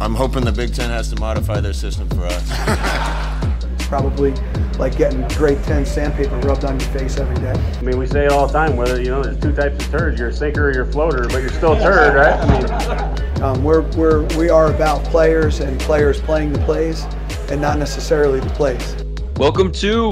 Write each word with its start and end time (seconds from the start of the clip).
I'm 0.00 0.14
hoping 0.14 0.44
the 0.44 0.52
Big 0.52 0.74
Ten 0.74 0.90
has 0.90 1.08
to 1.12 1.20
modify 1.20 1.60
their 1.60 1.72
system 1.72 2.08
for 2.10 2.24
us. 2.26 3.78
Probably 3.88 4.32
like 4.78 4.96
getting 4.96 5.26
grade 5.28 5.62
10 5.64 5.86
sandpaper 5.86 6.36
rubbed 6.40 6.64
on 6.64 6.80
your 6.80 6.88
face 6.90 7.16
every 7.18 7.36
day. 7.36 7.52
I 7.52 7.80
mean, 7.82 7.96
we 7.98 8.06
say 8.06 8.26
it 8.26 8.32
all 8.32 8.46
the 8.48 8.52
time, 8.52 8.76
whether, 8.76 9.00
you 9.00 9.10
know, 9.10 9.22
there's 9.22 9.38
two 9.40 9.52
types 9.54 9.84
of 9.84 9.90
turds. 9.92 10.18
You're 10.18 10.30
a 10.30 10.32
sinker 10.32 10.68
or 10.68 10.72
you're 10.74 10.82
a 10.84 10.92
floater, 10.92 11.28
but 11.28 11.38
you're 11.38 11.50
still 11.50 11.74
a 11.74 11.78
turd, 11.80 12.16
right? 12.16 12.34
I 12.40 12.60
mean, 12.60 13.42
Um, 13.42 13.62
we're, 13.62 13.82
we're, 13.92 14.24
we 14.36 14.48
are 14.48 14.72
about 14.74 15.04
players 15.04 15.60
and 15.60 15.78
players 15.80 16.20
playing 16.20 16.52
the 16.52 16.58
plays 16.60 17.04
and 17.50 17.60
not 17.60 17.78
necessarily 17.78 18.40
the 18.40 18.50
plays. 18.50 18.96
Welcome 19.36 19.70
to 19.72 20.10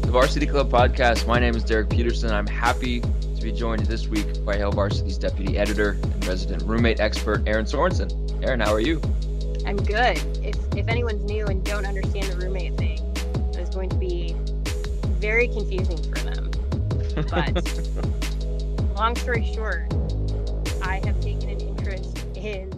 the 0.00 0.08
Varsity 0.10 0.46
Club 0.46 0.70
podcast. 0.70 1.26
My 1.26 1.38
name 1.38 1.54
is 1.54 1.62
Derek 1.62 1.88
Peterson. 1.90 2.30
I'm 2.32 2.46
happy 2.46 3.02
to 3.40 3.46
be 3.46 3.52
joined 3.52 3.86
this 3.86 4.06
week 4.06 4.44
by 4.44 4.56
Hail 4.56 4.70
Varsity's 4.70 5.16
deputy 5.16 5.56
editor 5.56 5.92
and 6.02 6.26
resident 6.26 6.62
roommate 6.64 7.00
expert, 7.00 7.42
Erin 7.48 7.64
Sorensen. 7.64 8.44
Erin, 8.44 8.60
how 8.60 8.72
are 8.72 8.80
you? 8.80 9.00
I'm 9.66 9.78
good. 9.78 10.18
If 10.44 10.56
if 10.76 10.88
anyone's 10.88 11.24
new 11.24 11.46
and 11.46 11.64
don't 11.64 11.86
understand 11.86 12.26
the 12.26 12.36
roommate 12.36 12.76
thing, 12.76 12.98
it's 13.54 13.74
going 13.74 13.88
to 13.88 13.96
be 13.96 14.36
very 15.18 15.48
confusing 15.48 15.96
for 16.02 16.18
them. 16.20 16.50
But 17.30 18.94
long 18.96 19.16
story 19.16 19.50
short, 19.54 19.90
I 20.82 21.00
have 21.04 21.18
taken 21.20 21.48
an 21.48 21.60
interest 21.60 22.18
in 22.34 22.70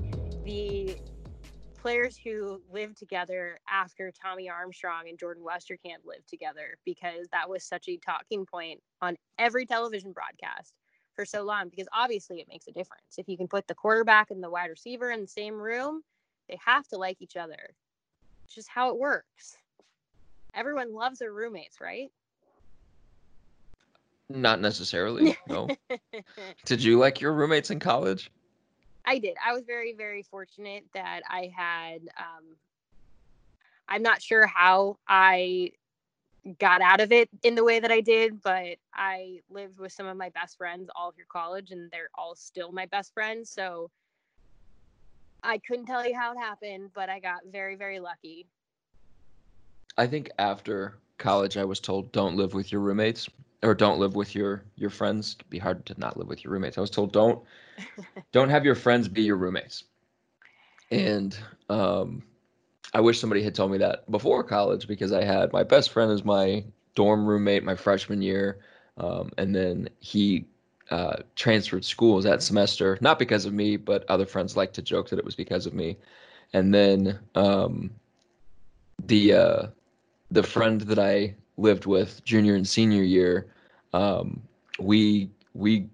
players 1.83 2.17
who 2.17 2.63
lived 2.73 2.97
together 2.97 3.59
after 3.69 4.13
Tommy 4.13 4.49
Armstrong 4.49 5.09
and 5.09 5.19
Jordan 5.19 5.43
Westerkamp 5.43 6.07
lived 6.07 6.29
together 6.29 6.79
because 6.85 7.27
that 7.33 7.51
was 7.51 7.65
such 7.65 7.89
a 7.89 7.97
talking 7.97 8.47
point 8.47 8.81
on 9.03 9.17
every 9.39 9.67
television 9.67 10.13
broadcast 10.13 10.75
for 11.15 11.25
so 11.25 11.43
long 11.43 11.69
because 11.69 11.89
obviously 11.93 12.41
it 12.41 12.47
makes 12.49 12.69
a 12.69 12.73
difference. 12.73 13.19
If 13.19 13.29
you 13.29 13.37
can 13.37 13.49
put 13.49 13.67
the 13.67 13.75
quarterback 13.75 14.31
and 14.31 14.43
the 14.43 14.49
wide 14.49 14.71
receiver 14.71 15.11
in 15.11 15.21
the 15.21 15.27
same 15.27 15.55
room, 15.55 16.03
they 16.49 16.57
have 16.65 16.87
to 16.89 16.97
like 16.97 17.21
each 17.21 17.37
other. 17.37 17.75
It's 18.45 18.55
just 18.55 18.69
how 18.69 18.91
it 18.91 18.99
works. 18.99 19.57
Everyone 20.55 20.95
loves 20.95 21.19
their 21.19 21.33
roommates, 21.33 21.81
right? 21.81 22.11
Not 24.29 24.61
necessarily. 24.61 25.37
No. 25.49 25.69
Did 26.65 26.83
you 26.83 26.99
like 26.99 27.21
your 27.21 27.33
roommates 27.33 27.71
in 27.71 27.81
college? 27.81 28.31
I 29.13 29.19
did. 29.19 29.37
I 29.47 29.53
was 29.53 29.65
very, 29.67 29.93
very 29.93 30.23
fortunate 30.23 30.85
that 30.95 31.21
I 31.29 31.53
had. 31.55 32.01
Um, 32.17 32.57
I'm 33.87 34.03
not 34.03 34.23
sure 34.23 34.47
how 34.47 34.97
I 35.07 35.73
got 36.59 36.81
out 36.81 37.03
of 37.03 37.13
it 37.13 37.29
in 37.43 37.55
the 37.55 37.63
way 37.63 37.79
that 37.79 37.93
I 37.93 38.01
did, 38.01 38.41
but 38.41 38.79
I 38.95 39.41
lived 39.51 39.79
with 39.79 39.93
some 39.93 40.07
of 40.07 40.17
my 40.17 40.31
best 40.31 40.57
friends 40.57 40.89
all 40.97 41.13
through 41.13 41.27
college, 41.31 41.73
and 41.73 41.91
they're 41.91 42.09
all 42.15 42.35
still 42.35 42.73
my 42.73 42.87
best 42.87 43.13
friends. 43.13 43.51
So 43.51 43.91
I 45.43 45.59
couldn't 45.59 45.85
tell 45.85 46.09
you 46.09 46.17
how 46.19 46.33
it 46.33 46.39
happened, 46.39 46.93
but 46.95 47.11
I 47.11 47.21
got 47.21 47.41
very, 47.51 47.77
very 47.77 48.01
lucky. 48.01 48.47
I 49.99 50.07
think 50.07 50.31
after 50.39 50.97
college, 51.19 51.59
I 51.59 51.67
was 51.67 51.81
told 51.81 52.11
don't 52.13 52.37
live 52.39 52.55
with 52.55 52.73
your 52.73 52.81
roommates 52.81 53.29
or 53.63 53.75
don't 53.75 53.99
live 53.99 54.17
with 54.17 54.35
your 54.35 54.63
your 54.77 54.89
friends. 54.89 55.37
It'd 55.39 55.51
be 55.51 55.59
hard 55.59 55.85
to 55.85 56.01
not 56.01 56.17
live 56.17 56.29
with 56.29 56.45
your 56.45 56.55
roommates. 56.55 56.79
I 56.79 56.81
was 56.81 56.89
told 56.89 57.13
don't 57.13 57.45
don't 58.33 58.49
have 58.49 58.65
your 58.65 58.75
friends 58.75 59.09
be 59.09 59.23
your 59.23 59.37
roommates. 59.37 59.85
And 60.91 61.37
um, 61.69 62.23
I 62.95 63.01
wish 63.01 63.21
somebody 63.21 63.43
had 63.43 63.55
told 63.55 63.71
me 63.71 63.79
that 63.79 64.11
before 64.11 64.45
college 64.45 64.87
because 64.87 65.13
I 65.13 65.25
had 65.25 65.53
my 65.53 65.63
best 65.63 65.91
friend 65.91 66.11
as 66.13 66.25
my 66.25 66.65
dorm 66.95 67.27
roommate 67.27 67.65
my 67.65 67.75
freshman 67.75 68.21
year, 68.21 68.59
um, 68.99 69.31
and 69.39 69.55
then 69.55 69.89
he 70.01 70.47
uh, 70.91 71.17
transferred 71.37 71.85
schools 71.85 72.25
that 72.25 72.43
semester, 72.43 72.99
not 73.01 73.19
because 73.19 73.47
of 73.47 73.55
me, 73.55 73.77
but 73.77 74.05
other 74.11 74.27
friends 74.27 74.57
like 74.57 74.75
to 74.75 74.83
joke 74.83 75.09
that 75.09 75.19
it 75.19 75.25
was 75.25 75.35
because 75.35 75.65
of 75.65 75.73
me. 75.73 75.97
And 76.53 76.75
then 76.75 77.19
um, 77.35 77.91
the 79.07 79.33
uh, 79.33 79.67
the 80.31 80.43
friend 80.43 80.83
that 80.83 80.99
I 80.99 81.35
lived 81.57 81.87
with 81.87 82.23
junior 82.25 82.55
and 82.55 82.69
senior 82.69 83.03
year, 83.03 83.47
um, 83.95 84.43
we 84.79 85.31
we 85.55 85.89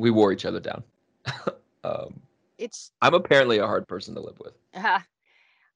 we 0.00 0.10
wore 0.10 0.32
each 0.32 0.44
other 0.44 0.60
down. 0.60 0.82
um, 1.84 2.20
It's 2.58 2.92
I'm 3.02 3.14
apparently 3.14 3.58
a 3.58 3.66
hard 3.66 3.86
person 3.86 4.14
to 4.14 4.20
live 4.20 4.38
with. 4.38 4.54
uh, 4.74 5.00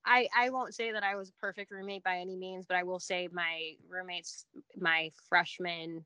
I 0.05 0.29
I 0.37 0.51
won't 0.51 0.75
say 0.75 0.93
that 0.93 1.03
I 1.03 1.17
was 1.17 1.29
a 1.31 1.41
perfect 1.41 1.71
roommate 1.71 2.05
by 2.05 2.19
any 2.19 2.37
means, 2.37 2.67
but 2.67 2.77
I 2.77 2.83
will 2.83 3.01
say 3.01 3.29
my 3.33 3.73
roommates, 3.89 4.47
my 4.77 5.11
freshman, 5.29 6.05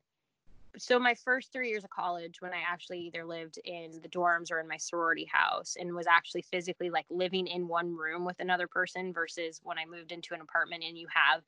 so 0.77 0.99
my 0.99 1.15
first 1.15 1.51
three 1.51 1.69
years 1.69 1.83
of 1.83 1.89
college, 1.89 2.41
when 2.41 2.53
I 2.53 2.61
actually 2.65 2.99
either 2.99 3.25
lived 3.25 3.57
in 3.65 3.99
the 4.01 4.09
dorms 4.09 4.51
or 4.51 4.59
in 4.59 4.67
my 4.67 4.77
sorority 4.77 5.25
house, 5.31 5.75
and 5.79 5.93
was 5.93 6.07
actually 6.07 6.43
physically 6.43 6.89
like 6.89 7.05
living 7.09 7.47
in 7.47 7.67
one 7.67 7.95
room 7.95 8.23
with 8.23 8.39
another 8.39 8.67
person, 8.67 9.11
versus 9.13 9.59
when 9.63 9.77
I 9.77 9.85
moved 9.85 10.11
into 10.11 10.33
an 10.33 10.41
apartment 10.41 10.83
and 10.87 10.97
you 10.97 11.07
have, 11.13 11.41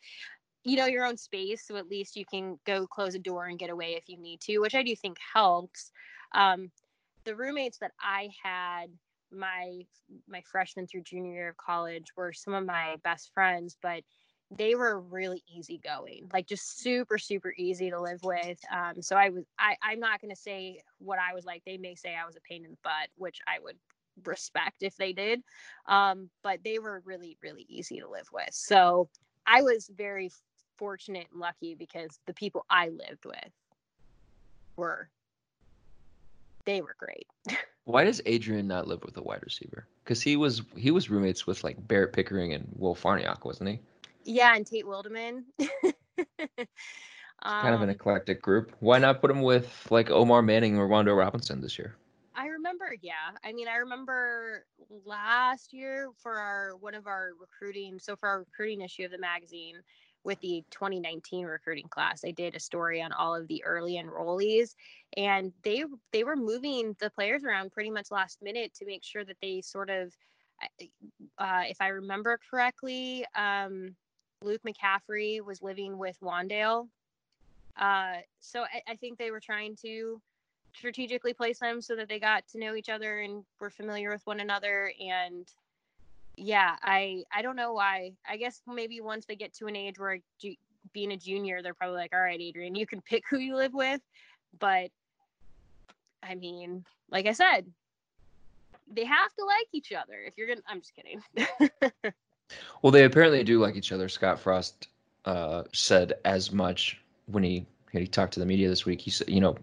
you 0.64 0.76
know, 0.76 0.88
your 0.88 1.06
own 1.06 1.18
space, 1.18 1.64
so 1.66 1.76
at 1.76 1.88
least 1.88 2.16
you 2.16 2.26
can 2.26 2.60
go 2.66 2.88
close 2.88 3.16
a 3.16 3.20
door 3.20 3.46
and 3.46 3.60
get 3.60 3.70
away 3.70 3.94
if 3.96 4.10
you 4.10 4.18
need 4.18 4.42
to, 4.42 4.60
which 4.60 4.76
I 4.76 4.84
do 4.84 4.96
think 4.96 5.18
helps. 5.34 5.92
Um, 6.34 6.72
the 7.24 7.36
roommates 7.36 7.78
that 7.80 7.92
I 8.00 8.30
had 8.44 8.88
my 9.32 9.82
my 10.28 10.42
freshman 10.42 10.88
through 10.88 11.04
junior 11.04 11.32
year 11.32 11.50
of 11.50 11.58
college 11.58 12.08
were 12.18 12.34
some 12.34 12.54
of 12.54 12.66
my 12.66 12.98
best 13.04 13.32
friends 13.34 13.78
but 13.82 14.04
they 14.58 14.76
were 14.76 15.00
really 15.00 15.42
easygoing 15.48 16.30
like 16.34 16.46
just 16.48 16.80
super 16.80 17.18
super 17.18 17.54
easy 17.58 17.90
to 17.90 18.00
live 18.00 18.22
with. 18.24 18.60
Um, 18.74 19.02
so 19.02 19.16
i 19.16 19.30
was 19.30 19.46
i 19.58 19.76
i'm 19.82 20.00
not 20.00 20.20
to 20.22 20.36
say 20.36 20.82
what 21.00 21.20
i 21.20 21.34
was 21.34 21.46
like. 21.46 21.64
They 21.66 21.78
may 21.78 21.96
say 21.96 22.16
i 22.16 22.26
was 22.26 22.36
a 22.36 22.42
pain 22.42 22.66
in 22.66 22.72
the 22.72 22.78
butt 22.84 23.08
which 23.16 23.40
i 23.48 23.60
would 23.64 23.78
respect 24.26 24.84
if 24.84 24.98
they 24.98 25.14
did. 25.14 25.42
Um, 25.88 26.30
but 26.44 26.60
they 26.64 26.80
were 26.80 27.02
really 27.06 27.38
really 27.42 27.66
easy 27.70 28.00
to 28.00 28.10
live 28.10 28.28
with. 28.34 28.50
So 28.52 29.08
i 29.48 29.62
was 29.62 29.90
very 29.96 30.30
fortunate 30.78 31.28
and 31.32 31.40
lucky 31.40 31.76
because 31.76 32.20
the 32.26 32.34
people 32.34 32.66
i 32.70 32.90
lived 32.90 33.24
with 33.26 33.52
were 34.76 35.10
they 36.66 36.82
were 36.82 36.96
great 36.98 37.28
Why 37.86 38.04
does 38.04 38.22
Adrian 38.26 38.68
not 38.68 38.88
live 38.88 39.04
with 39.04 39.18
a 39.18 39.22
wide 39.24 39.42
receiver? 39.44 39.88
Because 40.04 40.22
he 40.22 40.36
was 40.38 40.62
he 40.76 40.92
was 40.92 41.10
roommates 41.10 41.46
with 41.48 41.64
like 41.64 41.88
Barrett 41.88 42.14
Pickering 42.14 42.54
and 42.54 42.68
Will 42.78 42.96
Farniok, 42.96 43.46
wasn't 43.46 43.70
he? 43.70 43.80
Yeah, 44.26 44.56
and 44.56 44.66
Tate 44.66 44.86
Wildeman. 44.86 45.44
Kind 47.60 47.74
of 47.74 47.82
an 47.82 47.90
Um, 47.90 47.90
eclectic 47.90 48.42
group. 48.42 48.76
Why 48.80 48.98
not 49.00 49.22
put 49.22 49.32
him 49.32 49.42
with 49.42 49.88
like 49.90 50.10
Omar 50.10 50.42
Manning 50.42 50.78
or 50.78 50.88
Rondo 50.88 51.14
Robinson 51.14 51.62
this 51.62 51.78
year? 51.80 51.96
I 52.36 52.48
remember, 52.48 52.96
yeah. 53.02 53.36
I 53.44 53.52
mean, 53.54 53.68
I 53.68 53.76
remember 53.78 54.66
last 55.06 55.74
year 55.74 56.10
for 56.18 56.34
our 56.38 56.76
one 56.78 56.94
of 56.96 57.08
our 57.08 57.32
recruiting. 57.40 58.00
So 58.00 58.16
for 58.16 58.30
our 58.30 58.40
recruiting 58.40 58.82
issue 58.82 59.04
of 59.06 59.12
the 59.12 59.18
magazine 59.18 59.76
with 60.24 60.40
the 60.42 60.64
2019 60.72 61.46
recruiting 61.46 61.88
class, 61.88 62.24
I 62.26 62.32
did 62.32 62.56
a 62.56 62.60
story 62.60 63.02
on 63.02 63.12
all 63.12 63.36
of 63.36 63.48
the 63.48 63.64
early 63.64 63.94
enrollees, 63.94 64.76
and 65.18 65.52
they 65.64 65.84
they 66.12 66.24
were 66.24 66.36
moving 66.36 66.96
the 67.00 67.10
players 67.10 67.44
around 67.44 67.72
pretty 67.72 67.90
much 67.90 68.12
last 68.12 68.42
minute 68.42 68.74
to 68.76 68.86
make 68.86 69.04
sure 69.04 69.26
that 69.26 69.38
they 69.42 69.62
sort 69.62 69.90
of, 69.90 70.14
uh, 71.38 71.64
if 71.68 71.82
I 71.82 71.88
remember 71.88 72.40
correctly, 72.50 73.26
um, 73.36 73.96
Luke 74.44 74.62
McCaffrey 74.66 75.44
was 75.44 75.62
living 75.62 75.98
with 75.98 76.20
Wandale. 76.22 76.88
Uh, 77.80 78.18
so 78.40 78.62
I, 78.62 78.92
I 78.92 78.96
think 78.96 79.18
they 79.18 79.32
were 79.32 79.40
trying 79.40 79.76
to 79.78 80.22
strategically 80.74 81.34
place 81.34 81.60
them 81.60 81.82
so 81.82 81.96
that 81.96 82.08
they 82.08 82.20
got 82.20 82.48
to 82.48 82.60
know 82.60 82.76
each 82.76 82.90
other 82.90 83.20
and 83.20 83.44
were 83.60 83.70
familiar 83.70 84.12
with 84.12 84.26
one 84.26 84.40
another 84.40 84.92
and 85.00 85.48
yeah 86.36 86.76
i 86.82 87.24
i 87.34 87.42
don't 87.42 87.56
know 87.56 87.74
why 87.74 88.12
i 88.28 88.38
guess 88.38 88.62
maybe 88.68 89.02
once 89.02 89.26
they 89.26 89.36
get 89.36 89.54
to 89.54 89.68
an 89.68 89.76
age 89.76 90.00
where 90.00 90.20
being 90.94 91.12
a 91.12 91.18
junior 91.18 91.62
they're 91.62 91.74
probably 91.74 91.98
like 91.98 92.14
all 92.14 92.22
right 92.22 92.42
adrian 92.42 92.76
you 92.76 92.88
can 92.88 93.02
pick 93.02 93.24
who 93.30 93.38
you 93.38 93.56
live 93.56 93.74
with 93.74 94.02
but 94.60 94.90
i 96.24 96.36
mean 96.36 96.84
like 97.10 97.26
i 97.26 97.34
said 97.34 97.66
they 98.94 99.06
have 99.06 99.34
to 99.34 99.46
like 99.46 99.68
each 99.74 99.92
other 99.94 100.20
if 100.26 100.34
you're 100.38 100.48
gonna 100.48 100.62
i'm 100.68 100.82
just 100.82 100.94
kidding 100.96 101.22
Well, 102.82 102.92
they 102.92 103.06
apparently 103.06 103.44
do 103.44 103.60
like 103.60 103.76
each 103.76 103.92
other. 103.92 104.10
Scott 104.10 104.40
Frost 104.40 104.88
uh, 105.26 105.64
said 105.72 106.14
as 106.26 106.52
much 106.52 107.00
when 107.28 107.44
he 107.44 107.66
he 107.92 108.08
talked 108.08 108.34
to 108.34 108.40
the 108.40 108.46
media 108.46 108.70
this 108.70 108.86
week. 108.86 109.02
He 109.02 109.12
said, 109.12 109.30
you 109.30 109.42
know, 109.42 109.56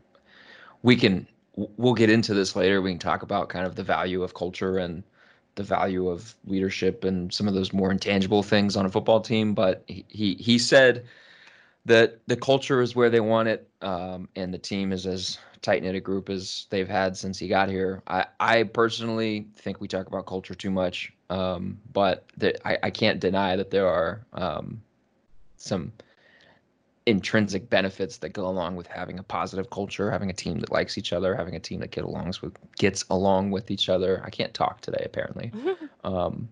we 0.82 0.96
can 0.96 1.26
we'll 1.56 1.94
get 1.94 2.10
into 2.10 2.34
this 2.34 2.54
later. 2.54 2.80
We 2.80 2.92
can 2.92 2.98
talk 2.98 3.22
about 3.22 3.48
kind 3.48 3.66
of 3.66 3.74
the 3.74 3.82
value 3.82 4.22
of 4.22 4.34
culture 4.34 4.78
and 4.78 5.02
the 5.58 5.64
value 5.64 6.08
of 6.08 6.34
leadership 6.46 7.04
and 7.04 7.34
some 7.34 7.48
of 7.48 7.52
those 7.52 7.72
more 7.72 7.90
intangible 7.90 8.42
things 8.42 8.76
on 8.76 8.86
a 8.86 8.88
football 8.88 9.20
team. 9.20 9.52
But 9.52 9.82
he 9.88 10.04
he, 10.08 10.34
he 10.34 10.58
said 10.58 11.04
that 11.84 12.20
the 12.28 12.36
culture 12.36 12.80
is 12.80 12.94
where 12.94 13.10
they 13.10 13.20
want 13.20 13.48
it, 13.48 13.68
um, 13.82 14.28
and 14.36 14.54
the 14.54 14.58
team 14.58 14.92
is 14.92 15.06
as 15.06 15.38
tight 15.60 15.82
knit 15.82 15.96
a 15.96 16.00
group 16.00 16.30
as 16.30 16.66
they've 16.70 16.88
had 16.88 17.16
since 17.16 17.38
he 17.38 17.48
got 17.48 17.68
here. 17.68 18.02
I, 18.06 18.26
I 18.38 18.62
personally 18.62 19.48
think 19.56 19.80
we 19.80 19.88
talk 19.88 20.06
about 20.06 20.26
culture 20.26 20.54
too 20.54 20.70
much, 20.70 21.12
um, 21.28 21.78
but 21.92 22.24
that 22.36 22.56
I, 22.64 22.78
I 22.84 22.90
can't 22.90 23.18
deny 23.18 23.56
that 23.56 23.70
there 23.70 23.88
are 23.88 24.24
um, 24.34 24.80
some 25.56 25.92
intrinsic 27.08 27.70
benefits 27.70 28.18
that 28.18 28.34
go 28.34 28.46
along 28.46 28.76
with 28.76 28.86
having 28.86 29.18
a 29.18 29.22
positive 29.22 29.70
culture, 29.70 30.10
having 30.10 30.28
a 30.28 30.34
team 30.34 30.58
that 30.60 30.70
likes 30.70 30.98
each 30.98 31.14
other, 31.14 31.34
having 31.34 31.56
a 31.56 31.58
team 31.58 31.80
that 31.80 31.90
get 31.90 32.04
along 32.04 32.34
with 32.42 32.52
gets 32.76 33.02
along 33.08 33.50
with 33.50 33.70
each 33.70 33.88
other. 33.88 34.20
I 34.24 34.30
can't 34.30 34.52
talk 34.52 34.82
today 34.82 35.02
apparently. 35.06 35.50
um, 36.04 36.50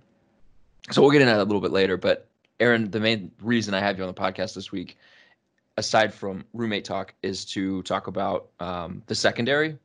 so 0.91 1.03
we'll 1.03 1.11
get 1.11 1.21
into 1.21 1.35
that 1.35 1.43
a 1.43 1.45
little 1.45 1.61
bit 1.61 1.73
later. 1.73 1.99
But 1.99 2.27
Erin, 2.59 2.91
the 2.91 3.01
main 3.01 3.31
reason 3.43 3.75
I 3.75 3.81
have 3.81 3.99
you 3.99 4.05
on 4.05 4.09
the 4.09 4.19
podcast 4.19 4.55
this 4.55 4.73
week, 4.73 4.97
aside 5.77 6.15
from 6.15 6.43
roommate 6.55 6.87
talk, 6.87 7.13
is 7.23 7.45
to 7.47 7.83
talk 7.83 8.07
about 8.07 8.49
um, 8.59 9.03
the 9.09 9.15
secondary, 9.15 9.77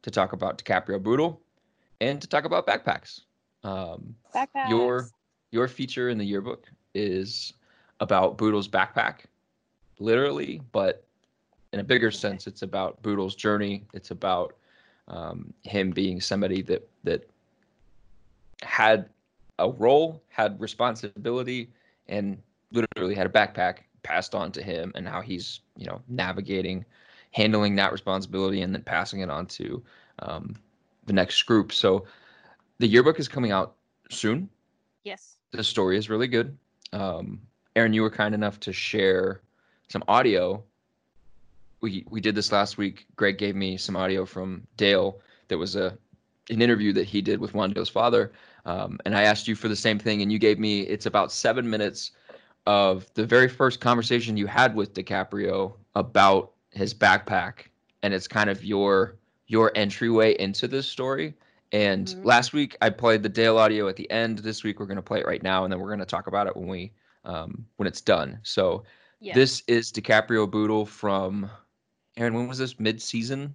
to 0.00 0.10
talk 0.10 0.32
about 0.32 0.56
DiCaprio 0.56 1.02
Bootle, 1.02 1.38
and 2.00 2.18
to 2.22 2.26
talk 2.26 2.46
about 2.46 2.66
backpacks. 2.66 3.20
Um, 3.62 4.14
Backpacks. 4.34 4.70
your 4.70 5.10
your 5.50 5.68
feature 5.68 6.08
in 6.08 6.16
the 6.16 6.24
yearbook 6.24 6.66
is 6.94 7.52
about 8.00 8.38
Bootle's 8.38 8.68
backpack, 8.68 9.26
literally, 10.00 10.60
but 10.72 11.04
in 11.72 11.80
a 11.80 11.84
bigger 11.84 12.10
sense, 12.10 12.46
it's 12.46 12.62
about 12.62 13.02
Bootle's 13.02 13.34
journey. 13.34 13.84
It's 13.92 14.10
about 14.10 14.54
um, 15.08 15.52
him 15.64 15.90
being 15.90 16.20
somebody 16.20 16.62
that 16.62 16.88
that 17.04 17.28
had 18.62 19.08
a 19.58 19.70
role, 19.70 20.22
had 20.28 20.60
responsibility, 20.60 21.70
and 22.08 22.38
literally 22.72 23.14
had 23.14 23.26
a 23.26 23.30
backpack 23.30 23.78
passed 24.02 24.34
on 24.34 24.52
to 24.52 24.62
him, 24.62 24.92
and 24.94 25.06
how 25.06 25.20
he's 25.20 25.60
you 25.76 25.86
know 25.86 26.00
navigating, 26.08 26.84
handling 27.32 27.76
that 27.76 27.92
responsibility, 27.92 28.62
and 28.62 28.74
then 28.74 28.82
passing 28.82 29.20
it 29.20 29.30
on 29.30 29.46
to 29.46 29.82
um, 30.20 30.54
the 31.06 31.12
next 31.12 31.42
group. 31.42 31.72
So 31.72 32.04
the 32.78 32.86
yearbook 32.86 33.18
is 33.18 33.28
coming 33.28 33.50
out 33.50 33.74
soon 34.10 34.48
Yes. 35.04 35.36
the 35.52 35.64
story 35.64 35.96
is 35.96 36.10
really 36.10 36.26
good. 36.26 36.56
Um, 36.92 37.40
Erin, 37.76 37.92
you 37.92 38.02
were 38.02 38.10
kind 38.10 38.34
enough 38.34 38.60
to 38.60 38.72
share 38.72 39.40
some 39.88 40.04
audio. 40.08 40.62
We 41.80 42.04
we 42.08 42.20
did 42.20 42.34
this 42.34 42.52
last 42.52 42.78
week. 42.78 43.06
Greg 43.16 43.38
gave 43.38 43.54
me 43.54 43.76
some 43.76 43.96
audio 43.96 44.24
from 44.24 44.66
Dale 44.76 45.20
that 45.48 45.58
was 45.58 45.76
a 45.76 45.96
an 46.50 46.62
interview 46.62 46.92
that 46.94 47.04
he 47.04 47.20
did 47.20 47.40
with 47.40 47.52
Wando's 47.52 47.90
father, 47.90 48.32
um, 48.64 48.98
and 49.04 49.14
I 49.14 49.22
asked 49.22 49.46
you 49.46 49.54
for 49.54 49.68
the 49.68 49.76
same 49.76 49.98
thing, 49.98 50.22
and 50.22 50.32
you 50.32 50.38
gave 50.38 50.58
me 50.58 50.80
it's 50.82 51.06
about 51.06 51.30
seven 51.30 51.68
minutes 51.68 52.12
of 52.66 53.06
the 53.14 53.24
very 53.24 53.48
first 53.48 53.80
conversation 53.80 54.36
you 54.36 54.46
had 54.46 54.74
with 54.74 54.94
DiCaprio 54.94 55.74
about 55.94 56.52
his 56.72 56.92
backpack, 56.94 57.66
and 58.02 58.12
it's 58.12 58.28
kind 58.28 58.50
of 58.50 58.64
your 58.64 59.16
your 59.46 59.72
entryway 59.74 60.36
into 60.38 60.68
this 60.68 60.86
story. 60.86 61.34
And 61.72 62.06
Mhm. 62.08 62.24
last 62.24 62.52
week 62.52 62.76
I 62.82 62.90
played 62.90 63.22
the 63.22 63.28
Dale 63.28 63.58
audio 63.58 63.88
at 63.88 63.96
the 63.96 64.10
end. 64.10 64.38
This 64.38 64.64
week 64.64 64.80
we're 64.80 64.86
going 64.86 64.96
to 64.96 65.02
play 65.02 65.20
it 65.20 65.26
right 65.26 65.42
now, 65.42 65.64
and 65.64 65.72
then 65.72 65.80
we're 65.80 65.88
going 65.88 65.98
to 66.00 66.06
talk 66.06 66.26
about 66.26 66.46
it 66.46 66.56
when 66.56 66.66
we 66.68 66.92
um, 67.24 67.66
when 67.76 67.86
it's 67.86 68.00
done. 68.00 68.38
So 68.42 68.84
Yeah. 69.20 69.34
this 69.34 69.62
is 69.66 69.90
DiCaprio 69.92 70.48
Bootle 70.50 70.86
from 70.86 71.50
Erin. 72.16 72.34
When 72.34 72.48
was 72.48 72.58
this? 72.58 72.78
Mid 72.78 73.02
season? 73.02 73.54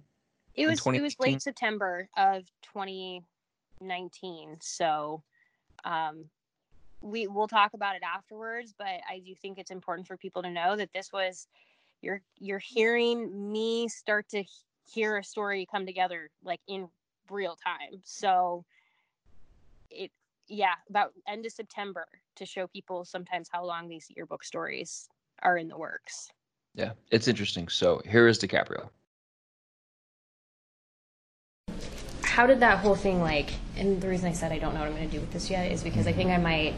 it 0.54 0.66
was 0.66 0.80
it 0.86 1.02
was 1.02 1.16
late 1.18 1.42
September 1.42 2.08
of 2.16 2.44
2019. 2.62 4.56
So 4.60 5.22
um 5.84 6.24
we 7.00 7.26
we'll 7.26 7.48
talk 7.48 7.74
about 7.74 7.96
it 7.96 8.02
afterwards, 8.02 8.74
but 8.76 8.86
I 9.08 9.18
do 9.24 9.34
think 9.34 9.58
it's 9.58 9.70
important 9.70 10.06
for 10.06 10.16
people 10.16 10.42
to 10.42 10.50
know 10.50 10.76
that 10.76 10.92
this 10.92 11.12
was 11.12 11.48
you're 12.00 12.22
you're 12.38 12.58
hearing 12.58 13.52
me 13.52 13.88
start 13.88 14.28
to 14.30 14.44
hear 14.86 15.18
a 15.18 15.24
story 15.24 15.66
come 15.70 15.86
together 15.86 16.30
like 16.42 16.60
in 16.68 16.88
real 17.30 17.56
time. 17.56 18.00
So 18.04 18.64
it 19.90 20.10
yeah, 20.46 20.74
about 20.88 21.12
end 21.26 21.46
of 21.46 21.52
September 21.52 22.06
to 22.36 22.46
show 22.46 22.66
people 22.66 23.04
sometimes 23.04 23.48
how 23.50 23.64
long 23.64 23.88
these 23.88 24.06
yearbook 24.14 24.44
stories 24.44 25.08
are 25.44 25.56
in 25.56 25.68
the 25.68 25.76
works. 25.76 26.30
Yeah, 26.74 26.92
it's 27.10 27.28
interesting. 27.28 27.68
So 27.68 28.02
here 28.08 28.26
is 28.26 28.38
DiCaprio. 28.38 28.88
how 32.22 32.48
did 32.48 32.58
that 32.58 32.78
whole 32.78 32.96
thing 32.96 33.20
like 33.20 33.50
and 33.76 34.00
the 34.00 34.08
reason 34.08 34.28
i 34.28 34.32
said 34.32 34.50
i 34.50 34.58
don't 34.58 34.74
know 34.74 34.80
what 34.80 34.88
i'm 34.88 34.96
going 34.96 35.08
to 35.08 35.14
do 35.14 35.20
with 35.20 35.32
this 35.32 35.48
yet 35.50 35.70
is 35.70 35.84
because 35.84 36.08
i 36.08 36.12
think 36.12 36.30
i 36.30 36.36
might 36.36 36.74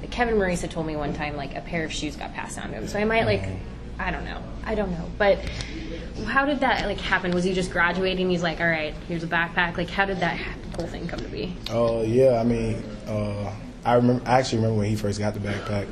like 0.00 0.10
kevin 0.10 0.38
maurice 0.38 0.64
told 0.70 0.86
me 0.86 0.96
one 0.96 1.12
time 1.12 1.36
like 1.36 1.54
a 1.54 1.60
pair 1.60 1.84
of 1.84 1.92
shoes 1.92 2.16
got 2.16 2.32
passed 2.32 2.56
down 2.56 2.68
to 2.70 2.74
him 2.74 2.88
so 2.88 2.98
i 2.98 3.04
might 3.04 3.26
like 3.26 3.46
i 3.98 4.10
don't 4.10 4.24
know 4.24 4.42
i 4.64 4.74
don't 4.74 4.90
know 4.92 5.10
but 5.18 5.38
how 6.24 6.46
did 6.46 6.58
that 6.60 6.86
like 6.86 6.98
happen 6.98 7.32
was 7.32 7.44
he 7.44 7.52
just 7.52 7.70
graduating 7.70 8.30
he's 8.30 8.42
like 8.42 8.60
all 8.60 8.66
right 8.66 8.94
here's 9.06 9.22
a 9.22 9.26
backpack 9.26 9.76
like 9.76 9.90
how 9.90 10.06
did 10.06 10.18
that 10.20 10.38
whole 10.76 10.86
thing 10.86 11.06
come 11.06 11.18
to 11.20 11.28
be 11.28 11.54
Uh, 11.70 12.00
yeah, 12.00 12.40
I 12.40 12.44
mean, 12.44 12.82
uh, 13.06 13.52
I 13.84 13.94
remember. 13.94 14.26
I 14.26 14.38
actually 14.38 14.58
remember 14.58 14.78
when 14.78 14.88
he 14.88 14.96
first 14.96 15.18
got 15.18 15.34
the 15.34 15.40
backpack, 15.40 15.86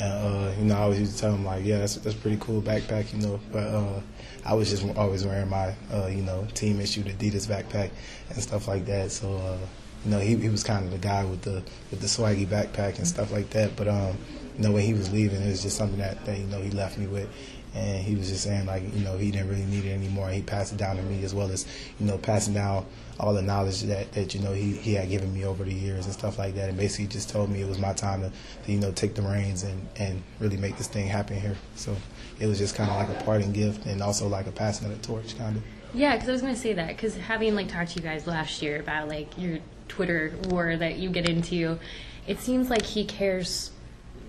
and 0.00 0.02
uh, 0.02 0.52
you 0.58 0.64
know, 0.64 0.76
I 0.76 0.80
always 0.80 1.00
used 1.00 1.14
to 1.14 1.20
tell 1.20 1.34
him 1.34 1.44
like, 1.44 1.64
"Yeah, 1.64 1.78
that's 1.78 1.96
that's 1.96 2.16
pretty 2.16 2.38
cool 2.40 2.60
backpack," 2.60 3.12
you 3.12 3.26
know. 3.26 3.40
But 3.52 3.64
uh, 3.64 4.00
I 4.44 4.54
was 4.54 4.70
just 4.70 4.84
always 4.96 5.24
wearing 5.24 5.48
my, 5.48 5.74
uh, 5.92 6.06
you 6.06 6.22
know, 6.22 6.46
team 6.54 6.80
issued 6.80 7.06
Adidas 7.06 7.46
backpack 7.46 7.90
and 8.30 8.42
stuff 8.42 8.68
like 8.68 8.84
that. 8.86 9.10
So, 9.10 9.36
uh, 9.36 9.58
you 10.04 10.10
know, 10.10 10.18
he 10.18 10.36
he 10.36 10.48
was 10.48 10.62
kind 10.62 10.84
of 10.84 10.90
the 10.90 10.98
guy 10.98 11.24
with 11.24 11.42
the 11.42 11.62
with 11.90 12.00
the 12.00 12.06
swaggy 12.06 12.46
backpack 12.46 12.98
and 12.98 13.06
stuff 13.06 13.32
like 13.32 13.50
that. 13.50 13.76
But 13.76 13.88
um, 13.88 14.16
you 14.56 14.64
know, 14.64 14.72
when 14.72 14.84
he 14.84 14.94
was 14.94 15.12
leaving, 15.12 15.42
it 15.42 15.48
was 15.48 15.62
just 15.62 15.76
something 15.76 15.98
that, 15.98 16.24
that 16.26 16.38
you 16.38 16.46
know 16.46 16.60
he 16.60 16.70
left 16.70 16.98
me 16.98 17.06
with. 17.06 17.28
And 17.74 18.02
he 18.02 18.14
was 18.14 18.28
just 18.28 18.44
saying 18.44 18.66
like, 18.66 18.82
you 18.94 19.04
know, 19.04 19.18
he 19.18 19.30
didn't 19.30 19.48
really 19.48 19.64
need 19.64 19.84
it 19.84 19.92
anymore. 19.92 20.28
He 20.28 20.42
passed 20.42 20.72
it 20.72 20.78
down 20.78 20.96
to 20.96 21.02
me 21.02 21.24
as 21.24 21.34
well 21.34 21.50
as, 21.50 21.66
you 21.98 22.06
know, 22.06 22.18
passing 22.18 22.54
down 22.54 22.86
all 23.18 23.34
the 23.34 23.42
knowledge 23.42 23.82
that, 23.82 24.12
that 24.12 24.34
you 24.34 24.40
know 24.40 24.52
he, 24.52 24.72
he 24.72 24.94
had 24.94 25.08
given 25.08 25.32
me 25.32 25.44
over 25.44 25.62
the 25.62 25.72
years 25.72 26.04
and 26.04 26.14
stuff 26.14 26.38
like 26.38 26.54
that. 26.54 26.68
And 26.68 26.78
basically 26.78 27.06
just 27.06 27.30
told 27.30 27.50
me 27.50 27.60
it 27.60 27.68
was 27.68 27.78
my 27.78 27.92
time 27.92 28.22
to, 28.22 28.32
to 28.64 28.72
you 28.72 28.78
know 28.78 28.92
take 28.92 29.14
the 29.14 29.22
reins 29.22 29.62
and, 29.62 29.88
and 29.96 30.22
really 30.40 30.56
make 30.56 30.76
this 30.76 30.88
thing 30.88 31.06
happen 31.06 31.40
here. 31.40 31.56
So 31.76 31.96
it 32.40 32.46
was 32.46 32.58
just 32.58 32.74
kind 32.74 32.90
of 32.90 32.96
like 32.96 33.20
a 33.20 33.24
parting 33.24 33.52
gift 33.52 33.86
and 33.86 34.02
also 34.02 34.28
like 34.28 34.46
a 34.46 34.52
passing 34.52 34.90
of 34.90 35.00
the 35.00 35.06
torch 35.06 35.36
kind 35.38 35.56
of 35.56 35.62
yeah 35.92 36.14
because 36.14 36.28
i 36.28 36.32
was 36.32 36.42
going 36.42 36.54
to 36.54 36.60
say 36.60 36.72
that 36.72 36.88
because 36.88 37.16
having 37.16 37.54
like 37.54 37.68
talked 37.68 37.92
to 37.92 37.96
you 38.00 38.02
guys 38.02 38.26
last 38.26 38.62
year 38.62 38.80
about 38.80 39.08
like 39.08 39.36
your 39.38 39.58
twitter 39.88 40.32
war 40.48 40.76
that 40.76 40.96
you 40.96 41.10
get 41.10 41.28
into 41.28 41.78
it 42.26 42.38
seems 42.40 42.70
like 42.70 42.84
he 42.84 43.04
cares 43.04 43.70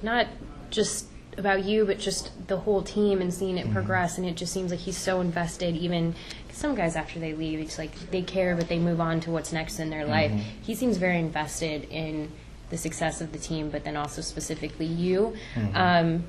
not 0.02 0.28
just 0.70 1.08
about 1.38 1.66
you 1.66 1.86
but 1.86 2.00
just 2.00 2.48
the 2.48 2.58
whole 2.58 2.82
team 2.82 3.22
and 3.22 3.34
seeing 3.34 3.58
it 3.58 3.72
progress. 3.72 4.18
And 4.18 4.28
it 4.28 4.36
just 4.36 4.54
seems 4.54 4.72
like 4.72 4.80
he's 4.82 4.98
so 4.98 5.22
invested. 5.22 5.76
Even 5.76 6.16
some 6.52 6.74
guys 6.74 6.96
after 6.96 7.20
they 7.20 7.34
leave 7.34 7.60
it's 7.60 7.78
like 7.78 7.94
they 8.12 8.22
care 8.22 8.56
but 8.56 8.70
they 8.70 8.80
move 8.80 9.02
on 9.02 9.20
to 9.22 9.32
what's 9.32 9.52
next 9.52 9.80
in 9.80 9.90
their 9.90 10.06
life. 10.06 10.32
He 10.62 10.74
seems 10.76 10.98
very 10.98 11.20
invested 11.20 11.86
in 11.90 12.32
the 12.70 12.78
success 12.78 13.22
of 13.22 13.32
the 13.32 13.40
team 13.40 13.70
but 13.70 13.84
then 13.84 13.98
also 13.98 14.22
specifically 14.22 14.86
you. 14.86 15.36
Um, 15.74 16.24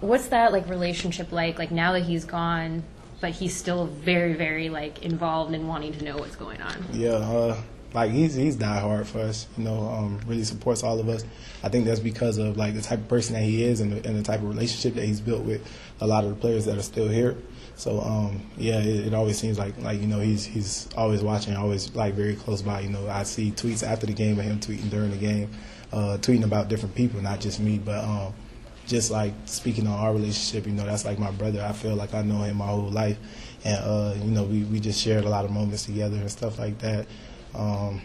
what's 0.00 0.28
that 0.28 0.52
like 0.52 0.68
relationship 0.68 1.32
like 1.32 1.58
like 1.58 1.70
now 1.70 1.92
that 1.92 2.02
he's 2.02 2.24
gone 2.24 2.82
but 3.20 3.30
he's 3.30 3.56
still 3.56 3.86
very 3.86 4.34
very 4.34 4.68
like 4.68 5.02
involved 5.04 5.54
and 5.54 5.68
wanting 5.68 5.92
to 5.92 6.04
know 6.04 6.16
what's 6.18 6.36
going 6.36 6.60
on? 6.60 6.84
Yeah 6.92 7.10
uh, 7.12 7.56
like 7.94 8.10
he's 8.10 8.34
he's 8.34 8.56
die 8.56 8.80
hard 8.80 9.06
for 9.06 9.20
us 9.20 9.46
you 9.56 9.64
know 9.64 9.80
um, 9.88 10.20
really 10.26 10.44
supports 10.44 10.82
all 10.82 10.98
of 10.98 11.08
us 11.08 11.24
I 11.62 11.68
think 11.68 11.84
that's 11.84 12.00
because 12.00 12.38
of 12.38 12.56
like 12.56 12.74
the 12.74 12.82
type 12.82 12.98
of 12.98 13.08
person 13.08 13.34
that 13.34 13.42
he 13.42 13.64
is 13.64 13.80
and 13.80 13.92
the, 13.92 14.08
and 14.08 14.18
the 14.18 14.22
type 14.22 14.40
of 14.40 14.48
relationship 14.48 14.94
that 14.94 15.04
he's 15.04 15.20
built 15.20 15.42
with 15.42 15.66
a 16.00 16.06
lot 16.06 16.24
of 16.24 16.30
the 16.30 16.36
players 16.36 16.64
that 16.64 16.78
are 16.78 16.82
still 16.82 17.08
here 17.08 17.36
so 17.76 18.00
um, 18.00 18.40
yeah, 18.56 18.78
it, 18.78 19.08
it 19.08 19.14
always 19.14 19.38
seems 19.38 19.58
like 19.58 19.76
like 19.82 20.00
you 20.00 20.06
know 20.06 20.20
he's 20.20 20.44
he's 20.44 20.88
always 20.96 21.22
watching, 21.22 21.56
always 21.56 21.94
like 21.94 22.14
very 22.14 22.36
close 22.36 22.62
by. 22.62 22.80
You 22.80 22.90
know, 22.90 23.08
I 23.08 23.22
see 23.24 23.50
tweets 23.50 23.86
after 23.86 24.06
the 24.06 24.12
game 24.12 24.38
of 24.38 24.44
him 24.44 24.60
tweeting 24.60 24.90
during 24.90 25.10
the 25.10 25.16
game, 25.16 25.50
uh, 25.92 26.18
tweeting 26.20 26.44
about 26.44 26.68
different 26.68 26.94
people, 26.94 27.20
not 27.20 27.40
just 27.40 27.60
me, 27.60 27.78
but 27.78 28.04
um, 28.04 28.34
just 28.86 29.10
like 29.10 29.32
speaking 29.46 29.86
on 29.86 29.98
our 29.98 30.12
relationship. 30.12 30.66
You 30.66 30.72
know, 30.72 30.84
that's 30.84 31.04
like 31.04 31.18
my 31.18 31.30
brother. 31.30 31.60
I 31.62 31.72
feel 31.72 31.96
like 31.96 32.14
I 32.14 32.22
know 32.22 32.42
him 32.42 32.58
my 32.58 32.66
whole 32.66 32.90
life, 32.90 33.18
and 33.64 33.78
uh, 33.78 34.14
you 34.16 34.30
know 34.30 34.44
we 34.44 34.64
we 34.64 34.78
just 34.78 35.00
shared 35.00 35.24
a 35.24 35.28
lot 35.28 35.44
of 35.44 35.50
moments 35.50 35.86
together 35.86 36.16
and 36.16 36.30
stuff 36.30 36.58
like 36.58 36.78
that. 36.80 37.06
Um, 37.54 38.00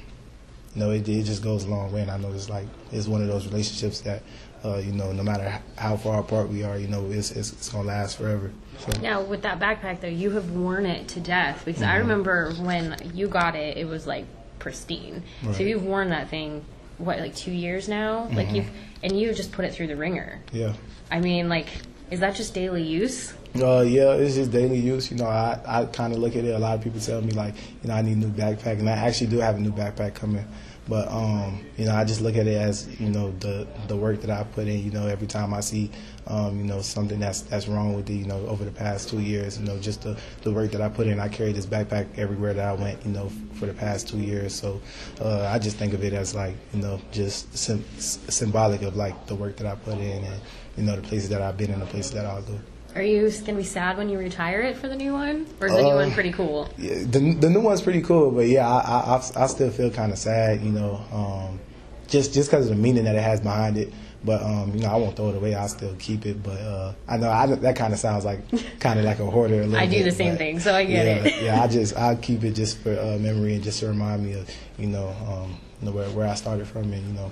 you 0.76 0.82
know, 0.84 0.92
it, 0.92 1.08
it 1.08 1.24
just 1.24 1.42
goes 1.44 1.64
a 1.64 1.68
long 1.70 1.92
way, 1.92 2.02
and 2.02 2.12
I 2.12 2.18
know 2.18 2.32
it's 2.34 2.50
like 2.50 2.68
it's 2.92 3.08
one 3.08 3.22
of 3.22 3.28
those 3.28 3.46
relationships 3.48 4.02
that. 4.02 4.22
Uh, 4.66 4.78
you 4.78 4.92
know, 4.92 5.12
no 5.12 5.22
matter 5.22 5.60
how 5.78 5.96
far 5.96 6.20
apart 6.20 6.50
we 6.50 6.64
are, 6.64 6.80
you 6.80 6.88
know, 6.88 7.06
it's 7.12 7.30
it's, 7.32 7.54
it's 7.54 7.70
gonna 7.70 7.88
last 7.88 8.18
forever. 8.18 8.52
So. 8.80 8.92
now 9.02 9.22
with 9.22 9.44
that 9.44 9.60
backpack 9.60 10.02
though 10.02 10.08
you 10.08 10.32
have 10.32 10.50
worn 10.52 10.88
it 10.88 11.08
to 11.10 11.20
death 11.20 11.64
because 11.66 11.82
i 11.82 11.96
remember 11.98 12.52
when 12.54 12.96
you 13.16 13.28
got 13.28 13.56
it 13.56 13.76
it 13.78 13.88
was 13.88 14.06
like 14.06 14.26
pristine 14.60 15.24
Right. 15.44 15.56
so 15.56 15.64
you've 15.64 15.84
worn 15.84 16.10
that 16.10 16.30
thing 16.30 16.64
what 17.00 17.20
like 17.20 17.36
two 17.36 17.52
years 17.52 17.88
now 17.90 18.28
like 18.34 18.52
you've 18.52 18.70
and 19.02 19.20
you 19.20 19.34
just 19.34 19.52
put 19.52 19.66
it 19.66 19.74
through 19.74 19.88
the 19.88 19.96
ringer 19.96 20.40
Yeah. 20.52 20.74
i 21.10 21.20
mean 21.20 21.50
like 21.50 21.70
is 22.12 22.20
that 22.20 22.36
just 22.36 22.54
daily 22.54 22.84
use 22.84 23.34
Uh, 23.56 23.82
yeah, 23.82 24.14
it's 24.14 24.36
just 24.36 24.52
daily 24.52 24.78
use. 24.78 25.10
You 25.10 25.18
know, 25.18 25.26
I, 25.26 25.60
I 25.66 25.86
kind 25.86 26.14
of 26.14 26.20
look 26.20 26.36
at 26.36 26.44
it. 26.44 26.54
A 26.54 26.60
lot 26.60 26.76
of 26.76 26.84
people 26.84 27.00
tell 27.00 27.22
me 27.22 27.32
like, 27.32 27.56
you 27.82 27.90
know, 27.90 27.96
I 27.96 28.02
need 28.04 28.18
a 28.18 28.20
new 28.20 28.30
backpack, 28.30 28.78
and 28.78 28.88
I 28.88 28.94
actually 28.94 29.28
do 29.28 29.40
have 29.40 29.56
a 29.56 29.60
new 29.60 29.72
backpack 29.72 30.14
coming. 30.14 30.46
But 30.88 31.10
um, 31.10 31.66
you 31.76 31.86
know, 31.86 31.96
I 31.96 32.06
just 32.06 32.22
look 32.22 32.36
at 32.38 32.46
it 32.48 32.56
as 32.56 32.88
you 33.00 33.10
know 33.10 33.32
the 33.40 33.68
the 33.88 33.96
work 33.96 34.22
that 34.22 34.30
I 34.30 34.44
put 34.44 34.68
in. 34.68 34.84
You 34.84 34.92
know, 34.92 35.08
every 35.08 35.28
time 35.28 35.54
I 35.54 35.62
see 35.62 35.90
um, 36.28 36.60
you 36.60 36.66
know 36.66 36.82
something 36.82 37.20
that's 37.20 37.42
that's 37.42 37.68
wrong 37.68 37.96
with 37.96 38.10
it, 38.10 38.14
you 38.14 38.26
know, 38.26 38.46
over 38.48 38.64
the 38.64 38.72
past 38.72 39.10
two 39.10 39.20
years, 39.20 39.58
you 39.60 39.66
know, 39.66 39.78
just 39.80 40.04
the 40.04 40.18
the 40.44 40.52
work 40.52 40.72
that 40.72 40.82
I 40.82 40.90
put 40.90 41.08
in. 41.08 41.20
I 41.20 41.28
carry 41.28 41.52
this 41.52 41.66
backpack 41.66 42.08
everywhere 42.18 42.54
that 42.54 42.66
I 42.66 42.74
went. 42.74 43.04
You 43.06 43.12
know, 43.12 43.32
for 43.56 43.66
the 43.66 43.74
past 43.74 44.08
two 44.08 44.20
years. 44.20 44.54
So 44.54 44.80
uh, 45.20 45.50
I 45.52 45.58
just 45.60 45.78
think 45.78 45.94
of 45.94 46.04
it 46.04 46.14
as 46.14 46.36
like 46.36 46.56
you 46.74 46.82
know 46.82 47.02
just 47.12 47.58
sim- 47.58 47.86
symbolic 47.98 48.82
of 48.84 48.96
like 48.96 49.26
the 49.26 49.36
work 49.36 49.58
that 49.58 49.68
I 49.68 49.76
put 49.76 49.96
in 49.96 50.24
and 50.24 50.42
you 50.78 50.84
know 50.84 50.96
the 50.96 51.02
places 51.02 51.30
that 51.30 51.42
I've 51.42 51.58
been 51.58 51.72
and 51.72 51.82
the 51.82 51.86
places 51.88 52.12
that 52.12 52.26
I'll 52.26 52.42
go. 52.42 52.60
Are 52.96 53.02
you 53.04 53.30
gonna 53.46 53.58
be 53.58 53.64
sad 53.64 53.98
when 53.98 54.10
you 54.10 54.18
retire 54.18 54.62
it 54.62 54.78
for 54.78 54.88
the 54.88 54.96
new 54.96 55.14
one, 55.14 55.46
or 55.60 55.68
is 55.68 55.74
the 55.74 55.82
new 55.84 55.96
one 55.96 56.12
Uh, 56.12 56.14
pretty 56.14 56.32
cool? 56.32 56.70
Yeah, 56.78 56.96
the 57.04 57.34
the 57.40 57.50
new 57.50 57.62
one's 57.62 57.82
pretty 57.82 58.02
cool, 58.02 58.32
but 58.32 58.48
yeah, 58.48 58.68
I 58.68 59.18
I, 59.18 59.44
I- 59.44 59.48
still 59.48 59.70
feel 59.72 59.92
kind 59.92 60.12
of 60.12 60.18
sad, 60.18 60.62
you 60.62 60.72
know, 60.72 61.02
um, 61.12 61.60
just 62.08 62.34
just 62.34 62.50
because 62.50 62.70
of 62.70 62.76
the 62.76 62.82
meaning 62.82 63.04
that 63.04 63.16
it 63.16 63.22
has 63.22 63.40
behind 63.42 63.78
it. 63.78 63.92
But 64.26 64.42
um, 64.42 64.72
you 64.74 64.82
know, 64.82 64.90
I 64.90 64.96
won't 64.96 65.16
throw 65.16 65.30
it 65.30 65.36
away. 65.36 65.54
I'll 65.54 65.68
still 65.68 65.94
keep 66.00 66.26
it. 66.26 66.42
But 66.42 66.60
uh, 66.60 66.94
I 67.08 67.18
know 67.18 67.30
I, 67.30 67.46
that 67.46 67.76
kind 67.76 67.94
of 67.94 68.00
sounds 68.00 68.26
like 68.26 68.40
kind 68.80 68.98
of 69.00 69.06
like 69.06 69.20
a 69.20 69.26
hoarder. 69.26 69.62
A 69.62 69.66
little 69.68 69.76
I 69.78 69.86
do 69.86 69.98
bit, 69.98 70.06
the 70.06 70.12
same 70.12 70.38
thing, 70.38 70.60
so 70.60 70.74
I 70.74 70.86
get 70.86 71.06
yeah, 71.06 71.24
it. 71.32 71.44
yeah, 71.44 71.62
I 71.62 71.68
just 71.78 71.96
I 71.96 72.16
keep 72.16 72.44
it 72.44 72.52
just 72.54 72.80
for 72.80 72.98
uh, 73.00 73.18
memory 73.20 73.54
and 73.54 73.64
just 73.64 73.80
to 73.82 73.88
remind 73.88 74.26
me 74.26 74.34
of 74.34 74.50
you 74.80 74.88
know, 74.88 75.10
um, 75.28 75.56
you 75.82 75.86
know 75.86 75.92
where 75.96 76.10
where 76.10 76.28
I 76.28 76.34
started 76.34 76.68
from 76.68 76.92
and 76.94 77.06
you 77.08 77.14
know 77.14 77.32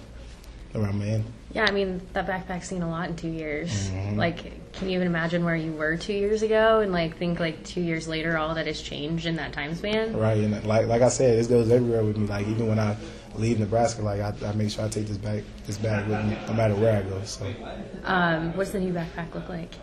where 0.73 0.85
I'm 0.87 1.01
in. 1.01 1.25
Yeah, 1.55 1.63
I 1.63 1.71
mean 1.71 2.01
that 2.11 2.27
backpack's 2.27 2.67
seen 2.67 2.81
a 2.81 2.89
lot 2.89 3.07
in 3.07 3.15
two 3.15 3.29
years. 3.29 3.89
Mhm. 3.89 4.17
Like, 4.17 4.73
can 4.73 4.89
you 4.89 4.95
even 4.95 5.07
imagine 5.07 5.45
where 5.45 5.55
you 5.55 5.71
were 5.71 5.95
two 5.95 6.11
years 6.11 6.43
ago, 6.43 6.81
and 6.81 6.91
like 6.91 7.17
think 7.17 7.39
like 7.39 7.63
two 7.63 7.79
years 7.79 8.09
later, 8.09 8.37
all 8.37 8.53
that 8.55 8.67
has 8.67 8.81
changed 8.81 9.25
in 9.25 9.37
that 9.37 9.53
time 9.53 9.73
span? 9.73 10.17
Right, 10.17 10.37
and 10.37 10.51
like 10.65 10.87
like 10.87 11.01
I 11.01 11.07
said, 11.07 11.39
this 11.39 11.47
goes 11.47 11.71
everywhere 11.71 12.03
with 12.03 12.17
me. 12.17 12.27
Like 12.27 12.45
even 12.47 12.67
when 12.67 12.77
I 12.77 12.97
leave 13.35 13.57
Nebraska, 13.57 14.01
like 14.01 14.19
I, 14.19 14.33
I 14.45 14.51
make 14.51 14.69
sure 14.69 14.83
I 14.83 14.89
take 14.89 15.07
this 15.07 15.17
bag 15.17 15.45
this 15.65 15.77
bag 15.77 16.05
with 16.09 16.25
me 16.25 16.37
no 16.45 16.53
matter 16.53 16.75
where 16.75 16.97
I 16.97 17.01
go. 17.03 17.21
So, 17.23 17.45
Um, 18.03 18.51
what's 18.57 18.71
the 18.71 18.81
new 18.81 18.91
backpack 18.91 19.33
look 19.33 19.47
like? 19.47 19.73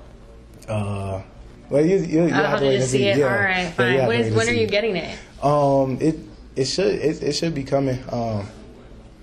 uh, 0.69 1.23
well, 1.71 1.87
you 1.87 1.97
you, 1.97 2.25
you 2.25 2.29
have 2.35 2.59
to 2.59 2.64
to 2.64 2.69
wait 2.69 2.76
just 2.81 2.93
and 2.93 3.00
see 3.00 3.09
it. 3.09 3.17
Yeah. 3.17 3.35
All 3.35 3.43
right, 3.43 3.73
fine. 3.73 3.95
you 3.95 3.99
have 4.00 4.09
when 4.09 4.19
to 4.21 4.25
is, 4.26 4.31
wait 4.35 4.37
when 4.37 4.49
are 4.50 4.59
you 4.61 4.67
getting 4.67 4.97
it? 4.97 5.19
Um, 5.43 5.97
it 6.02 6.19
it 6.55 6.67
should 6.67 6.93
it, 6.97 7.23
it 7.23 7.33
should 7.33 7.55
be 7.55 7.64
coming. 7.64 7.99
Um, 8.12 8.47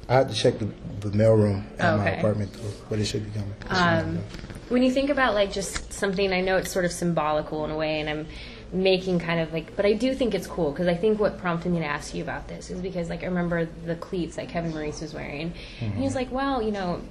I 0.09 0.13
have 0.15 0.29
to 0.29 0.35
check 0.35 0.57
the, 0.57 0.65
the 1.01 1.09
mailroom 1.15 1.63
at 1.79 1.95
my 1.97 2.09
Okay. 2.09 2.19
apartment 2.19 2.51
though, 2.53 2.73
but 2.89 2.99
it 2.99 3.05
should 3.05 3.23
be 3.23 3.31
coming. 3.31 3.53
It 3.61 3.67
should 3.67 4.13
be 4.13 4.17
Um, 4.17 4.23
when 4.69 4.83
you 4.83 4.91
think 4.91 5.09
about 5.09 5.35
like 5.35 5.51
just 5.51 5.93
something, 5.93 6.33
I 6.33 6.41
know 6.41 6.57
it's 6.57 6.71
sort 6.71 6.85
of 6.85 6.91
symbolical 6.91 7.63
in 7.65 7.71
a 7.71 7.77
way, 7.77 7.99
and 7.99 8.09
I'm 8.09 8.27
making 8.71 9.19
kind 9.19 9.39
of 9.39 9.53
like, 9.53 9.75
but 9.75 9.85
I 9.85 9.93
do 9.93 10.13
think 10.13 10.33
it's 10.35 10.47
cool 10.47 10.71
because 10.71 10.87
I 10.87 10.95
think 10.95 11.19
what 11.19 11.37
prompted 11.39 11.71
me 11.71 11.79
to 11.79 11.85
ask 11.85 12.13
you 12.13 12.23
about 12.23 12.47
this 12.47 12.69
is 12.69 12.81
because 12.81 13.09
like 13.09 13.23
I 13.23 13.27
remember 13.27 13.67
the 13.85 13.95
cleats 13.95 14.35
that 14.37 14.49
Kevin 14.49 14.71
Maurice 14.73 15.01
was 15.01 15.13
wearing, 15.13 15.53
and 15.79 15.93
he 15.93 16.03
was 16.03 16.15
like, 16.15 16.31
well, 16.31 16.61
you 16.61 16.71
know, 16.71 17.01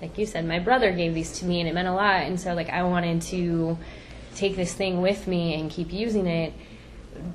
like 0.00 0.16
you 0.18 0.26
said, 0.26 0.46
my 0.46 0.58
brother 0.58 0.90
gave 0.92 1.14
these 1.14 1.32
to 1.38 1.44
me 1.44 1.60
and 1.60 1.68
it 1.68 1.74
meant 1.74 1.88
a 1.88 1.92
lot, 1.94 2.22
and 2.22 2.40
so 2.40 2.54
like 2.54 2.70
I 2.70 2.82
wanted 2.82 3.22
to 3.22 3.78
take 4.34 4.56
this 4.56 4.72
thing 4.72 5.02
with 5.02 5.26
me 5.26 5.54
and 5.60 5.70
keep 5.70 5.92
using 5.92 6.26
it. 6.26 6.54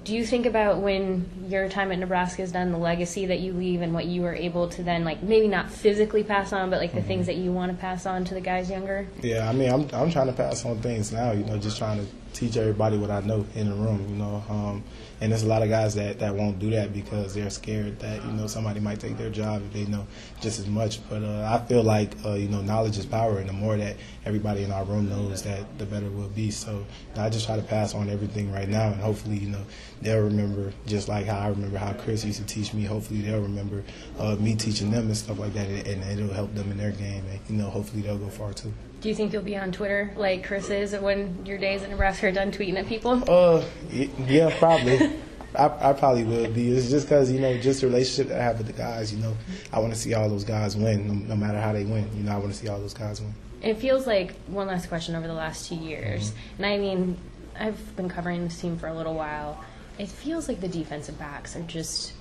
Do 0.03 0.15
you 0.15 0.25
think 0.25 0.46
about 0.46 0.81
when 0.81 1.29
your 1.48 1.69
time 1.69 1.91
at 1.91 2.00
Nebraska 2.00 2.41
is 2.41 2.51
done, 2.51 2.72
the 2.72 2.77
legacy 2.77 3.25
that 3.27 3.39
you 3.39 3.53
leave, 3.53 3.81
and 3.81 3.93
what 3.93 4.05
you 4.05 4.22
were 4.22 4.36
able 4.36 4.69
to 4.69 4.84
then 4.84 5.03
like 5.03 5.22
maybe 5.22 5.48
not 5.48 5.69
physically 5.69 6.24
pass 6.24 6.53
on, 6.53 6.69
but 6.69 6.79
like 6.79 6.93
the 6.93 7.00
mm-hmm. 7.00 7.07
things 7.07 7.25
that 7.27 7.36
you 7.36 7.51
want 7.51 7.72
to 7.72 7.77
pass 7.77 8.05
on 8.05 8.24
to 8.25 8.34
the 8.34 8.41
guys 8.41 8.69
younger? 8.69 9.07
Yeah, 9.22 9.50
I 9.50 9.53
mean, 9.53 9.72
I'm 9.72 9.89
I'm 9.93 10.12
trying 10.12 10.27
to 10.27 10.34
pass 10.34 10.65
on 10.65 10.81
things 10.81 11.12
now. 11.12 11.31
You 11.31 11.43
know, 11.43 11.57
just 11.57 11.77
trying 11.77 12.00
to 12.00 12.05
teach 12.38 12.56
everybody 12.56 12.98
what 12.98 13.10
I 13.10 13.22
know 13.22 13.46
in 13.56 13.70
the 13.70 13.75
room. 13.75 14.06
You 14.10 14.15
know, 14.15 14.44
um, 14.50 14.84
and 15.20 15.32
there's 15.32 15.44
a 15.44 15.48
lot 15.48 15.63
of 15.63 15.70
guys 15.70 15.96
that 15.96 16.20
that 16.20 16.36
won't 16.36 16.60
do 16.60 16.70
that 16.72 16.94
because 16.94 17.34
they're 17.34 17.50
scared 17.50 18.00
that 18.00 18.24
you 18.24 18.32
know 18.32 18.46
somebody 18.46 18.79
might 18.79 19.00
take 19.00 19.17
their 19.17 19.32
job 19.32 19.63
if 19.65 19.74
they 19.74 19.86
know 19.86 20.06
just 20.39 20.60
as 20.60 20.67
much. 20.67 21.00
But 21.10 21.24
uh, 21.24 21.50
I 21.51 21.65
feel 21.67 21.84
like 21.84 22.13
uh, 22.24 22.34
you 22.34 22.48
know, 22.48 22.62
knowledge 22.62 22.98
is 22.98 23.06
power, 23.06 23.39
and 23.39 23.50
the 23.50 23.53
more 23.53 23.75
that 23.77 23.98
everybody 24.25 24.63
in 24.63 24.72
our 24.72 24.84
room 24.84 25.10
knows 25.10 25.41
that, 25.44 25.79
the 25.79 25.86
better 25.86 26.10
we'll 26.10 26.29
be. 26.29 26.51
So 26.51 26.86
I 27.15 27.29
just 27.29 27.48
try 27.48 27.56
to 27.56 27.63
pass 27.63 27.96
on 27.96 28.10
everything 28.10 28.51
right 28.51 28.70
now, 28.70 28.88
and 28.88 29.01
hopefully, 29.01 29.38
you 29.38 29.50
know, 29.50 29.63
they'll 30.01 30.24
remember 30.24 30.72
just 30.86 31.08
like 31.08 31.25
how 31.25 31.39
I 31.39 31.48
remember 31.48 31.77
how 31.77 31.94
Chris 31.94 32.24
used 32.24 32.39
to 32.39 32.46
teach 32.46 32.74
me. 32.74 32.84
Hopefully, 32.84 33.22
they'll 33.22 33.41
remember 33.41 33.84
uh, 34.20 34.36
me 34.36 34.56
teaching 34.56 34.91
them 34.91 35.08
and 35.08 35.17
stuff 35.17 35.39
like 35.39 35.53
that, 35.53 35.67
and, 35.67 35.88
and 35.88 36.20
it'll 36.20 36.34
help 36.34 36.53
them 36.53 36.72
in 36.72 36.77
their 36.77 36.91
game. 36.91 37.24
And 37.32 37.39
you 37.50 37.56
know, 37.56 37.70
hopefully, 37.70 38.03
they'll 38.03 38.20
go 38.20 38.29
far 38.29 38.53
too. 38.53 38.74
Do 39.00 39.10
you 39.10 39.16
think 39.16 39.32
you'll 39.32 39.44
be 39.44 39.56
on 39.56 39.72
Twitter 39.72 40.12
like 40.16 40.44
Chris 40.46 40.70
is 40.70 40.94
when 40.94 41.46
your 41.46 41.58
days 41.58 41.84
in 41.84 41.92
Nebraska 41.92 42.27
are 42.27 42.32
done 42.32 42.51
tweeting 42.51 42.77
at 42.77 42.88
people? 42.88 43.24
Uh, 43.30 43.63
yeah, 43.92 44.56
probably. 44.58 45.12
I, 45.56 45.89
I 45.89 45.94
probably 45.94 46.24
will 46.24 46.51
be. 46.51 46.72
It's 46.72 46.89
just 46.89 47.08
because 47.08 47.32
you 47.32 47.39
know, 47.39 47.58
just 47.58 47.82
the 47.82 47.88
relationship 47.88 48.30
that 48.30 48.39
I 48.39 48.44
have 48.44 48.58
with 48.58 48.68
the 48.68 48.74
guys. 48.74 49.13
You 49.13 49.20
know, 49.20 49.38
I 49.72 49.80
want 49.80 49.94
to 49.94 50.00
see 50.00 50.13
all 50.13 50.30
those 50.30 50.44
guys 50.44 50.75
win, 50.75 51.08
no, 51.08 51.13
no 51.13 51.36
matter 51.36 51.60
how 51.60 51.74
they 51.74 51.84
win. 51.84 52.10
You 52.16 52.24
know, 52.24 52.34
I 52.34 52.38
want 52.38 52.51
to 52.51 52.58
see 52.58 52.68
all 52.68 52.80
those 52.80 52.94
guys 52.94 53.22
win. 53.22 53.34
It 53.62 53.75
feels 53.75 54.06
like 54.06 54.36
one 54.48 54.68
last 54.68 54.88
question 54.88 55.16
over 55.16 55.27
the 55.27 55.34
last 55.34 55.68
two 55.68 55.75
years, 55.75 56.34
and 56.58 56.66
I 56.66 56.77
mean, 56.77 57.18
I've 57.60 57.96
been 57.96 58.10
covering 58.10 58.44
this 58.44 58.60
team 58.60 58.77
for 58.77 58.88
a 58.88 58.94
little 58.94 59.16
while. 59.16 59.63
It 59.98 60.10
feels 60.10 60.48
like 60.48 60.62
the 60.62 60.68
defensive 60.68 61.18
backs 61.18 61.56
are 61.56 61.63
just 61.63 62.13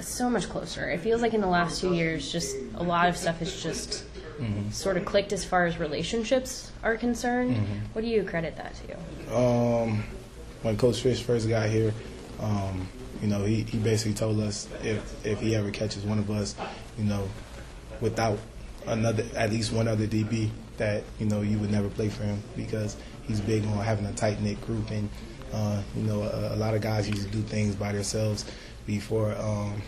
so 0.00 0.30
much 0.30 0.48
closer. 0.48 0.88
It 0.90 1.00
feels 1.00 1.22
like 1.22 1.34
in 1.34 1.40
the 1.40 1.48
last 1.48 1.80
two 1.80 1.94
years, 1.94 2.30
just 2.30 2.56
a 2.74 2.82
lot 2.82 3.08
of 3.08 3.16
stuff 3.16 3.38
has 3.38 3.62
just 3.62 4.04
sort 4.70 4.96
of 4.96 5.04
clicked 5.04 5.32
as 5.32 5.44
far 5.44 5.66
as 5.66 5.78
relationships 5.78 6.72
are 6.82 6.96
concerned. 6.96 7.56
What 7.92 8.02
do 8.02 8.08
you 8.08 8.24
credit 8.24 8.56
that 8.56 8.74
to? 8.74 9.36
Um, 9.36 10.04
when 10.62 10.76
Coach 10.76 11.00
Fish 11.00 11.22
first 11.22 11.48
got 11.48 11.68
here, 11.68 11.94
um, 12.40 12.88
you 13.22 13.28
know, 13.28 13.44
he, 13.44 13.62
he 13.62 13.78
basically 13.78 14.14
told 14.14 14.40
us 14.40 14.68
if 14.82 15.26
if 15.26 15.40
he 15.40 15.54
ever 15.54 15.70
catches 15.70 16.04
one 16.04 16.18
of 16.18 16.30
us, 16.30 16.54
you 16.98 17.04
know, 17.04 17.28
without 18.00 18.38
another 18.86 19.24
at 19.36 19.50
least 19.50 19.72
one 19.72 19.88
other 19.88 20.06
DB, 20.06 20.50
that 20.76 21.04
you 21.18 21.26
know 21.26 21.40
you 21.40 21.58
would 21.58 21.70
never 21.70 21.88
play 21.88 22.08
for 22.08 22.24
him 22.24 22.42
because 22.56 22.96
he's 23.26 23.40
big 23.40 23.64
on 23.66 23.78
having 23.78 24.06
a 24.06 24.12
tight 24.12 24.40
knit 24.40 24.60
group 24.62 24.90
and 24.90 25.08
uh, 25.52 25.82
you 25.96 26.02
know 26.02 26.22
a, 26.22 26.54
a 26.54 26.56
lot 26.56 26.74
of 26.74 26.80
guys 26.80 27.08
used 27.08 27.22
to 27.22 27.28
do 27.28 27.42
things 27.42 27.74
by 27.74 27.92
themselves 27.92 28.44
before 28.86 29.34
um, 29.38 29.80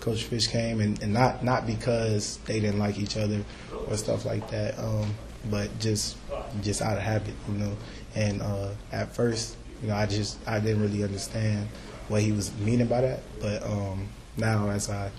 Coach 0.00 0.24
Fish 0.24 0.46
came 0.48 0.80
and, 0.80 1.00
and 1.02 1.12
not 1.12 1.42
not 1.44 1.66
because 1.66 2.38
they 2.44 2.60
didn't 2.60 2.78
like 2.78 2.98
each 2.98 3.16
other 3.16 3.42
or 3.88 3.96
stuff 3.96 4.24
like 4.24 4.48
that, 4.50 4.78
um, 4.78 5.14
but 5.50 5.76
just 5.78 6.16
just 6.62 6.82
out 6.82 6.96
of 6.96 7.02
habit, 7.02 7.34
you 7.48 7.54
know. 7.54 7.76
And 8.14 8.42
uh, 8.42 8.70
at 8.92 9.14
first, 9.14 9.56
you 9.82 9.88
know, 9.88 9.94
I 9.94 10.06
just 10.06 10.38
I 10.46 10.60
didn't 10.60 10.82
really 10.82 11.02
understand 11.02 11.68
what 12.08 12.22
he 12.22 12.32
was 12.32 12.52
meaning 12.58 12.86
by 12.86 13.00
that, 13.00 13.20
but 13.40 13.62
um, 13.64 14.08
now 14.36 14.68
as 14.70 14.90
I 14.90 15.10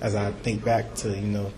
as 0.00 0.14
I 0.14 0.32
think 0.32 0.64
back 0.64 0.94
to 0.96 1.10
you 1.10 1.26
know 1.26 1.52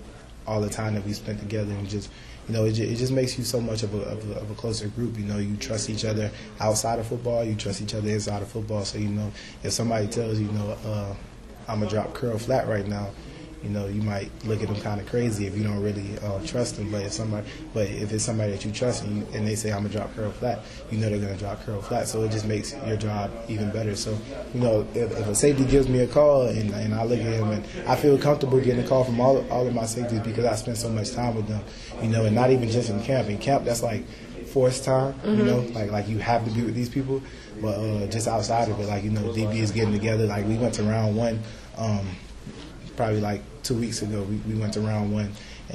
all 0.46 0.60
the 0.60 0.70
time 0.70 0.94
that 0.94 1.04
we 1.04 1.12
spent 1.12 1.40
together 1.40 1.72
and 1.72 1.88
just 1.88 2.10
you 2.48 2.54
know 2.54 2.64
it, 2.64 2.72
ju- 2.72 2.84
it 2.84 2.96
just 2.96 3.12
makes 3.12 3.36
you 3.38 3.44
so 3.44 3.60
much 3.60 3.82
of 3.82 3.94
a, 3.94 3.98
of 4.02 4.30
a 4.30 4.34
of 4.40 4.50
a 4.50 4.54
closer 4.54 4.88
group. 4.88 5.16
You 5.18 5.24
know, 5.24 5.38
you 5.38 5.56
trust 5.56 5.90
each 5.90 6.04
other 6.04 6.30
outside 6.60 6.98
of 6.98 7.06
football, 7.06 7.44
you 7.44 7.54
trust 7.54 7.82
each 7.82 7.94
other 7.94 8.08
inside 8.08 8.42
of 8.42 8.48
football. 8.48 8.84
So 8.84 8.98
you 8.98 9.08
know, 9.08 9.30
if 9.62 9.72
somebody 9.72 10.06
tells 10.08 10.38
you, 10.38 10.46
you 10.46 10.52
know, 10.52 10.76
uh, 10.84 11.14
I'm 11.68 11.80
gonna 11.80 11.90
drop 11.90 12.14
curl 12.14 12.38
flat 12.38 12.68
right 12.68 12.86
now. 12.86 13.10
You 13.62 13.70
know, 13.70 13.86
you 13.86 14.02
might 14.02 14.30
look 14.44 14.62
at 14.62 14.68
them 14.68 14.80
kind 14.80 15.00
of 15.00 15.08
crazy 15.08 15.46
if 15.46 15.56
you 15.56 15.64
don't 15.64 15.82
really 15.82 16.16
uh, 16.18 16.38
trust 16.46 16.76
them. 16.76 16.90
But 16.92 17.02
if 17.02 17.12
somebody, 17.12 17.48
but 17.74 17.88
if 17.88 18.12
it's 18.12 18.22
somebody 18.22 18.52
that 18.52 18.64
you 18.64 18.70
trust 18.70 19.02
and, 19.02 19.16
you, 19.16 19.26
and 19.34 19.46
they 19.46 19.56
say 19.56 19.72
I'm 19.72 19.78
gonna 19.82 19.88
drop 19.88 20.14
curl 20.14 20.30
flat, 20.30 20.60
you 20.90 20.98
know 20.98 21.08
they're 21.08 21.18
gonna 21.18 21.36
drop 21.36 21.64
curl 21.64 21.82
flat. 21.82 22.06
So 22.06 22.22
it 22.22 22.30
just 22.30 22.46
makes 22.46 22.74
your 22.86 22.96
job 22.96 23.30
even 23.48 23.72
better. 23.72 23.96
So 23.96 24.16
you 24.54 24.60
know, 24.60 24.86
if, 24.94 25.10
if 25.10 25.26
a 25.26 25.34
safety 25.34 25.64
gives 25.64 25.88
me 25.88 26.00
a 26.00 26.06
call 26.06 26.42
and, 26.42 26.70
and 26.74 26.94
I 26.94 27.02
look 27.04 27.18
at 27.18 27.26
him 27.26 27.50
and 27.50 27.64
I 27.88 27.96
feel 27.96 28.16
comfortable 28.18 28.60
getting 28.60 28.84
a 28.84 28.88
call 28.88 29.04
from 29.04 29.20
all 29.20 29.44
all 29.50 29.66
of 29.66 29.74
my 29.74 29.86
safeties 29.86 30.20
because 30.20 30.44
I 30.44 30.54
spend 30.54 30.76
so 30.76 30.88
much 30.88 31.12
time 31.12 31.34
with 31.34 31.48
them. 31.48 31.64
You 32.02 32.08
know, 32.08 32.24
and 32.26 32.36
not 32.36 32.50
even 32.50 32.70
just 32.70 32.90
in 32.90 33.02
camp. 33.02 33.28
In 33.28 33.38
camp, 33.38 33.64
that's 33.64 33.82
like 33.82 34.06
forced 34.46 34.84
time. 34.84 35.14
You 35.24 35.44
know, 35.44 35.58
like 35.72 35.90
like 35.90 36.08
you 36.08 36.18
have 36.18 36.44
to 36.44 36.50
be 36.52 36.62
with 36.62 36.74
these 36.74 36.90
people. 36.90 37.20
But 37.60 37.78
uh, 37.78 38.06
just 38.06 38.28
outside 38.28 38.68
of 38.68 38.78
it, 38.80 38.86
like 38.86 39.04
you 39.04 39.10
know, 39.10 39.22
DB 39.32 39.56
is 39.56 39.70
getting 39.70 39.92
together. 39.92 40.26
Like 40.26 40.46
we 40.46 40.56
went 40.56 40.74
to 40.74 40.82
round 40.82 41.16
one. 41.16 41.40
Um, 41.76 42.06
probably 42.96 43.20
like 43.20 43.42
two 43.62 43.74
weeks 43.74 44.02
ago. 44.02 44.22
We, 44.22 44.36
we 44.52 44.58
went 44.58 44.72
to 44.74 44.80
round 44.80 45.12
one 45.12 45.30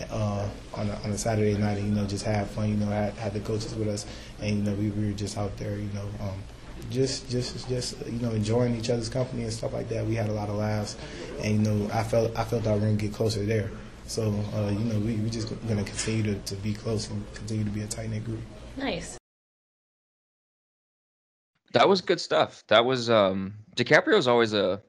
uh, 0.09 0.49
on 0.73 0.89
a, 0.89 0.93
on 1.03 1.11
a 1.11 1.17
Saturday 1.17 1.57
night, 1.57 1.77
and 1.77 1.87
you 1.87 1.93
know, 1.93 2.07
just 2.07 2.25
had 2.25 2.47
fun. 2.47 2.69
You 2.69 2.75
know, 2.75 2.87
had 2.87 3.13
had 3.13 3.33
the 3.33 3.39
coaches 3.39 3.75
with 3.75 3.87
us, 3.87 4.05
and 4.41 4.57
you 4.57 4.63
know, 4.63 4.73
we, 4.73 4.89
we 4.89 5.07
were 5.07 5.13
just 5.13 5.37
out 5.37 5.55
there. 5.57 5.75
You 5.75 5.89
know, 5.93 6.07
um, 6.21 6.43
just 6.89 7.29
just 7.29 7.67
just 7.69 8.05
you 8.05 8.19
know, 8.19 8.31
enjoying 8.31 8.75
each 8.75 8.89
other's 8.89 9.09
company 9.09 9.43
and 9.43 9.53
stuff 9.53 9.73
like 9.73 9.89
that. 9.89 10.05
We 10.05 10.15
had 10.15 10.29
a 10.29 10.33
lot 10.33 10.49
of 10.49 10.55
laughs, 10.55 10.97
and 11.41 11.65
you 11.65 11.71
know, 11.71 11.89
I 11.93 12.03
felt 12.03 12.37
I 12.37 12.43
felt 12.43 12.67
our 12.67 12.77
room 12.77 12.97
get 12.97 13.13
closer 13.13 13.45
there. 13.45 13.69
So 14.07 14.33
uh, 14.55 14.69
you 14.69 14.85
know, 14.85 14.99
we 14.99 15.15
we 15.15 15.29
just 15.29 15.49
gonna 15.67 15.83
continue 15.83 16.23
to, 16.23 16.35
to 16.39 16.55
be 16.55 16.73
close 16.73 17.09
and 17.09 17.23
continue 17.33 17.63
to 17.63 17.69
be 17.69 17.81
a 17.81 17.87
tight 17.87 18.09
knit 18.09 18.25
group. 18.25 18.41
Nice. 18.77 19.20
That 21.71 21.87
was 21.87 22.01
good 22.01 22.19
stuff. 22.19 22.63
That 22.67 22.85
was 22.85 23.09
um 23.09 23.53
DiCaprio's 23.75 24.27
always 24.27 24.53
a 24.53 24.81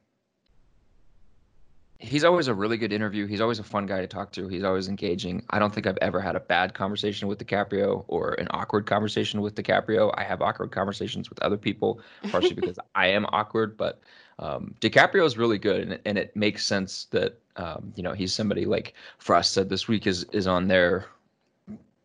he's 2.03 2.25
always 2.25 2.49
a 2.49 2.55
really 2.55 2.77
good 2.77 2.93
interview. 2.93 3.27
He's 3.27 3.41
always 3.41 3.61
a 3.61 3.65
fun 3.65 3.87
guy 3.87 4.01
to 4.01 4.07
talk 4.09 4.33
to. 4.33 4.49
He's 4.49 4.65
always 4.65 4.89
engaging. 4.89 5.45
I 5.51 5.59
don't 5.61 5.73
think 5.73 5.87
I've 5.87 5.99
ever 6.03 6.21
had 6.21 6.35
a 6.35 6.41
bad 6.41 6.75
conversation 6.75 7.29
with 7.29 7.39
DiCaprio 7.39 8.05
or 8.09 8.35
an 8.35 8.49
awkward 8.51 8.87
conversation 8.87 9.41
with 9.41 9.55
DiCaprio. 9.55 10.13
I 10.17 10.25
have 10.25 10.43
awkward 10.43 10.73
conversations 10.73 11.31
with 11.31 11.41
other 11.43 11.57
people, 11.57 12.01
partially 12.31 12.55
because 12.55 12.79
I 12.97 13.07
am 13.07 13.25
awkward, 13.27 13.77
but 13.77 14.01
um, 14.41 14.75
DiCaprio 14.81 15.25
is 15.25 15.39
really 15.39 15.59
good, 15.59 15.83
and, 15.83 16.01
and 16.05 16.19
it 16.19 16.35
makes 16.35 16.67
sense 16.67 17.05
that 17.07 17.39
um, 17.57 17.93
you 17.95 18.03
know 18.03 18.13
he's 18.13 18.35
somebody 18.35 18.65
like 18.65 18.95
Frost 19.19 19.53
said 19.53 19.69
this 19.69 19.87
week 19.87 20.07
is 20.07 20.25
is 20.33 20.49
on 20.49 20.67
their 20.67 21.07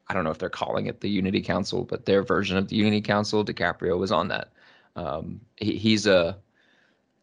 I 0.09 0.13
don't 0.13 0.23
know 0.23 0.31
if 0.31 0.37
they're 0.37 0.49
calling 0.49 0.85
it 0.85 1.01
the 1.01 1.09
Unity 1.09 1.41
Council, 1.41 1.83
but 1.83 2.05
their 2.05 2.21
version 2.21 2.57
of 2.57 2.67
the 2.67 2.75
Unity 2.75 3.01
Council. 3.01 3.43
DiCaprio 3.43 3.97
was 3.97 4.11
on 4.11 4.27
that. 4.27 4.51
Um, 4.97 5.39
he, 5.55 5.77
he's 5.77 6.07
a 6.07 6.37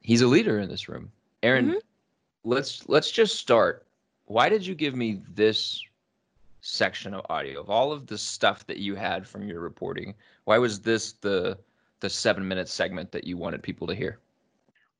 he's 0.00 0.22
a 0.22 0.26
leader 0.26 0.58
in 0.60 0.68
this 0.70 0.88
room. 0.88 1.10
Erin, 1.42 1.66
mm-hmm 1.66 1.78
let's 2.44 2.88
let's 2.88 3.10
just 3.10 3.36
start. 3.36 3.86
Why 4.26 4.48
did 4.48 4.66
you 4.66 4.74
give 4.74 4.94
me 4.94 5.20
this 5.34 5.82
section 6.60 7.12
of 7.12 7.26
audio 7.28 7.60
of 7.60 7.68
all 7.68 7.92
of 7.92 8.06
the 8.06 8.16
stuff 8.16 8.66
that 8.66 8.78
you 8.78 8.94
had 8.94 9.26
from 9.26 9.48
your 9.48 9.60
reporting? 9.60 10.14
Why 10.44 10.58
was 10.58 10.80
this 10.80 11.12
the 11.12 11.58
the 12.00 12.10
seven 12.10 12.46
minute 12.46 12.68
segment 12.68 13.10
that 13.12 13.24
you 13.24 13.36
wanted 13.36 13.62
people 13.62 13.86
to 13.86 13.94
hear? 13.94 14.18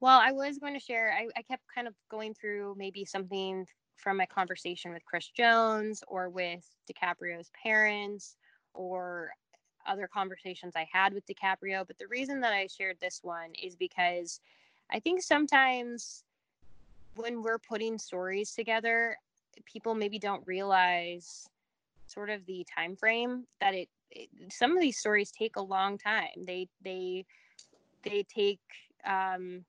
Well, 0.01 0.19
I 0.19 0.33
was 0.33 0.59
going 0.59 0.75
to 0.75 0.81
share. 0.81 1.13
I, 1.13 1.29
I 1.39 1.43
kept 1.43 1.63
kind 1.75 1.87
of 1.87 1.95
going 2.11 2.35
through 2.35 2.75
maybe 2.77 3.05
something 3.05 3.67
from 3.97 4.17
my 4.17 4.27
conversation 4.27 4.93
with 4.93 5.05
Chris 5.05 5.29
Jones 5.29 6.03
or 6.09 6.29
with 6.29 6.65
DiCaprio's 6.91 7.51
parents 7.63 8.37
or 8.75 9.31
other 9.87 10.09
conversations 10.09 10.75
I 10.77 10.89
had 10.91 11.13
with 11.13 11.27
DiCaprio. 11.27 11.87
But 11.87 11.99
the 11.99 12.07
reason 12.09 12.41
that 12.41 12.53
I 12.53 12.67
shared 12.67 12.97
this 13.01 13.21
one 13.23 13.51
is 13.61 13.77
because 13.77 14.41
I 14.91 15.01
think 15.01 15.23
sometimes 15.23 16.25
when 17.17 17.43
we're 17.43 17.59
putting 17.59 17.99
stories 17.99 18.53
together, 18.53 19.17
people 19.65 19.95
maybe 19.95 20.19
don't 20.19 20.47
realize 20.47 21.49
sort 22.07 22.31
of 22.31 22.45
the 22.47 22.67
time 22.75 22.97
frame 22.97 23.47
that 23.61 23.75
it, 23.75 23.89
it 24.11 24.29
some 24.51 24.73
of 24.73 24.81
these 24.81 24.99
stories 24.99 25.31
take 25.31 25.57
a 25.57 25.63
long 25.63 25.99
time. 25.99 26.45
They 26.47 26.69
they 26.83 27.25
they 28.03 28.25
take 28.25 28.61
um 29.07 29.65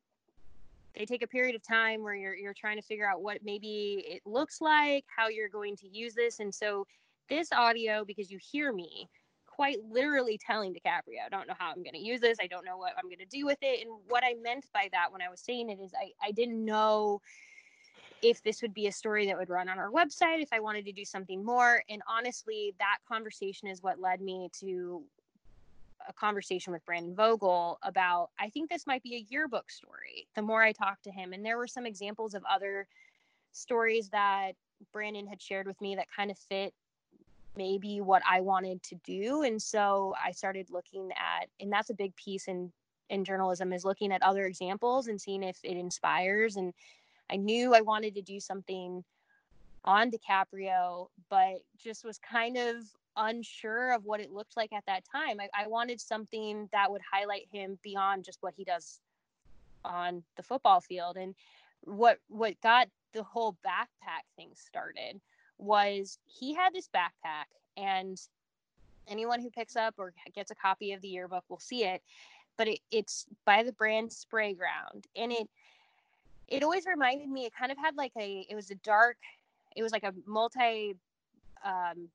they 0.97 1.05
take 1.05 1.23
a 1.23 1.27
period 1.27 1.55
of 1.55 1.63
time 1.63 2.03
where 2.03 2.15
you're 2.15 2.35
you're 2.35 2.53
trying 2.53 2.77
to 2.77 2.81
figure 2.81 3.09
out 3.09 3.21
what 3.21 3.39
maybe 3.43 4.03
it 4.07 4.21
looks 4.25 4.61
like, 4.61 5.05
how 5.15 5.27
you're 5.27 5.49
going 5.49 5.75
to 5.77 5.87
use 5.87 6.13
this. 6.13 6.39
And 6.39 6.53
so 6.53 6.85
this 7.29 7.51
audio, 7.51 8.05
because 8.05 8.31
you 8.31 8.39
hear 8.39 8.71
me, 8.71 9.09
quite 9.55 9.77
literally 9.89 10.37
telling 10.37 10.73
DiCaprio, 10.73 11.25
I 11.25 11.29
don't 11.29 11.47
know 11.47 11.53
how 11.57 11.71
I'm 11.71 11.81
going 11.81 11.93
to 11.93 11.99
use 11.99 12.19
this. 12.19 12.37
I 12.41 12.47
don't 12.47 12.65
know 12.65 12.77
what 12.77 12.93
I'm 12.97 13.05
going 13.05 13.19
to 13.19 13.25
do 13.25 13.45
with 13.45 13.57
it. 13.61 13.85
And 13.85 13.97
what 14.09 14.23
I 14.23 14.33
meant 14.41 14.65
by 14.73 14.89
that 14.91 15.11
when 15.11 15.21
I 15.21 15.29
was 15.29 15.39
saying 15.39 15.69
it 15.69 15.79
is 15.79 15.93
I, 15.99 16.11
I 16.21 16.31
didn't 16.31 16.63
know 16.63 17.21
if 18.21 18.43
this 18.43 18.61
would 18.61 18.73
be 18.73 18.87
a 18.87 18.91
story 18.91 19.25
that 19.27 19.37
would 19.37 19.49
run 19.49 19.69
on 19.69 19.79
our 19.79 19.91
website, 19.91 20.41
if 20.41 20.49
I 20.51 20.59
wanted 20.59 20.85
to 20.85 20.91
do 20.91 21.05
something 21.05 21.43
more. 21.43 21.83
And 21.89 22.01
honestly, 22.07 22.73
that 22.79 22.97
conversation 23.07 23.69
is 23.69 23.81
what 23.81 23.99
led 23.99 24.19
me 24.19 24.49
to 24.59 25.03
a 26.07 26.13
conversation 26.13 26.73
with 26.73 26.85
Brandon 26.85 27.15
Vogel 27.15 27.79
about 27.81 28.29
I 28.39 28.49
think 28.49 28.69
this 28.69 28.85
might 28.85 29.03
be 29.03 29.15
a 29.15 29.25
yearbook 29.29 29.71
story. 29.71 30.27
The 30.35 30.41
more 30.41 30.61
I 30.61 30.71
talked 30.71 31.03
to 31.05 31.11
him, 31.11 31.33
and 31.33 31.45
there 31.45 31.57
were 31.57 31.67
some 31.67 31.85
examples 31.85 32.33
of 32.33 32.43
other 32.49 32.87
stories 33.53 34.09
that 34.09 34.51
Brandon 34.91 35.27
had 35.27 35.41
shared 35.41 35.65
with 35.65 35.79
me 35.79 35.95
that 35.95 36.07
kind 36.15 36.29
of 36.29 36.37
fit 36.37 36.73
maybe 37.57 38.01
what 38.01 38.21
I 38.29 38.41
wanted 38.41 38.83
to 38.83 38.95
do. 39.03 39.43
And 39.43 39.61
so 39.61 40.13
I 40.23 40.31
started 40.31 40.69
looking 40.69 41.11
at, 41.11 41.47
and 41.59 41.71
that's 41.71 41.89
a 41.89 41.95
big 41.95 42.15
piece 42.15 42.47
in 42.47 42.71
in 43.09 43.23
journalism 43.23 43.71
is 43.71 43.85
looking 43.85 44.11
at 44.11 44.23
other 44.23 44.45
examples 44.45 45.07
and 45.07 45.21
seeing 45.21 45.43
if 45.43 45.59
it 45.63 45.77
inspires. 45.77 46.55
And 46.55 46.73
I 47.29 47.35
knew 47.35 47.75
I 47.75 47.81
wanted 47.81 48.15
to 48.15 48.21
do 48.21 48.39
something 48.39 49.03
on 49.83 50.09
DiCaprio, 50.09 51.07
but 51.29 51.61
just 51.77 52.03
was 52.03 52.17
kind 52.17 52.57
of 52.57 52.77
unsure 53.15 53.93
of 53.93 54.05
what 54.05 54.19
it 54.19 54.31
looked 54.31 54.57
like 54.57 54.73
at 54.73 54.85
that 54.87 55.03
time. 55.09 55.39
I, 55.39 55.49
I 55.55 55.67
wanted 55.67 56.01
something 56.01 56.67
that 56.71 56.91
would 56.91 57.01
highlight 57.09 57.47
him 57.51 57.77
beyond 57.83 58.25
just 58.25 58.41
what 58.41 58.55
he 58.55 58.63
does 58.63 58.99
on 59.83 60.23
the 60.35 60.43
football 60.43 60.81
field. 60.81 61.17
And 61.17 61.35
what 61.81 62.17
what 62.27 62.59
got 62.61 62.87
the 63.13 63.23
whole 63.23 63.55
backpack 63.65 64.25
thing 64.35 64.49
started 64.55 65.21
was 65.57 66.17
he 66.25 66.53
had 66.53 66.73
this 66.73 66.89
backpack 66.95 67.45
and 67.77 68.19
anyone 69.07 69.41
who 69.41 69.49
picks 69.49 69.75
up 69.75 69.95
or 69.97 70.13
gets 70.33 70.51
a 70.51 70.55
copy 70.55 70.91
of 70.93 71.01
the 71.01 71.07
yearbook 71.07 71.43
will 71.49 71.59
see 71.59 71.83
it 71.83 72.01
but 72.57 72.67
it, 72.67 72.79
it's 72.91 73.25
by 73.45 73.63
the 73.63 73.73
brand 73.73 74.09
Sprayground 74.09 75.05
and 75.15 75.31
it 75.31 75.47
it 76.47 76.63
always 76.63 76.85
reminded 76.85 77.29
me 77.29 77.45
it 77.45 77.53
kind 77.57 77.71
of 77.71 77.77
had 77.77 77.95
like 77.95 78.11
a 78.19 78.45
it 78.49 78.55
was 78.55 78.69
a 78.71 78.75
dark 78.75 79.17
it 79.75 79.83
was 79.83 79.91
like 79.91 80.03
a 80.03 80.13
multi 80.25 80.95
um 81.63 82.09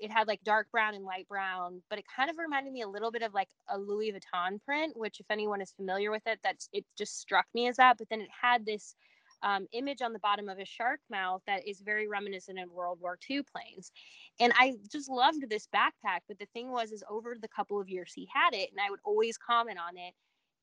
it 0.00 0.10
had 0.10 0.26
like 0.26 0.42
dark 0.42 0.68
brown 0.72 0.94
and 0.94 1.04
light 1.04 1.28
brown 1.28 1.80
but 1.88 1.98
it 1.98 2.04
kind 2.14 2.28
of 2.28 2.36
reminded 2.38 2.72
me 2.72 2.82
a 2.82 2.88
little 2.88 3.10
bit 3.10 3.22
of 3.22 3.32
like 3.34 3.48
a 3.68 3.78
louis 3.78 4.12
vuitton 4.12 4.60
print 4.64 4.96
which 4.96 5.20
if 5.20 5.26
anyone 5.30 5.60
is 5.60 5.72
familiar 5.72 6.10
with 6.10 6.26
it 6.26 6.38
that's 6.42 6.68
it 6.72 6.84
just 6.96 7.20
struck 7.20 7.46
me 7.54 7.68
as 7.68 7.76
that 7.76 7.96
but 7.98 8.08
then 8.08 8.20
it 8.20 8.28
had 8.42 8.66
this 8.66 8.96
um, 9.42 9.66
image 9.72 10.02
on 10.02 10.12
the 10.12 10.18
bottom 10.18 10.48
of 10.48 10.58
a 10.58 10.64
shark 10.64 11.00
mouth 11.10 11.42
that 11.46 11.66
is 11.66 11.80
very 11.80 12.06
reminiscent 12.06 12.58
of 12.58 12.70
World 12.70 12.98
War 13.00 13.18
II 13.28 13.42
planes. 13.42 13.92
And 14.40 14.52
I 14.56 14.74
just 14.90 15.08
loved 15.08 15.48
this 15.48 15.68
backpack. 15.74 16.20
But 16.28 16.38
the 16.38 16.46
thing 16.46 16.70
was, 16.70 16.92
is 16.92 17.04
over 17.08 17.36
the 17.40 17.48
couple 17.48 17.80
of 17.80 17.88
years 17.88 18.12
he 18.14 18.28
had 18.32 18.54
it, 18.54 18.70
and 18.70 18.80
I 18.80 18.90
would 18.90 19.00
always 19.04 19.36
comment 19.36 19.78
on 19.78 19.96
it, 19.96 20.14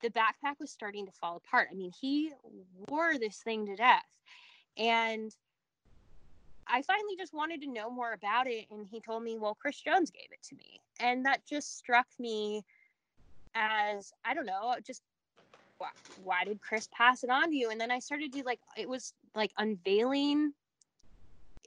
the 0.02 0.10
backpack 0.10 0.60
was 0.60 0.72
starting 0.72 1.06
to 1.06 1.12
fall 1.12 1.38
apart. 1.38 1.70
I 1.72 1.76
mean, 1.76 1.92
he 2.00 2.32
wore 2.88 3.18
this 3.18 3.38
thing 3.38 3.66
to 3.66 3.76
death. 3.76 4.06
And 4.78 5.36
I 6.68 6.82
finally 6.84 7.18
just 7.18 7.34
wanted 7.34 7.62
to 7.62 7.68
know 7.68 7.90
more 7.90 8.14
about 8.14 8.48
it. 8.48 8.68
And 8.72 8.88
he 8.88 9.02
told 9.02 9.24
me, 9.24 9.38
well, 9.38 9.58
Chris 9.60 9.82
Jones 9.82 10.10
gave 10.10 10.32
it 10.32 10.42
to 10.50 10.56
me. 10.56 10.80
And 11.00 11.26
that 11.26 11.46
just 11.46 11.78
struck 11.78 12.08
me 12.18 12.64
as, 13.56 14.14
I 14.24 14.34
don't 14.34 14.46
know, 14.46 14.76
just 14.86 15.02
why, 15.80 15.90
why 16.24 16.44
did 16.46 16.62
Chris 16.62 16.88
pass 16.92 17.24
it 17.24 17.30
on 17.30 17.50
to 17.50 17.56
you? 17.56 17.72
And 17.72 17.82
then 17.82 17.90
I 17.90 18.00
started 18.00 18.32
to 18.34 18.44
like, 18.44 18.60
it 18.78 18.88
was 18.88 19.14
like 19.36 19.52
unveiling 19.58 20.54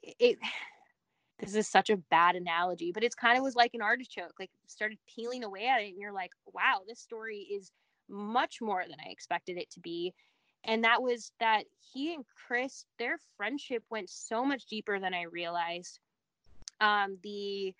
it. 0.03 0.39
This 1.39 1.57
is 1.57 1.67
such 1.67 1.91
a 1.91 1.97
bad 1.97 2.37
analogy, 2.37 2.93
but 2.93 3.03
it's 3.03 3.17
kind 3.17 3.37
of 3.37 3.43
was 3.43 3.57
like 3.57 3.75
an 3.75 3.83
artichoke, 3.83 4.35
like 4.39 4.53
started 4.69 4.97
peeling 5.13 5.43
away 5.43 5.67
at 5.67 5.83
it. 5.83 5.89
And 5.89 5.99
you're 5.99 6.13
like, 6.13 6.31
wow, 6.53 6.83
this 6.87 7.01
story 7.01 7.39
is 7.39 7.73
much 8.09 8.61
more 8.61 8.85
than 8.89 8.95
I 9.05 9.11
expected 9.11 9.57
it 9.57 9.69
to 9.73 9.81
be. 9.81 10.15
And 10.63 10.85
that 10.85 11.03
was 11.03 11.33
that 11.41 11.65
he 11.93 12.15
and 12.15 12.25
Chris, 12.47 12.85
their 13.01 13.17
friendship 13.37 13.83
went 13.91 14.09
so 14.09 14.45
much 14.45 14.67
deeper 14.67 15.01
than 15.01 15.15
I 15.15 15.23
realized. 15.23 15.99
Um, 16.81 17.19
the 17.25 17.75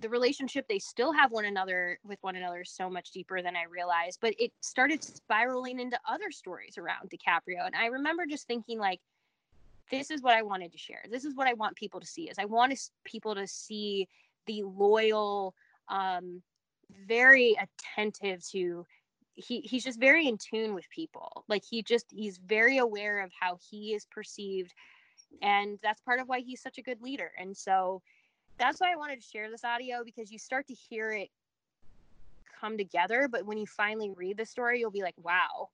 the 0.00 0.08
relationship 0.08 0.66
they 0.68 0.78
still 0.78 1.12
have 1.12 1.32
one 1.32 1.46
another 1.46 1.98
with 2.04 2.18
one 2.22 2.36
another 2.36 2.64
so 2.64 2.90
much 2.90 3.12
deeper 3.12 3.40
than 3.40 3.56
I 3.56 3.64
realized, 3.64 4.18
but 4.20 4.34
it 4.38 4.52
started 4.60 5.02
spiraling 5.02 5.80
into 5.80 5.98
other 6.08 6.30
stories 6.30 6.76
around 6.76 7.10
DiCaprio. 7.10 7.64
And 7.64 7.74
I 7.74 7.86
remember 7.86 8.26
just 8.26 8.46
thinking 8.46 8.78
like, 8.78 9.00
this 9.90 10.10
is 10.10 10.20
what 10.20 10.34
I 10.34 10.42
wanted 10.42 10.72
to 10.72 10.78
share. 10.78 11.04
This 11.10 11.24
is 11.24 11.34
what 11.34 11.46
I 11.46 11.54
want 11.54 11.76
people 11.76 12.00
to 12.00 12.06
see 12.06 12.28
is 12.28 12.38
I 12.38 12.44
want 12.44 12.78
people 13.04 13.34
to 13.34 13.46
see 13.46 14.08
the 14.46 14.64
loyal, 14.64 15.54
um, 15.88 16.42
very 17.06 17.56
attentive 17.58 18.46
to 18.48 18.86
he 19.34 19.60
he's 19.60 19.84
just 19.84 20.00
very 20.00 20.28
in 20.28 20.38
tune 20.38 20.74
with 20.74 20.88
people. 20.88 21.44
Like 21.48 21.62
he 21.62 21.82
just 21.82 22.06
he's 22.10 22.38
very 22.38 22.78
aware 22.78 23.20
of 23.20 23.30
how 23.38 23.58
he 23.70 23.94
is 23.94 24.06
perceived 24.06 24.72
and 25.42 25.78
that's 25.82 26.00
part 26.00 26.20
of 26.20 26.28
why 26.28 26.40
he's 26.40 26.62
such 26.62 26.78
a 26.78 26.82
good 26.82 27.00
leader. 27.02 27.32
And 27.38 27.56
so 27.56 28.02
that's 28.58 28.80
why 28.80 28.92
I 28.92 28.96
wanted 28.96 29.20
to 29.20 29.26
share 29.26 29.50
this 29.50 29.64
audio 29.64 30.02
because 30.04 30.30
you 30.30 30.38
start 30.38 30.66
to 30.68 30.74
hear 30.74 31.10
it 31.10 31.30
come 32.60 32.78
together, 32.78 33.28
but 33.30 33.44
when 33.44 33.58
you 33.58 33.66
finally 33.66 34.10
read 34.10 34.36
the 34.38 34.46
story, 34.46 34.80
you'll 34.80 34.90
be 34.90 35.02
like, 35.02 35.14
"Wow, 35.22 35.70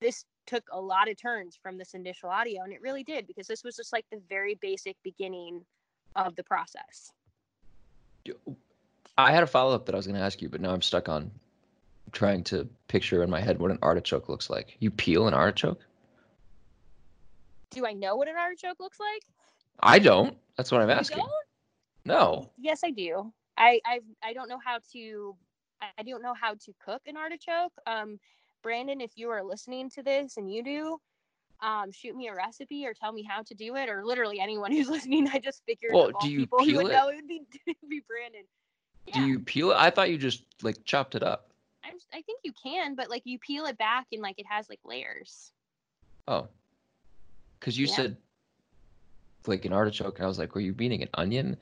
this 0.00 0.24
took 0.46 0.64
a 0.70 0.80
lot 0.80 1.08
of 1.08 1.16
turns 1.16 1.56
from 1.56 1.78
this 1.78 1.94
initial 1.94 2.28
audio." 2.28 2.62
And 2.62 2.72
it 2.72 2.82
really 2.82 3.02
did 3.02 3.26
because 3.26 3.46
this 3.46 3.64
was 3.64 3.76
just 3.76 3.92
like 3.92 4.04
the 4.10 4.20
very 4.28 4.54
basic 4.56 4.96
beginning 5.02 5.64
of 6.14 6.36
the 6.36 6.44
process. 6.44 7.12
I 9.18 9.32
had 9.32 9.42
a 9.42 9.46
follow 9.46 9.74
up 9.74 9.86
that 9.86 9.94
I 9.94 9.96
was 9.96 10.06
going 10.06 10.18
to 10.18 10.24
ask 10.24 10.42
you, 10.42 10.48
but 10.48 10.60
now 10.60 10.72
I'm 10.72 10.82
stuck 10.82 11.08
on 11.08 11.30
trying 12.12 12.44
to 12.44 12.68
picture 12.88 13.22
in 13.22 13.30
my 13.30 13.40
head 13.40 13.58
what 13.58 13.70
an 13.70 13.78
artichoke 13.82 14.28
looks 14.28 14.50
like. 14.50 14.76
You 14.80 14.90
peel 14.90 15.26
an 15.28 15.34
artichoke? 15.34 15.80
Do 17.70 17.86
I 17.86 17.92
know 17.92 18.16
what 18.16 18.28
an 18.28 18.36
artichoke 18.36 18.80
looks 18.80 19.00
like? 19.00 19.22
I 19.80 19.98
don't. 19.98 20.36
That's 20.56 20.70
what 20.70 20.80
I'm 20.80 20.90
asking. 20.90 21.24
No. 22.06 22.50
Yes, 22.56 22.80
I 22.84 22.90
do. 22.90 23.32
I 23.58 23.80
I 23.84 24.00
I 24.22 24.32
don't 24.32 24.48
know 24.48 24.60
how 24.64 24.78
to 24.92 25.36
I 25.98 26.02
don't 26.04 26.22
know 26.22 26.34
how 26.40 26.54
to 26.54 26.72
cook 26.82 27.02
an 27.06 27.16
artichoke. 27.16 27.72
Um, 27.86 28.18
Brandon, 28.62 29.00
if 29.00 29.10
you 29.16 29.28
are 29.30 29.42
listening 29.42 29.90
to 29.90 30.02
this 30.02 30.36
and 30.36 30.50
you 30.50 30.62
do, 30.62 30.98
um, 31.60 31.90
shoot 31.92 32.14
me 32.16 32.28
a 32.28 32.34
recipe 32.34 32.86
or 32.86 32.94
tell 32.94 33.12
me 33.12 33.22
how 33.28 33.42
to 33.42 33.54
do 33.54 33.74
it, 33.76 33.88
or 33.88 34.04
literally 34.04 34.38
anyone 34.40 34.70
who's 34.76 34.88
listening. 34.88 35.28
I 35.28 35.38
just 35.40 35.62
figured 35.66 35.92
well, 35.92 36.12
do 36.20 36.30
you 36.30 36.40
people 36.40 36.60
peel 36.60 36.78
who 36.78 36.84
would 36.84 36.92
it? 36.92 36.94
know 36.94 37.08
it 37.08 37.16
would 37.16 37.28
be, 37.28 37.42
be 37.88 38.02
Brandon. 38.06 38.42
Do 39.12 39.20
you 39.20 39.40
peel 39.40 39.72
it? 39.72 39.76
I 39.78 39.90
thought 39.90 40.10
you 40.10 40.16
just 40.16 40.44
like 40.62 40.84
chopped 40.84 41.16
it 41.16 41.22
up. 41.24 41.50
I'm, 41.84 41.94
I 42.12 42.22
think 42.22 42.40
you 42.44 42.52
can, 42.60 42.94
but 42.94 43.10
like 43.10 43.22
you 43.24 43.38
peel 43.40 43.66
it 43.66 43.78
back 43.78 44.06
and 44.12 44.22
like 44.22 44.38
it 44.38 44.46
has 44.48 44.68
like 44.68 44.80
layers. 44.84 45.52
Oh, 46.28 46.48
because 47.58 47.76
you 47.78 47.86
Yeah. 47.86 47.94
said 47.94 48.16
like 49.46 49.64
an 49.64 49.72
artichoke, 49.72 50.18
and 50.18 50.24
I 50.24 50.28
was 50.28 50.38
like, 50.38 50.54
were 50.54 50.60
you 50.60 50.74
meaning 50.78 51.02
an 51.02 51.08
onion? 51.14 51.56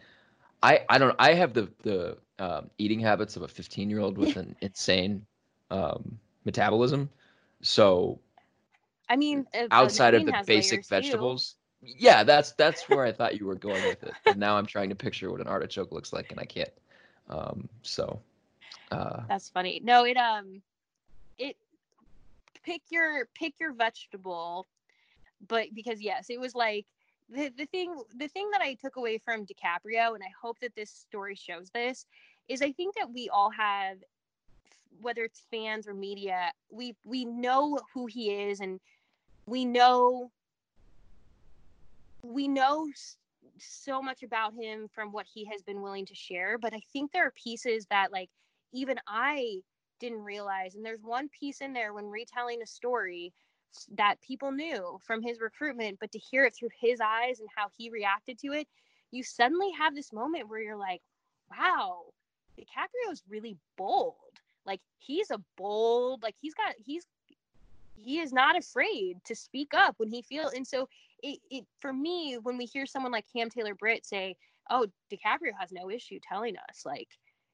I 0.65 0.81
I 0.89 0.99
don't. 0.99 1.15
I 1.19 1.35
have 1.35 1.53
the 1.53 1.71
the 1.83 2.17
um, 2.39 2.71
eating 2.79 3.01
habits 3.01 3.37
of 3.37 3.43
a 3.43 3.49
15 3.49 3.91
year 3.91 4.01
old 4.01 4.17
with 4.19 4.37
an 4.37 4.57
insane 4.61 5.25
um, 5.71 6.19
metabolism. 6.45 7.11
So 7.63 8.19
I 9.09 9.17
mean, 9.17 9.47
outside 9.71 10.15
of 10.15 10.25
the 10.25 10.33
basic 10.47 10.79
layers, 10.79 10.89
too. 10.89 10.95
vegetables, 10.95 11.57
yeah, 11.83 12.25
that's 12.25 12.53
that's 12.53 12.89
where 12.89 13.05
I 13.05 13.13
thought 13.13 13.39
you 13.39 13.47
were 13.47 13.55
going 13.55 13.85
with 13.85 14.03
it. 14.05 14.17
And 14.27 14.41
now 14.41 14.57
I'm 14.57 14.67
trying 14.67 14.89
to 14.89 14.95
picture 14.95 15.31
what 15.31 15.41
an 15.41 15.49
artichoke 15.49 15.93
looks 15.93 16.13
like, 16.13 16.31
and 16.31 16.41
I 16.41 16.45
can't. 16.45 16.73
Um, 17.29 17.69
so 17.83 18.21
uh, 18.91 19.21
That's 19.29 19.51
funny. 19.51 19.81
No, 19.85 20.05
it 20.05 20.17
um, 20.17 20.63
it 21.39 21.57
pick 22.65 22.83
your 22.91 23.27
pick 23.35 23.61
your 23.61 23.73
vegetable, 23.75 24.67
but 25.47 25.75
because 25.75 26.01
yes, 26.01 26.31
it 26.31 26.41
was 26.41 26.55
like 26.55 26.87
the 27.29 27.51
the 27.57 27.67
thing 27.67 27.95
the 28.17 28.29
thing 28.29 28.51
that 28.53 28.61
I 28.61 28.75
took 28.75 28.97
away 28.97 29.19
from 29.19 29.47
DiCaprio, 29.47 30.15
and 30.15 30.23
I 30.23 30.33
hope 30.41 30.59
that 30.61 30.75
this 30.75 30.91
story 30.91 31.35
shows 31.35 31.71
this, 31.71 32.07
is 32.49 32.63
I 32.63 32.73
think 32.73 32.95
that 32.97 33.13
we 33.13 33.29
all 33.29 33.51
have, 33.51 33.99
whether 35.01 35.25
it's 35.25 35.43
fans 35.51 35.87
or 35.87 35.95
media, 35.95 36.53
we 36.71 36.95
we 37.05 37.25
know 37.25 37.79
who 37.93 38.07
he 38.07 38.31
is, 38.31 38.61
and 38.61 38.81
we 39.47 39.65
know 39.65 40.31
we 42.23 42.49
know 42.49 42.89
so 43.59 44.03
much 44.03 44.23
about 44.23 44.55
him 44.55 44.89
from 44.93 45.13
what 45.13 45.27
he 45.33 45.45
has 45.45 45.63
been 45.63 45.83
willing 45.83 46.07
to 46.07 46.15
share 46.15 46.59
but 46.59 46.73
i 46.73 46.81
think 46.93 47.13
there 47.13 47.27
are 47.27 47.33
pieces 47.33 47.87
that 47.91 48.11
like 48.11 48.31
even 48.73 48.99
i 49.07 49.57
didn't 50.01 50.23
realize 50.23 50.75
and 50.75 50.85
there's 50.85 51.03
one 51.03 51.29
piece 51.29 51.61
in 51.61 51.73
there 51.73 51.93
when 51.93 52.07
retelling 52.07 52.63
a 52.63 52.67
story 52.67 53.33
that 53.97 54.21
people 54.21 54.53
knew 54.53 54.99
from 55.05 55.23
his 55.23 55.41
recruitment 55.41 55.99
but 56.01 56.13
to 56.13 56.19
hear 56.19 56.45
it 56.45 56.55
through 56.55 56.69
his 56.81 57.01
eyes 57.01 57.41
and 57.41 57.49
how 57.55 57.67
he 57.77 57.91
reacted 57.91 58.39
to 58.39 58.53
it 58.53 58.67
you 59.11 59.23
suddenly 59.23 59.71
have 59.77 59.95
this 59.95 60.13
moment 60.13 60.49
where 60.49 60.61
you're 60.61 60.77
like 60.77 61.03
wow 61.51 62.05
DiCaprio 62.59 63.13
is 63.13 63.23
really 63.29 63.57
bold. 63.77 64.15
Like 64.67 64.81
he's 64.99 65.31
a 65.31 65.41
bold 65.57 66.23
like 66.23 66.37
he's 66.41 66.55
got 66.55 66.75
he's 66.83 67.07
he 67.97 68.19
is 68.21 68.33
not 68.33 68.57
afraid 68.57 69.19
to 69.25 69.35
speak 69.35 69.73
up 69.75 69.95
when 69.99 70.09
he 70.09 70.23
feels 70.23 70.53
and 70.55 70.67
so 70.67 70.89
it, 71.23 71.39
it 71.51 71.65
for 71.81 71.93
me 71.93 72.39
when 72.43 72.57
we 72.57 72.65
hear 72.65 72.87
someone 72.87 73.13
like 73.13 73.27
cam 73.33 73.51
taylor 73.51 73.75
britt 73.75 74.05
say 74.05 74.35
oh 74.71 74.87
DiCaprio 75.13 75.53
has 75.61 75.71
no 75.71 75.91
issue 75.91 76.19
telling 76.27 76.57
us 76.69 76.85
like 76.85 77.09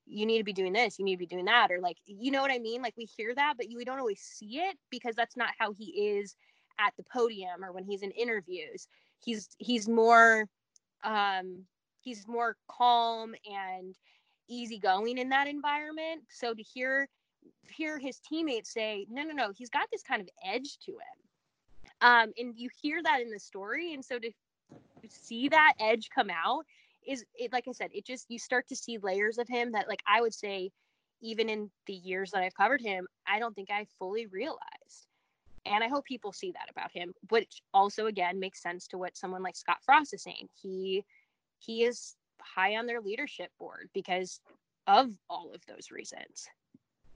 you 0.06 0.26
need 0.26 0.38
to 0.38 0.44
be 0.44 0.52
doing 0.52 0.72
this 0.72 0.98
you 0.98 1.04
need 1.04 1.14
to 1.14 1.18
be 1.18 1.26
doing 1.26 1.44
that 1.44 1.70
or 1.70 1.80
like 1.80 1.96
you 2.06 2.30
know 2.30 2.42
what 2.42 2.50
i 2.50 2.58
mean? 2.58 2.82
Like 2.82 2.96
we 2.96 3.04
hear 3.04 3.34
that 3.34 3.54
but 3.56 3.66
we 3.74 3.84
don't 3.84 3.98
always 3.98 4.20
see 4.20 4.58
it 4.58 4.76
because 4.90 5.14
that's 5.14 5.36
not 5.36 5.50
how 5.58 5.72
he 5.72 6.16
is 6.16 6.36
at 6.78 6.92
the 6.96 7.04
podium 7.12 7.64
or 7.64 7.72
when 7.72 7.84
he's 7.84 8.02
in 8.02 8.10
interviews. 8.12 8.88
He's 9.22 9.48
he's 9.58 9.88
more 9.88 10.46
um 11.04 11.64
he's 12.00 12.26
more 12.26 12.56
calm 12.68 13.34
and 13.44 13.94
easygoing 14.48 15.18
in 15.18 15.28
that 15.28 15.46
environment. 15.46 16.22
So 16.30 16.54
to 16.54 16.62
hear 16.62 17.08
hear 17.70 17.98
his 17.98 18.18
teammates 18.20 18.72
say 18.72 19.06
no 19.10 19.22
no 19.22 19.32
no 19.32 19.52
he's 19.56 19.70
got 19.70 19.88
this 19.92 20.02
kind 20.02 20.20
of 20.20 20.28
edge 20.44 20.78
to 20.86 20.92
him. 20.92 22.00
Um 22.00 22.32
and 22.38 22.54
you 22.56 22.68
hear 22.80 23.02
that 23.02 23.20
in 23.20 23.30
the 23.30 23.38
story 23.38 23.94
and 23.94 24.04
so 24.04 24.18
to 24.18 24.30
see 25.08 25.48
that 25.48 25.74
edge 25.78 26.08
come 26.14 26.30
out 26.30 26.64
is 27.10 27.24
it 27.34 27.52
like 27.52 27.64
i 27.68 27.72
said 27.72 27.90
it 27.92 28.06
just 28.06 28.26
you 28.28 28.38
start 28.38 28.66
to 28.68 28.76
see 28.76 28.98
layers 28.98 29.38
of 29.38 29.48
him 29.48 29.72
that 29.72 29.88
like 29.88 30.02
i 30.06 30.20
would 30.20 30.34
say 30.34 30.70
even 31.20 31.48
in 31.48 31.70
the 31.86 31.94
years 31.94 32.30
that 32.30 32.42
i've 32.42 32.54
covered 32.54 32.80
him 32.80 33.06
i 33.26 33.38
don't 33.38 33.54
think 33.54 33.70
i 33.70 33.84
fully 33.98 34.26
realized. 34.26 35.06
And 35.66 35.84
i 35.84 35.88
hope 35.88 36.04
people 36.04 36.32
see 36.32 36.52
that 36.52 36.70
about 36.70 36.92
him 36.92 37.12
which 37.28 37.60
also 37.74 38.06
again 38.06 38.40
makes 38.40 38.62
sense 38.62 38.86
to 38.88 38.98
what 38.98 39.16
someone 39.16 39.42
like 39.42 39.56
scott 39.56 39.78
frost 39.84 40.14
is 40.14 40.22
saying. 40.22 40.48
He 40.62 41.04
he 41.58 41.84
is 41.84 42.16
high 42.40 42.76
on 42.76 42.86
their 42.86 43.00
leadership 43.00 43.50
board 43.58 43.90
because 43.94 44.40
of 44.86 45.10
all 45.28 45.52
of 45.54 45.60
those 45.66 45.90
reasons. 45.90 46.48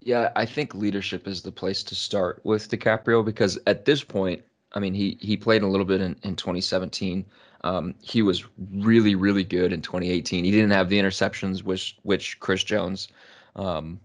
Yeah, 0.00 0.30
I 0.37 0.44
think 0.44 0.74
leadership 0.74 1.26
is 1.26 1.42
the 1.42 1.50
place 1.50 1.83
to 1.85 1.94
start 1.94 2.40
with 2.44 2.68
DiCaprio 2.68 3.24
because 3.24 3.59
at 3.66 3.87
this 3.87 4.04
point, 4.04 4.42
I 4.72 4.80
mean, 4.80 4.92
he 4.92 5.16
he 5.20 5.37
played 5.37 5.62
a 5.62 5.66
little 5.66 5.87
bit 5.87 6.00
in, 6.00 6.14
in 6.22 6.37
2017. 6.37 7.24
Um, 7.64 7.94
he 8.03 8.22
was 8.22 8.44
really, 8.70 9.14
really 9.14 9.42
good 9.42 9.72
in 9.72 9.81
2018. 9.83 10.44
He 10.44 10.50
didn't 10.50 10.70
have 10.70 10.88
the 10.88 10.98
interceptions, 10.98 11.64
which 11.64 11.96
which 12.03 12.38
Chris 12.38 12.62
Jones 12.62 13.09
um, 13.57 13.98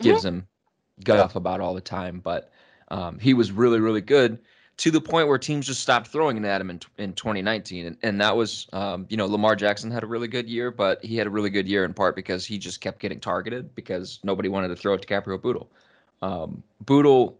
gives 0.00 0.24
him 0.24 0.48
guff 1.04 1.36
about 1.36 1.60
all 1.60 1.74
the 1.74 1.80
time, 1.80 2.20
but 2.20 2.50
um, 2.88 3.18
he 3.18 3.34
was 3.34 3.52
really, 3.52 3.80
really 3.80 4.00
good 4.00 4.38
to 4.78 4.90
the 4.90 5.00
point 5.00 5.28
where 5.28 5.38
teams 5.38 5.66
just 5.66 5.80
stopped 5.80 6.08
throwing 6.08 6.36
it 6.38 6.44
at 6.44 6.60
him 6.60 6.70
in, 6.70 6.80
in 6.98 7.12
2019. 7.12 7.86
And, 7.86 7.96
and 8.02 8.20
that 8.20 8.36
was, 8.36 8.68
um, 8.72 9.06
you 9.08 9.16
know, 9.16 9.26
Lamar 9.26 9.54
Jackson 9.54 9.90
had 9.90 10.02
a 10.02 10.06
really 10.06 10.28
good 10.28 10.48
year, 10.48 10.70
but 10.70 11.04
he 11.04 11.16
had 11.16 11.26
a 11.26 11.30
really 11.30 11.50
good 11.50 11.68
year 11.68 11.84
in 11.84 11.92
part 11.92 12.16
because 12.16 12.46
he 12.46 12.58
just 12.58 12.80
kept 12.80 12.98
getting 12.98 13.20
targeted 13.20 13.74
because 13.74 14.18
nobody 14.22 14.48
wanted 14.48 14.68
to 14.68 14.76
throw 14.76 14.94
it 14.94 15.02
to 15.02 15.06
Caprio 15.06 15.40
Bootle. 15.40 15.70
Um, 16.22 16.62
Bootle, 16.80 17.38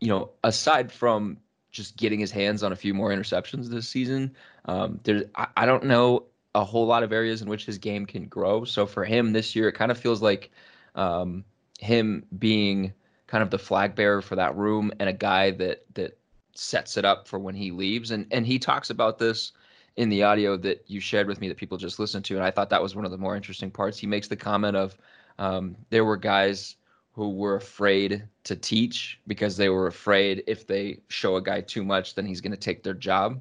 you 0.00 0.08
know, 0.08 0.30
aside 0.42 0.90
from 0.90 1.38
just 1.76 1.96
getting 1.96 2.18
his 2.18 2.30
hands 2.30 2.62
on 2.62 2.72
a 2.72 2.76
few 2.76 2.94
more 2.94 3.10
interceptions 3.10 3.68
this 3.68 3.88
season, 3.88 4.34
um, 4.64 5.00
there's, 5.04 5.24
I, 5.34 5.46
I 5.56 5.66
don't 5.66 5.84
know 5.84 6.24
a 6.54 6.64
whole 6.64 6.86
lot 6.86 7.02
of 7.02 7.12
areas 7.12 7.42
in 7.42 7.48
which 7.48 7.66
his 7.66 7.78
game 7.78 8.06
can 8.06 8.26
grow. 8.26 8.64
So 8.64 8.86
for 8.86 9.04
him 9.04 9.32
this 9.32 9.54
year, 9.54 9.68
it 9.68 9.72
kind 9.72 9.90
of 9.90 9.98
feels 9.98 10.22
like 10.22 10.50
um, 10.94 11.44
him 11.78 12.24
being 12.38 12.92
kind 13.26 13.42
of 13.42 13.50
the 13.50 13.58
flag 13.58 13.94
bearer 13.94 14.22
for 14.22 14.36
that 14.36 14.56
room 14.56 14.90
and 14.98 15.08
a 15.08 15.12
guy 15.12 15.50
that 15.52 15.84
that 15.94 16.18
sets 16.54 16.96
it 16.96 17.04
up 17.04 17.28
for 17.28 17.38
when 17.38 17.54
he 17.54 17.70
leaves. 17.70 18.10
And 18.10 18.26
and 18.30 18.46
he 18.46 18.58
talks 18.58 18.88
about 18.88 19.18
this 19.18 19.52
in 19.96 20.08
the 20.08 20.22
audio 20.22 20.56
that 20.56 20.84
you 20.86 21.00
shared 21.00 21.26
with 21.26 21.40
me 21.40 21.48
that 21.48 21.56
people 21.58 21.76
just 21.76 21.98
listened 21.98 22.24
to. 22.24 22.36
And 22.36 22.44
I 22.44 22.50
thought 22.50 22.70
that 22.70 22.82
was 22.82 22.94
one 22.94 23.04
of 23.04 23.10
the 23.10 23.18
more 23.18 23.36
interesting 23.36 23.70
parts. 23.70 23.98
He 23.98 24.06
makes 24.06 24.28
the 24.28 24.36
comment 24.36 24.76
of 24.76 24.96
um, 25.38 25.76
there 25.90 26.04
were 26.04 26.16
guys 26.16 26.76
who 27.16 27.30
were 27.30 27.56
afraid 27.56 28.28
to 28.44 28.54
teach 28.54 29.18
because 29.26 29.56
they 29.56 29.70
were 29.70 29.86
afraid 29.86 30.44
if 30.46 30.66
they 30.66 31.00
show 31.08 31.36
a 31.36 31.42
guy 31.42 31.62
too 31.62 31.82
much, 31.82 32.14
then 32.14 32.26
he's 32.26 32.42
going 32.42 32.52
to 32.52 32.58
take 32.58 32.82
their 32.82 32.92
job. 32.92 33.40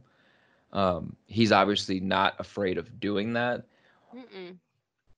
Um, 0.71 1.13
he's 1.25 1.51
obviously 1.51 1.99
not 1.99 2.35
afraid 2.39 2.77
of 2.77 3.01
doing 3.01 3.33
that. 3.33 3.65
Mm-mm. 4.15 4.55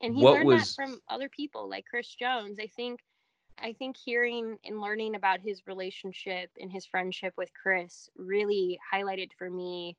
And 0.01 0.15
he 0.15 0.23
What 0.23 0.33
learned 0.33 0.47
was- 0.47 0.75
that 0.75 0.83
from 0.87 0.99
other 1.07 1.29
people 1.29 1.69
like 1.69 1.85
Chris 1.85 2.13
Jones. 2.15 2.59
I 2.59 2.65
think 2.65 2.99
I 3.59 3.73
think 3.73 3.95
hearing 3.95 4.57
and 4.65 4.81
learning 4.81 5.15
about 5.15 5.39
his 5.39 5.65
relationship 5.67 6.49
and 6.59 6.71
his 6.71 6.85
friendship 6.85 7.33
with 7.37 7.51
Chris 7.53 8.09
really 8.15 8.79
highlighted 8.93 9.29
for 9.37 9.49
me 9.49 9.97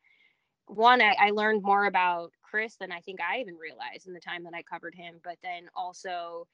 one, 0.66 1.00
I, 1.00 1.14
I 1.18 1.30
learned 1.30 1.62
more 1.62 1.86
about 1.86 2.32
Chris 2.42 2.76
than 2.76 2.92
I 2.92 3.00
think 3.00 3.20
I 3.20 3.38
even 3.38 3.56
realized 3.56 4.06
in 4.08 4.14
the 4.14 4.20
time 4.20 4.42
that 4.44 4.54
I 4.54 4.62
covered 4.62 4.94
him. 4.96 5.20
But 5.24 5.38
then 5.42 5.68
also 5.76 6.46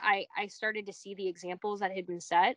I 0.00 0.26
I 0.36 0.46
started 0.48 0.86
to 0.86 0.92
see 0.92 1.14
the 1.14 1.28
examples 1.28 1.80
that 1.80 1.92
had 1.92 2.06
been 2.06 2.20
set. 2.20 2.56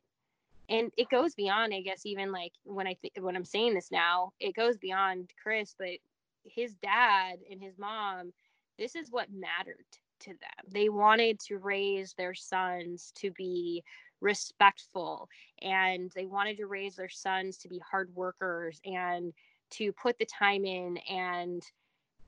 And 0.69 0.91
it 0.97 1.09
goes 1.09 1.33
beyond, 1.33 1.73
I 1.73 1.81
guess, 1.81 2.05
even 2.05 2.31
like 2.31 2.53
when 2.63 2.87
I 2.87 2.95
when 3.19 3.35
I'm 3.35 3.45
saying 3.45 3.73
this 3.73 3.91
now, 3.91 4.33
it 4.39 4.55
goes 4.55 4.77
beyond 4.77 5.31
Chris, 5.41 5.75
but 5.77 5.97
his 6.43 6.75
dad 6.75 7.39
and 7.49 7.61
his 7.61 7.77
mom 7.77 8.31
this 8.79 8.95
is 8.95 9.11
what 9.11 9.27
mattered 9.31 9.85
to 10.21 10.29
them. 10.29 10.65
They 10.71 10.89
wanted 10.89 11.39
to 11.41 11.57
raise 11.57 12.13
their 12.13 12.33
sons 12.33 13.11
to 13.17 13.29
be 13.31 13.83
respectful 14.21 15.29
and 15.61 16.11
they 16.15 16.25
wanted 16.25 16.57
to 16.57 16.65
raise 16.65 16.95
their 16.95 17.09
sons 17.09 17.57
to 17.57 17.69
be 17.69 17.79
hard 17.79 18.09
workers 18.15 18.79
and 18.85 19.33
to 19.71 19.91
put 19.93 20.17
the 20.17 20.25
time 20.25 20.65
in 20.65 20.97
and 21.09 21.61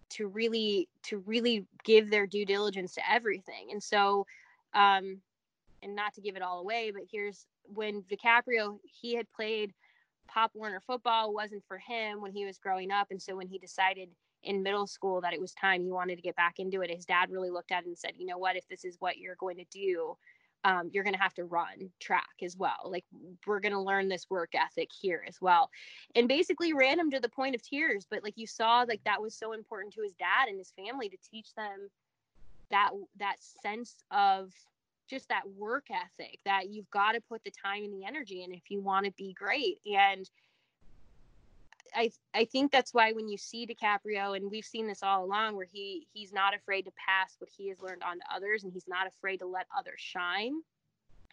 to 0.10 0.28
really 0.28 0.90
to 1.04 1.20
really 1.20 1.66
give 1.86 2.12
their 2.12 2.28
due 2.28 2.46
diligence 2.46 2.94
to 2.96 3.12
everything. 3.12 3.70
And 3.72 3.82
so 3.82 4.26
um 4.74 5.22
and 5.84 5.96
not 5.96 6.14
to 6.14 6.22
give 6.22 6.36
it 6.36 6.44
all 6.44 6.60
away, 6.60 6.92
but 6.92 7.04
here's 7.12 7.48
when 7.64 8.04
DiCaprio 8.04 8.78
he 8.84 9.16
had 9.16 9.26
played 9.32 9.74
Pop 10.28 10.52
Warner 10.54 10.80
football 10.80 11.34
wasn't 11.34 11.64
for 11.68 11.78
him 11.78 12.22
when 12.22 12.32
he 12.32 12.46
was 12.46 12.60
growing 12.60 12.92
up. 12.92 13.08
And 13.10 13.22
so 13.22 13.36
when 13.36 13.48
he 13.48 13.58
decided 13.58 14.10
in 14.44 14.64
middle 14.64 14.88
school 14.88 15.22
that 15.22 15.34
it 15.34 15.42
was 15.42 15.54
time 15.54 15.84
he 15.84 15.92
wanted 15.92 16.16
to 16.16 16.22
get 16.22 16.36
back 16.36 16.56
into 16.58 16.82
it 16.82 16.90
his 16.90 17.06
dad 17.06 17.30
really 17.30 17.52
looked 17.52 17.72
at 17.72 17.84
it 17.84 17.88
and 17.88 17.98
said 17.98 18.14
you 18.18 18.26
know 18.26 18.38
what? 18.38 18.56
If 18.56 18.68
this 18.68 18.86
is 18.86 18.98
what 19.00 19.18
you're 19.18 19.36
going 19.36 19.58
to 19.58 19.66
do 19.72 20.16
um, 20.64 20.90
you're 20.92 21.04
going 21.04 21.16
to 21.16 21.22
have 21.22 21.34
to 21.36 21.46
run 21.46 21.90
track 22.00 22.30
as 22.44 22.56
well. 22.56 22.86
Like 22.86 23.06
we're 23.48 23.60
going 23.60 23.74
to 23.74 23.80
learn 23.80 24.10
this 24.10 24.28
work 24.30 24.52
ethic 24.54 24.90
here 24.92 25.24
as 25.28 25.38
well. 25.42 25.70
And 26.16 26.28
basically 26.28 26.74
ran 26.74 27.00
him 27.00 27.10
to 27.12 27.20
the 27.20 27.30
point 27.30 27.56
of 27.56 27.64
tears. 27.64 28.06
But 28.10 28.24
like 28.24 28.38
you 28.38 28.48
saw 28.48 28.86
like 28.88 29.02
that 29.06 29.22
was 29.22 29.36
so 29.36 29.54
important 29.54 29.94
to 29.96 30.02
his 30.02 30.14
dad 30.14 30.48
and 30.50 30.58
his 30.58 30.72
family 30.72 31.10
to 31.10 31.18
teach 31.30 31.54
them 31.56 31.90
that 32.72 32.92
that 33.20 33.36
sense 33.40 33.96
of 34.12 34.52
just 35.10 35.28
that 35.30 35.44
work 35.58 35.86
ethic 35.92 36.40
that 36.46 36.70
you've 36.70 36.90
got 36.90 37.14
to 37.14 37.22
put 37.22 37.44
the 37.44 37.52
time 37.52 37.84
and 37.84 37.94
the 37.94 38.06
energy 38.06 38.44
in 38.44 38.52
if 38.52 38.70
you 38.70 38.82
want 38.82 39.06
to 39.06 39.12
be 39.12 39.34
great 39.34 39.80
and 39.86 40.30
I 41.96 42.12
I 42.34 42.46
think 42.46 42.72
that's 42.72 42.94
why 42.94 43.12
when 43.12 43.28
you 43.28 43.38
see 43.38 43.68
DiCaprio 43.68 44.36
and 44.36 44.50
we've 44.50 44.66
seen 44.66 44.88
this 44.88 45.04
all 45.04 45.24
along 45.24 45.56
where 45.56 45.68
he 45.70 46.08
he's 46.14 46.34
not 46.34 46.56
afraid 46.56 46.84
to 46.84 46.92
pass 46.92 47.36
what 47.40 47.50
he 47.50 47.70
has 47.70 47.82
learned 47.82 48.04
on 48.04 48.18
to 48.18 48.24
others 48.34 48.64
and 48.64 48.72
he's 48.72 48.88
not 48.88 49.08
afraid 49.08 49.38
to 49.38 49.46
let 49.46 49.68
others 49.78 50.00
shine. 50.00 50.62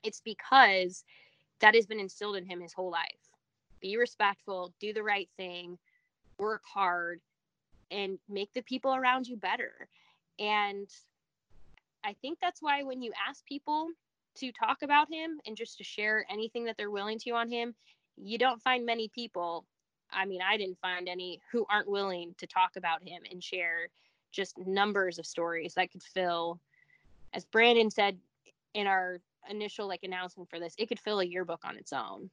It's 0.02 0.20
because 0.20 1.04
that 1.60 1.74
has 1.74 1.86
been 1.86 2.00
instilled 2.00 2.36
in 2.36 2.44
him 2.44 2.60
his 2.60 2.72
whole 2.72 2.90
life. 2.90 3.04
Be 3.80 3.96
respectful, 3.96 4.72
do 4.80 4.92
the 4.92 5.02
right 5.02 5.28
thing, 5.36 5.78
work 6.38 6.62
hard, 6.64 7.20
and 7.90 8.18
make 8.28 8.52
the 8.54 8.62
people 8.62 8.94
around 8.94 9.26
you 9.26 9.36
better. 9.36 9.88
And 10.38 10.88
I 12.04 12.14
think 12.22 12.38
that's 12.40 12.62
why 12.62 12.82
when 12.82 13.02
you 13.02 13.12
ask 13.28 13.44
people 13.44 13.88
to 14.36 14.52
talk 14.52 14.82
about 14.82 15.12
him 15.12 15.40
and 15.46 15.56
just 15.56 15.78
to 15.78 15.84
share 15.84 16.24
anything 16.30 16.64
that 16.64 16.76
they're 16.76 16.90
willing 16.90 17.18
to 17.20 17.30
on 17.30 17.50
him, 17.50 17.74
you 18.16 18.38
don't 18.38 18.62
find 18.62 18.86
many 18.86 19.08
people. 19.08 19.64
I 20.10 20.24
mean, 20.24 20.40
I 20.42 20.56
didn't 20.56 20.78
find 20.80 21.08
any 21.08 21.40
who 21.52 21.66
aren't 21.70 21.88
willing 21.88 22.34
to 22.38 22.46
talk 22.46 22.76
about 22.76 23.06
him 23.06 23.22
and 23.30 23.42
share 23.42 23.88
just 24.32 24.56
numbers 24.58 25.18
of 25.18 25.26
stories 25.26 25.74
that 25.74 25.90
could 25.90 26.02
fill, 26.02 26.60
as 27.34 27.44
Brandon 27.44 27.90
said 27.90 28.18
in 28.74 28.86
our 28.86 29.20
initial 29.50 29.88
like 29.88 30.02
announcement 30.02 30.48
for 30.50 30.58
this, 30.58 30.74
it 30.78 30.88
could 30.88 31.00
fill 31.00 31.20
a 31.20 31.24
yearbook 31.24 31.64
on 31.64 31.76
its 31.76 31.92
own. 31.92 32.30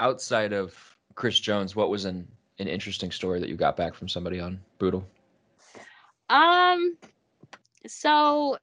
Outside 0.00 0.52
of 0.52 0.74
Chris 1.14 1.38
Jones, 1.38 1.74
what 1.74 1.90
was 1.90 2.04
an 2.04 2.26
an 2.60 2.68
interesting 2.68 3.10
story 3.10 3.38
that 3.40 3.48
you 3.48 3.56
got 3.56 3.76
back 3.76 3.94
from 3.94 4.08
somebody 4.08 4.40
on 4.40 4.60
Bootle? 4.78 5.06
Um, 6.28 6.96
so 7.86 8.58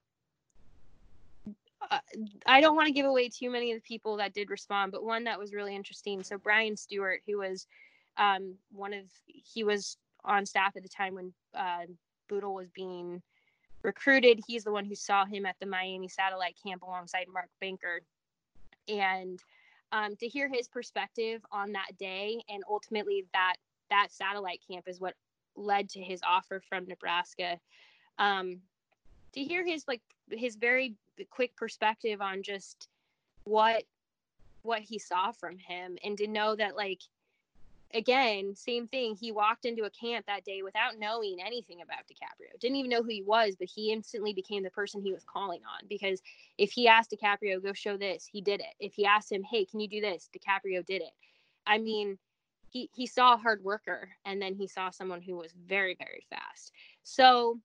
uh, 1.91 1.99
I 2.45 2.61
don't 2.61 2.75
want 2.75 2.87
to 2.87 2.93
give 2.93 3.05
away 3.05 3.29
too 3.29 3.49
many 3.49 3.71
of 3.71 3.77
the 3.77 3.87
people 3.87 4.17
that 4.17 4.33
did 4.33 4.49
respond, 4.49 4.91
but 4.91 5.03
one 5.03 5.23
that 5.25 5.39
was 5.39 5.53
really 5.53 5.75
interesting. 5.75 6.23
So 6.23 6.37
Brian 6.37 6.75
Stewart, 6.75 7.21
who 7.27 7.39
was 7.39 7.67
um, 8.17 8.55
one 8.71 8.93
of 8.93 9.05
he 9.25 9.63
was 9.63 9.97
on 10.23 10.45
staff 10.45 10.75
at 10.75 10.83
the 10.83 10.89
time 10.89 11.15
when 11.15 11.33
uh, 11.53 11.85
Bootle 12.27 12.55
was 12.55 12.69
being 12.69 13.21
recruited. 13.83 14.39
He's 14.47 14.63
the 14.63 14.71
one 14.71 14.85
who 14.85 14.95
saw 14.95 15.25
him 15.25 15.45
at 15.45 15.55
the 15.59 15.65
Miami 15.65 16.07
satellite 16.07 16.55
camp 16.65 16.81
alongside 16.81 17.27
Mark 17.31 17.49
Banker, 17.59 18.01
and 18.87 19.39
um, 19.91 20.15
to 20.17 20.27
hear 20.27 20.49
his 20.51 20.67
perspective 20.67 21.41
on 21.51 21.71
that 21.73 21.97
day 21.97 22.43
and 22.49 22.63
ultimately 22.69 23.25
that 23.33 23.55
that 23.89 24.07
satellite 24.09 24.61
camp 24.69 24.87
is 24.87 24.99
what 24.99 25.13
led 25.55 25.89
to 25.89 26.01
his 26.01 26.21
offer 26.27 26.61
from 26.67 26.85
Nebraska. 26.85 27.59
Um, 28.17 28.61
to 29.35 29.43
hear 29.43 29.65
his 29.65 29.85
like 29.87 30.01
his 30.31 30.55
very 30.55 30.95
quick 31.29 31.55
perspective 31.55 32.21
on 32.21 32.41
just 32.41 32.87
what 33.43 33.83
what 34.63 34.81
he 34.81 34.97
saw 34.97 35.31
from 35.31 35.57
him 35.57 35.97
and 36.03 36.17
to 36.17 36.27
know 36.27 36.55
that 36.55 36.75
like 36.75 37.01
again 37.93 38.55
same 38.55 38.87
thing 38.87 39.15
he 39.15 39.31
walked 39.31 39.65
into 39.65 39.83
a 39.83 39.89
camp 39.89 40.25
that 40.25 40.43
day 40.43 40.63
without 40.63 40.97
knowing 40.97 41.37
anything 41.45 41.81
about 41.81 41.99
DiCaprio. 42.07 42.59
Didn't 42.59 42.77
even 42.77 42.89
know 42.89 43.03
who 43.03 43.09
he 43.09 43.21
was 43.21 43.55
but 43.57 43.67
he 43.67 43.91
instantly 43.91 44.33
became 44.33 44.63
the 44.63 44.71
person 44.71 45.01
he 45.01 45.13
was 45.13 45.23
calling 45.23 45.61
on 45.61 45.87
because 45.87 46.21
if 46.57 46.71
he 46.71 46.87
asked 46.87 47.11
DiCaprio 47.11 47.61
go 47.61 47.73
show 47.73 47.97
this 47.97 48.25
he 48.25 48.41
did 48.41 48.61
it. 48.61 48.73
If 48.79 48.93
he 48.93 49.05
asked 49.05 49.31
him 49.31 49.43
hey 49.43 49.65
can 49.65 49.79
you 49.79 49.87
do 49.87 50.01
this? 50.01 50.29
DiCaprio 50.35 50.85
did 50.85 51.01
it. 51.01 51.13
I 51.67 51.77
mean 51.77 52.17
he 52.69 52.89
he 52.95 53.05
saw 53.05 53.35
a 53.35 53.37
hard 53.37 53.63
worker 53.63 54.09
and 54.25 54.41
then 54.41 54.55
he 54.55 54.67
saw 54.67 54.89
someone 54.89 55.21
who 55.21 55.35
was 55.35 55.53
very 55.67 55.95
very 55.95 56.25
fast. 56.29 56.71
So 57.03 57.59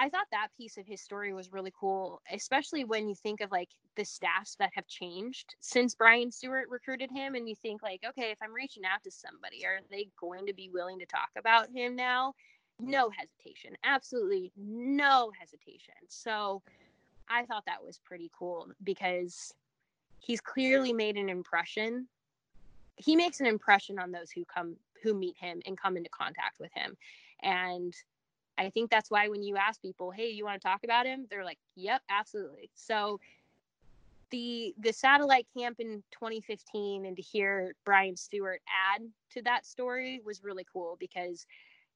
I 0.00 0.08
thought 0.08 0.28
that 0.30 0.48
piece 0.56 0.78
of 0.78 0.86
his 0.86 1.00
story 1.00 1.32
was 1.32 1.52
really 1.52 1.72
cool, 1.78 2.22
especially 2.32 2.84
when 2.84 3.08
you 3.08 3.16
think 3.16 3.40
of 3.40 3.50
like 3.50 3.70
the 3.96 4.04
staffs 4.04 4.54
that 4.60 4.70
have 4.74 4.86
changed 4.86 5.56
since 5.58 5.96
Brian 5.96 6.30
Stewart 6.30 6.68
recruited 6.70 7.10
him. 7.10 7.34
And 7.34 7.48
you 7.48 7.56
think, 7.56 7.82
like, 7.82 8.04
okay, 8.08 8.30
if 8.30 8.38
I'm 8.40 8.54
reaching 8.54 8.84
out 8.84 9.02
to 9.02 9.10
somebody, 9.10 9.66
are 9.66 9.80
they 9.90 10.08
going 10.20 10.46
to 10.46 10.54
be 10.54 10.70
willing 10.72 11.00
to 11.00 11.06
talk 11.06 11.30
about 11.36 11.70
him 11.74 11.96
now? 11.96 12.34
No 12.78 13.10
hesitation. 13.10 13.76
Absolutely 13.82 14.52
no 14.56 15.32
hesitation. 15.36 15.94
So 16.06 16.62
I 17.28 17.44
thought 17.46 17.64
that 17.66 17.84
was 17.84 17.98
pretty 17.98 18.30
cool 18.38 18.68
because 18.84 19.52
he's 20.20 20.40
clearly 20.40 20.92
made 20.92 21.16
an 21.16 21.28
impression. 21.28 22.06
He 22.94 23.16
makes 23.16 23.40
an 23.40 23.46
impression 23.46 23.98
on 23.98 24.12
those 24.12 24.30
who 24.30 24.44
come, 24.44 24.76
who 25.02 25.12
meet 25.12 25.36
him 25.36 25.60
and 25.66 25.76
come 25.76 25.96
into 25.96 26.10
contact 26.10 26.60
with 26.60 26.70
him. 26.72 26.96
And 27.42 27.94
I 28.58 28.70
think 28.70 28.90
that's 28.90 29.10
why 29.10 29.28
when 29.28 29.42
you 29.42 29.56
ask 29.56 29.80
people, 29.80 30.10
"Hey, 30.10 30.30
you 30.30 30.44
want 30.44 30.60
to 30.60 30.66
talk 30.66 30.84
about 30.84 31.06
him?" 31.06 31.26
they're 31.30 31.44
like, 31.44 31.58
"Yep, 31.76 32.02
absolutely." 32.10 32.70
So 32.74 33.20
the 34.30 34.74
the 34.78 34.92
satellite 34.92 35.46
camp 35.56 35.80
in 35.80 36.02
2015 36.10 37.06
and 37.06 37.16
to 37.16 37.22
hear 37.22 37.74
Brian 37.84 38.16
Stewart 38.16 38.60
add 38.94 39.02
to 39.30 39.42
that 39.42 39.64
story 39.64 40.20
was 40.24 40.44
really 40.44 40.66
cool 40.70 40.96
because 41.00 41.46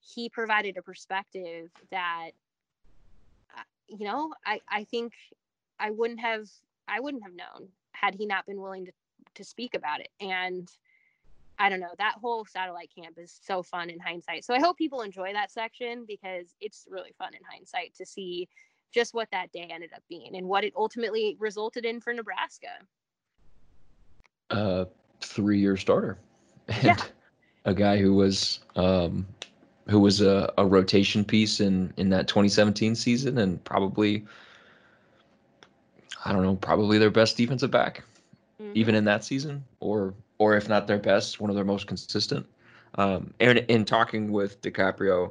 he 0.01 0.29
provided 0.29 0.77
a 0.77 0.83
perspective 0.83 1.71
that 1.91 2.31
uh, 3.57 3.63
you 3.89 4.05
know, 4.05 4.33
I 4.47 4.61
I 4.69 4.85
think 4.85 5.13
I 5.79 5.91
wouldn't 5.91 6.21
have 6.21 6.49
I 6.89 7.01
wouldn't 7.01 7.23
have 7.25 7.35
known 7.35 7.69
had 7.93 8.15
he 8.15 8.27
not 8.27 8.47
been 8.47 8.61
willing 8.61 8.87
to 8.87 8.93
to 9.35 9.45
speak 9.45 9.75
about 9.75 10.01
it 10.01 10.11
and 10.21 10.71
I 11.63 11.69
don't 11.69 11.79
know. 11.79 11.95
That 11.97 12.17
whole 12.21 12.45
satellite 12.45 12.91
camp 12.93 13.19
is 13.19 13.39
so 13.41 13.63
fun 13.63 13.89
in 13.89 14.01
hindsight. 14.01 14.45
So 14.45 14.53
I 14.53 14.59
hope 14.59 14.77
people 14.77 15.03
enjoy 15.03 15.33
that 15.33 15.53
section 15.53 16.05
because 16.09 16.57
it's 16.61 16.89
really 16.91 17.13
fun 17.17 17.35
in 17.35 17.41
hindsight 17.49 17.95
to 17.99 18.05
see 18.05 18.49
just 18.91 19.15
what 19.15 19.29
that 19.31 19.53
day 19.53 19.69
ended 19.71 19.91
up 19.95 20.03
being 20.09 20.35
and 20.35 20.49
what 20.49 20.65
it 20.65 20.73
ultimately 20.77 21.37
resulted 21.39 21.85
in 21.85 22.01
for 22.01 22.13
Nebraska. 22.13 22.67
A 24.51 24.89
three-year 25.21 25.77
starter, 25.77 26.19
and 26.69 26.83
yeah. 26.83 26.97
a 27.65 27.73
guy 27.73 27.97
who 27.97 28.13
was 28.13 28.59
um, 28.75 29.25
who 29.89 30.01
was 30.01 30.21
a, 30.21 30.53
a 30.59 30.67
rotation 30.67 31.25
piece 31.25 31.61
in 31.61 31.95
in 31.97 32.11
that 32.11 32.27
2017 32.27 32.97
season, 32.97 33.39
and 33.39 33.63
probably 33.63 34.25
I 36.25 36.33
don't 36.33 36.43
know, 36.43 36.57
probably 36.57 36.99
their 36.99 37.11
best 37.11 37.37
defensive 37.37 37.71
back, 37.71 38.03
mm-hmm. 38.61 38.73
even 38.75 38.97
in 38.97 39.05
that 39.05 39.23
season, 39.23 39.65
or 39.79 40.13
or 40.43 40.57
if 40.57 40.69
not 40.69 40.89
their 40.89 40.99
best, 40.99 41.41
one 41.41 41.51
of 41.51 41.57
their 41.57 41.65
most 41.65 41.87
consistent. 41.87 42.45
Um, 42.97 43.33
and 43.39 43.59
in 43.59 43.85
talking 43.85 44.33
with 44.33 44.61
DiCaprio, 44.61 45.31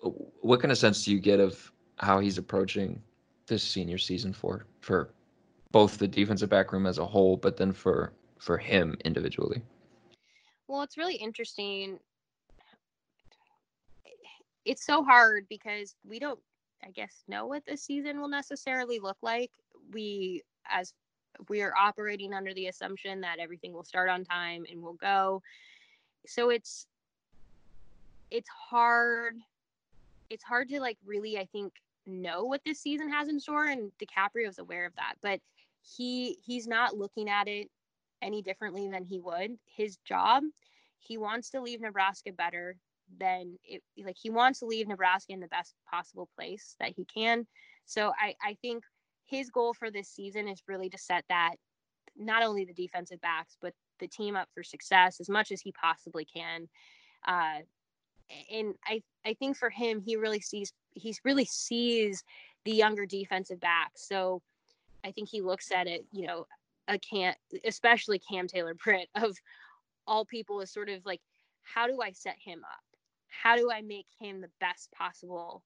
what 0.00 0.60
kind 0.60 0.72
of 0.72 0.78
sense 0.78 1.04
do 1.04 1.12
you 1.12 1.20
get 1.20 1.38
of 1.38 1.70
how 1.98 2.18
he's 2.18 2.36
approaching 2.36 3.00
this 3.46 3.62
senior 3.62 3.96
season 3.96 4.32
for 4.32 4.66
for 4.80 5.10
both 5.70 5.98
the 5.98 6.08
defensive 6.08 6.50
back 6.50 6.72
room 6.72 6.84
as 6.84 6.98
a 6.98 7.06
whole, 7.06 7.36
but 7.36 7.56
then 7.56 7.70
for 7.70 8.12
for 8.40 8.58
him 8.58 8.96
individually? 9.04 9.62
Well, 10.66 10.82
it's 10.82 10.98
really 10.98 11.16
interesting. 11.16 12.00
It's 14.64 14.84
so 14.84 15.04
hard 15.04 15.46
because 15.48 15.94
we 16.04 16.18
don't, 16.18 16.40
I 16.84 16.90
guess, 16.90 17.22
know 17.28 17.46
what 17.46 17.64
this 17.66 17.84
season 17.84 18.20
will 18.20 18.28
necessarily 18.28 18.98
look 18.98 19.16
like. 19.22 19.52
We, 19.92 20.42
as 20.68 20.92
we 21.48 21.62
are 21.62 21.74
operating 21.76 22.34
under 22.34 22.52
the 22.54 22.66
assumption 22.66 23.20
that 23.20 23.38
everything 23.38 23.72
will 23.72 23.84
start 23.84 24.08
on 24.08 24.24
time 24.24 24.64
and 24.70 24.82
will 24.82 24.94
go. 24.94 25.42
So 26.26 26.50
it's 26.50 26.86
it's 28.30 28.48
hard 28.48 29.36
it's 30.28 30.44
hard 30.44 30.68
to 30.68 30.78
like 30.78 30.98
really 31.06 31.38
i 31.38 31.46
think 31.46 31.72
know 32.06 32.44
what 32.44 32.60
this 32.66 32.78
season 32.78 33.10
has 33.10 33.28
in 33.28 33.40
store 33.40 33.64
and 33.64 33.90
DiCaprio 33.98 34.46
is 34.46 34.58
aware 34.58 34.84
of 34.84 34.94
that 34.96 35.14
but 35.22 35.40
he 35.82 36.38
he's 36.44 36.66
not 36.66 36.96
looking 36.96 37.30
at 37.30 37.48
it 37.48 37.70
any 38.22 38.42
differently 38.42 38.88
than 38.88 39.04
he 39.04 39.20
would. 39.20 39.58
His 39.64 39.96
job 39.98 40.42
he 41.00 41.16
wants 41.16 41.50
to 41.50 41.60
leave 41.60 41.80
Nebraska 41.80 42.32
better 42.32 42.76
than 43.18 43.58
it 43.64 43.82
like 44.04 44.16
he 44.20 44.30
wants 44.30 44.58
to 44.58 44.66
leave 44.66 44.88
Nebraska 44.88 45.32
in 45.32 45.40
the 45.40 45.48
best 45.48 45.74
possible 45.90 46.28
place 46.36 46.76
that 46.80 46.92
he 46.96 47.04
can. 47.04 47.46
So 47.86 48.12
I 48.20 48.34
I 48.42 48.56
think 48.60 48.84
his 49.28 49.50
goal 49.50 49.74
for 49.74 49.90
this 49.90 50.08
season 50.08 50.48
is 50.48 50.62
really 50.66 50.88
to 50.88 50.98
set 50.98 51.24
that 51.28 51.54
not 52.16 52.42
only 52.42 52.64
the 52.64 52.74
defensive 52.74 53.20
backs 53.20 53.56
but 53.60 53.72
the 54.00 54.08
team 54.08 54.36
up 54.36 54.48
for 54.54 54.62
success 54.62 55.20
as 55.20 55.28
much 55.28 55.52
as 55.52 55.60
he 55.60 55.72
possibly 55.72 56.24
can. 56.24 56.68
Uh, 57.26 57.60
and 58.52 58.74
i 58.86 59.00
i 59.24 59.32
think 59.34 59.56
for 59.56 59.70
him 59.70 60.02
he 60.04 60.14
really 60.16 60.40
sees 60.40 60.72
he's 60.92 61.18
really 61.24 61.46
sees 61.46 62.22
the 62.64 62.72
younger 62.72 63.06
defensive 63.06 63.60
backs. 63.60 64.06
So 64.06 64.42
i 65.04 65.10
think 65.12 65.28
he 65.28 65.40
looks 65.40 65.70
at 65.72 65.86
it 65.86 66.04
you 66.12 66.26
know 66.26 66.46
a 66.88 66.98
can't 66.98 67.36
especially 67.64 68.18
cam 68.18 68.46
taylor 68.46 68.74
britt 68.74 69.08
of 69.14 69.36
all 70.06 70.24
people 70.24 70.60
is 70.60 70.72
sort 70.72 70.88
of 70.88 71.04
like 71.04 71.20
how 71.62 71.86
do 71.86 72.00
i 72.02 72.10
set 72.12 72.36
him 72.42 72.60
up? 72.64 72.84
How 73.28 73.56
do 73.56 73.70
i 73.70 73.82
make 73.82 74.06
him 74.18 74.40
the 74.40 74.50
best 74.60 74.90
possible 74.92 75.62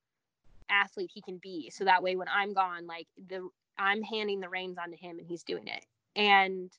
athlete 0.73 1.11
he 1.13 1.21
can 1.21 1.39
be. 1.39 1.71
So 1.71 1.85
that 1.85 2.03
way 2.03 2.17
when 2.17 2.29
i'm 2.29 2.53
gone 2.53 2.87
like 2.87 3.07
the 3.29 3.49
i'm 3.79 4.03
handing 4.03 4.41
the 4.41 4.49
reins 4.49 4.79
onto 4.79 4.97
him 4.97 5.19
and 5.19 5.27
he's 5.27 5.43
doing 5.43 5.69
it. 5.69 5.85
And 6.17 6.71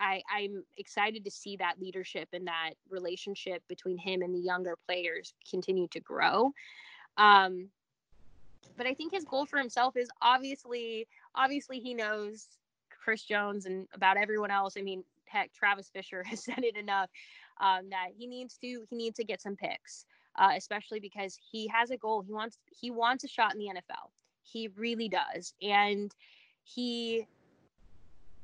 i 0.00 0.22
i'm 0.34 0.64
excited 0.78 1.24
to 1.24 1.30
see 1.30 1.56
that 1.56 1.80
leadership 1.80 2.28
and 2.32 2.46
that 2.46 2.72
relationship 2.88 3.62
between 3.68 3.98
him 3.98 4.22
and 4.22 4.34
the 4.34 4.40
younger 4.40 4.76
players 4.86 5.34
continue 5.48 5.88
to 5.88 6.00
grow. 6.00 6.52
Um 7.16 7.68
but 8.76 8.86
i 8.86 8.94
think 8.94 9.12
his 9.12 9.24
goal 9.24 9.44
for 9.44 9.58
himself 9.58 9.96
is 9.96 10.08
obviously 10.22 11.06
obviously 11.34 11.78
he 11.78 11.92
knows 11.94 12.48
chris 13.02 13.22
jones 13.22 13.66
and 13.66 13.86
about 13.94 14.16
everyone 14.16 14.50
else. 14.50 14.76
I 14.78 14.82
mean 14.82 15.04
heck 15.26 15.52
travis 15.52 15.88
fisher 15.88 16.22
has 16.30 16.44
said 16.44 16.64
it 16.64 16.76
enough 16.76 17.10
um, 17.60 17.90
that 17.90 18.08
he 18.16 18.26
needs 18.26 18.56
to 18.58 18.84
he 18.88 18.96
needs 18.96 19.16
to 19.16 19.24
get 19.24 19.40
some 19.40 19.56
picks 19.56 20.04
uh, 20.36 20.52
especially 20.56 21.00
because 21.00 21.38
he 21.50 21.68
has 21.68 21.90
a 21.90 21.96
goal. 21.96 22.22
He 22.22 22.32
wants 22.32 22.58
he 22.80 22.90
wants 22.90 23.24
a 23.24 23.28
shot 23.28 23.54
in 23.54 23.58
the 23.58 23.66
NFL. 23.66 24.10
He 24.42 24.68
really 24.76 25.08
does, 25.08 25.54
and 25.62 26.14
he, 26.64 27.26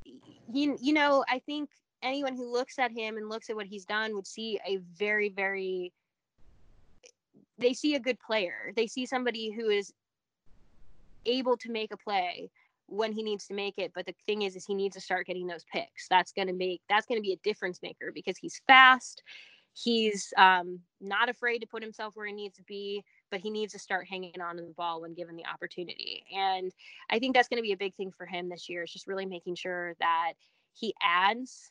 he 0.03 0.75
you 0.81 0.93
know 0.93 1.25
I 1.29 1.41
think 1.41 1.71
anyone 2.03 2.37
who 2.37 2.51
looks 2.51 2.79
at 2.79 2.93
him 2.93 3.17
and 3.17 3.29
looks 3.29 3.51
at 3.51 3.57
what 3.57 3.67
he's 3.67 3.85
done 3.85 4.15
would 4.15 4.27
see 4.27 4.59
a 4.67 4.79
very, 4.97 5.29
very 5.29 5.93
they 7.59 7.73
see 7.73 7.97
a 7.97 8.01
good 8.01 8.21
player. 8.21 8.73
They 8.77 8.87
see 8.87 9.05
somebody 9.05 9.51
who 9.51 9.69
is 9.69 9.93
able 11.27 11.57
to 11.57 11.71
make 11.71 11.93
a 11.93 11.97
play 11.97 12.51
when 12.87 13.13
he 13.13 13.23
needs 13.23 13.47
to 13.49 13.55
make 13.55 13.79
it. 13.79 13.93
But 13.95 14.07
the 14.07 14.15
thing 14.27 14.43
is, 14.43 14.55
is 14.55 14.65
he 14.65 14.75
needs 14.75 14.95
to 14.95 15.01
start 15.01 15.27
getting 15.27 15.47
those 15.47 15.65
picks. 15.73 16.09
That's 16.09 16.33
going 16.33 16.49
to 16.49 16.55
make 16.55 16.81
that's 16.89 17.07
going 17.07 17.19
to 17.19 17.23
be 17.23 17.33
a 17.33 17.39
difference 17.43 17.81
maker 17.83 18.13
because 18.15 18.39
he's 18.39 18.61
fast. 18.67 19.23
He's 19.83 20.33
um, 20.37 20.81
not 21.01 21.29
afraid 21.29 21.61
to 21.61 21.67
put 21.67 21.83
himself 21.83 22.17
where 22.17 22.27
he 22.27 22.33
needs 22.33 22.57
to 22.57 22.65
be, 22.65 23.05
but 23.31 23.41
he 23.41 23.51
needs 23.51 23.73
to 23.75 23.79
start 23.79 24.07
hanging 24.09 24.41
on 24.41 24.57
to 24.57 24.63
the 24.63 24.73
ball 24.73 25.03
when 25.03 25.15
given 25.15 25.37
the 25.37 25.47
opportunity. 25.47 26.25
And 26.37 26.73
I 27.11 27.19
think 27.19 27.35
that's 27.35 27.49
going 27.49 27.59
to 27.59 27.67
be 27.67 27.73
a 27.73 27.77
big 27.77 27.95
thing 27.95 28.11
for 28.11 28.27
him 28.27 28.49
this 28.49 28.69
year. 28.69 28.83
Is 28.83 28.93
just 28.93 29.07
really 29.07 29.27
making 29.27 29.55
sure 29.55 29.95
that 30.01 30.33
he 30.75 30.95
adds 31.03 31.71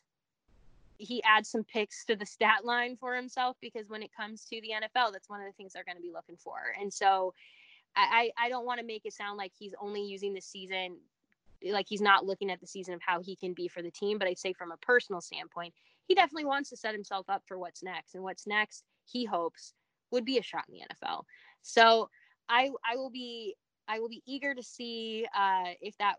he 0.98 1.22
adds 1.22 1.48
some 1.48 1.62
picks 1.62 2.04
to 2.06 2.16
the 2.16 2.26
stat 2.26 2.64
line 2.64 2.96
for 2.96 3.14
himself 3.14 3.56
because 3.60 3.88
when 3.88 4.02
it 4.02 4.10
comes 4.16 4.44
to 4.46 4.60
the 4.60 4.70
NFL, 4.70 5.12
that's 5.12 5.28
one 5.28 5.40
of 5.40 5.46
the 5.46 5.52
things 5.52 5.72
they're 5.72 5.84
going 5.84 5.96
to 5.96 6.02
be 6.02 6.10
looking 6.12 6.36
for. 6.36 6.58
And 6.80 6.92
so 6.92 7.34
I, 7.94 8.30
I 8.36 8.48
don't 8.48 8.66
want 8.66 8.80
to 8.80 8.86
make 8.86 9.06
it 9.06 9.12
sound 9.12 9.38
like 9.38 9.52
he's 9.56 9.74
only 9.80 10.02
using 10.02 10.34
the 10.34 10.40
season 10.40 10.96
like 11.72 11.86
he's 11.88 12.00
not 12.00 12.24
looking 12.24 12.50
at 12.50 12.60
the 12.60 12.66
season 12.66 12.94
of 12.94 13.00
how 13.02 13.20
he 13.20 13.34
can 13.34 13.52
be 13.52 13.66
for 13.66 13.82
the 13.82 13.90
team 13.90 14.16
but 14.16 14.28
i'd 14.28 14.38
say 14.38 14.52
from 14.52 14.70
a 14.70 14.76
personal 14.76 15.20
standpoint 15.20 15.74
he 16.08 16.14
definitely 16.14 16.46
wants 16.46 16.70
to 16.70 16.76
set 16.76 16.94
himself 16.94 17.28
up 17.28 17.42
for 17.46 17.58
what's 17.58 17.82
next 17.82 18.14
and 18.14 18.24
what's 18.24 18.46
next 18.46 18.84
he 19.04 19.24
hopes 19.24 19.74
would 20.10 20.24
be 20.24 20.38
a 20.38 20.42
shot 20.42 20.64
in 20.68 20.74
the 20.74 20.94
nfl 20.94 21.24
so 21.62 22.08
i 22.48 22.70
i 22.90 22.96
will 22.96 23.10
be 23.10 23.54
i 23.86 24.00
will 24.00 24.08
be 24.08 24.22
eager 24.26 24.54
to 24.54 24.62
see 24.62 25.26
uh, 25.36 25.70
if 25.80 25.96
that 25.98 26.16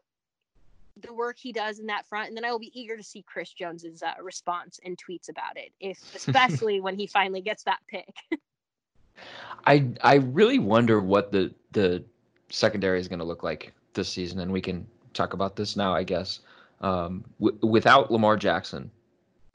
the 1.01 1.13
work 1.13 1.37
he 1.39 1.53
does 1.53 1.79
in 1.79 1.85
that 1.85 2.05
front 2.05 2.27
and 2.27 2.35
then 2.35 2.45
i 2.45 2.51
will 2.51 2.59
be 2.59 2.71
eager 2.79 2.95
to 2.95 3.03
see 3.03 3.23
chris 3.23 3.51
jones's 3.51 4.03
uh, 4.03 4.13
response 4.21 4.79
and 4.85 4.97
tweets 4.97 5.29
about 5.29 5.57
it 5.57 5.71
if 5.79 5.99
especially 6.15 6.79
when 6.79 6.95
he 6.95 7.07
finally 7.07 7.41
gets 7.41 7.63
that 7.63 7.79
pick 7.87 8.13
I 9.65 9.91
I 10.01 10.15
really 10.15 10.59
wonder 10.59 10.99
what 10.99 11.31
the 11.31 11.53
the 11.71 12.03
secondary 12.49 12.99
is 12.99 13.07
going 13.07 13.19
to 13.19 13.25
look 13.25 13.43
like 13.43 13.73
this 13.93 14.09
season, 14.09 14.39
and 14.39 14.51
we 14.51 14.61
can 14.61 14.85
talk 15.13 15.33
about 15.33 15.55
this 15.55 15.75
now, 15.75 15.93
I 15.93 16.03
guess. 16.03 16.39
Um, 16.81 17.23
w- 17.39 17.57
without 17.67 18.11
Lamar 18.11 18.37
Jackson, 18.37 18.89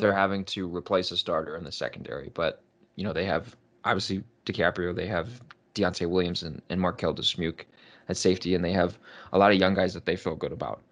they're 0.05 0.13
having 0.13 0.45
to 0.45 0.69
replace 0.69 1.11
a 1.13 1.17
starter 1.17 1.57
in 1.57 1.65
the 1.65 1.73
secondary, 1.73 2.31
but 2.35 2.63
you 2.95 3.05
know 3.05 3.15
they 3.15 3.25
have 3.25 3.57
obviously 3.87 4.23
DiCaprio, 4.45 4.95
they 4.95 5.07
have 5.07 5.41
Deontai 5.75 6.07
Williams 6.07 6.43
and, 6.43 6.61
and 6.69 6.79
Marquel 6.79 7.15
Dismuke 7.15 7.63
at 8.11 8.19
safety, 8.19 8.55
and 8.55 8.63
they 8.63 8.73
have 8.73 8.99
a 9.33 9.39
lot 9.39 9.51
of 9.51 9.57
young 9.57 9.73
guys 9.73 9.95
that 9.95 10.05
they 10.05 10.15
feel 10.15 10.37
good 10.37 10.53
about. 10.53 10.83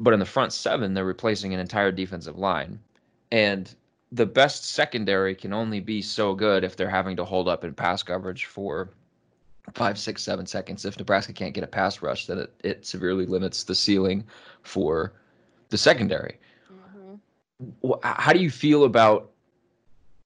But 0.00 0.14
in 0.14 0.18
the 0.18 0.24
front 0.24 0.54
seven, 0.54 0.94
they're 0.94 1.04
replacing 1.04 1.52
an 1.52 1.60
entire 1.60 1.92
defensive 1.92 2.38
line, 2.38 2.80
and 3.30 3.74
the 4.12 4.24
best 4.24 4.64
secondary 4.64 5.34
can 5.34 5.52
only 5.52 5.80
be 5.80 6.00
so 6.00 6.34
good 6.34 6.64
if 6.64 6.76
they're 6.76 6.88
having 6.88 7.16
to 7.16 7.24
hold 7.26 7.48
up 7.48 7.64
in 7.64 7.74
pass 7.74 8.02
coverage 8.02 8.46
for 8.46 8.88
five, 9.74 9.98
six, 9.98 10.22
seven 10.22 10.46
seconds. 10.46 10.86
If 10.86 10.98
Nebraska 10.98 11.34
can't 11.34 11.52
get 11.52 11.64
a 11.64 11.66
pass 11.66 12.00
rush, 12.00 12.28
then 12.28 12.38
it, 12.38 12.54
it 12.64 12.86
severely 12.86 13.26
limits 13.26 13.62
the 13.62 13.74
ceiling 13.74 14.24
for 14.62 15.12
the 15.68 15.76
secondary. 15.76 16.38
How 18.02 18.32
do 18.32 18.40
you 18.40 18.50
feel 18.50 18.84
about 18.84 19.30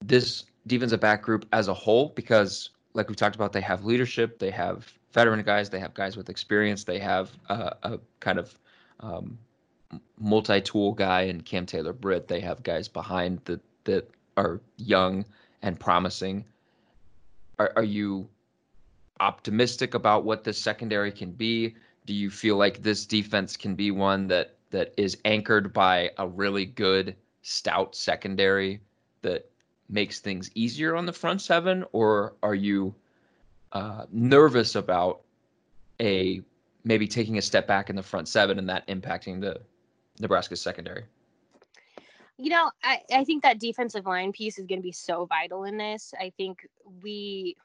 this 0.01 0.44
defensive 0.66 1.01
back 1.01 1.22
group 1.22 1.46
as 1.53 1.68
a 1.68 1.74
whole? 1.74 2.12
Because, 2.14 2.70
like 2.94 3.09
we 3.09 3.14
talked 3.14 3.37
about, 3.37 3.53
they 3.53 3.61
have 3.61 3.85
leadership, 3.85 4.38
they 4.38 4.51
have 4.51 4.87
veteran 5.12 5.42
guys, 5.42 5.70
they 5.70 5.81
have 5.81 5.94
guys 5.94 6.16
with 6.16 6.29
experience, 6.29 6.85
they 6.85 6.98
have 6.98 7.31
a, 7.48 7.74
a 7.83 7.98
kind 8.20 8.38
of 8.38 8.59
um, 9.01 9.38
multi-tool 10.18 10.92
guy 10.92 11.22
and 11.22 11.44
Cam 11.44 11.66
Taylor 11.66 11.92
Britt. 11.92 12.29
They 12.29 12.40
have 12.40 12.62
guys 12.62 12.88
behind 12.88 13.40
the 13.44 13.61
that 13.85 14.11
are 14.37 14.61
young 14.77 15.24
and 15.62 15.79
promising. 15.79 16.44
Are, 17.59 17.72
are 17.77 17.85
you 17.85 18.29
optimistic 19.20 19.94
about 19.94 20.24
what 20.24 20.44
this 20.44 20.59
secondary 20.59 21.11
can 21.11 21.33
be? 21.33 21.74
Do 22.07 22.14
you 22.14 22.31
feel 22.31 22.57
like 22.57 22.83
this 22.83 23.07
defense 23.07 23.57
can 23.57 23.74
be 23.74 23.90
one 23.90 24.29
that 24.29 24.55
that 24.70 24.92
is 24.96 25.16
anchored 25.24 25.72
by 25.72 26.11
a 26.18 26.29
really 26.29 26.66
good 26.66 27.16
stout 27.48 27.96
secondary 27.96 28.78
that 29.22 29.50
makes 29.88 30.20
things 30.20 30.50
easier 30.54 30.94
on 30.94 31.06
the 31.06 31.12
front 31.12 31.40
seven, 31.40 31.82
or 31.92 32.34
are 32.42 32.54
you 32.54 32.94
uh, 33.72 34.04
nervous 34.12 34.74
about 34.74 35.22
a 35.98 36.42
maybe 36.84 37.08
taking 37.08 37.38
a 37.38 37.42
step 37.42 37.66
back 37.66 37.88
in 37.88 37.96
the 37.96 38.02
front 38.02 38.28
seven 38.28 38.58
and 38.58 38.68
that 38.68 38.87
impacting 38.87 39.40
the 39.40 39.61
Nebraska 40.20 40.56
secondary? 40.56 41.04
You 42.37 42.50
know, 42.50 42.70
I, 42.84 43.00
I 43.11 43.24
think 43.24 43.42
that 43.42 43.58
defensive 43.58 44.04
line 44.04 44.30
piece 44.30 44.58
is 44.58 44.66
going 44.66 44.80
to 44.80 44.82
be 44.82 44.92
so 44.92 45.24
vital 45.24 45.64
in 45.64 45.78
this. 45.78 46.12
I 46.20 46.30
think 46.37 46.68
we, 47.02 47.56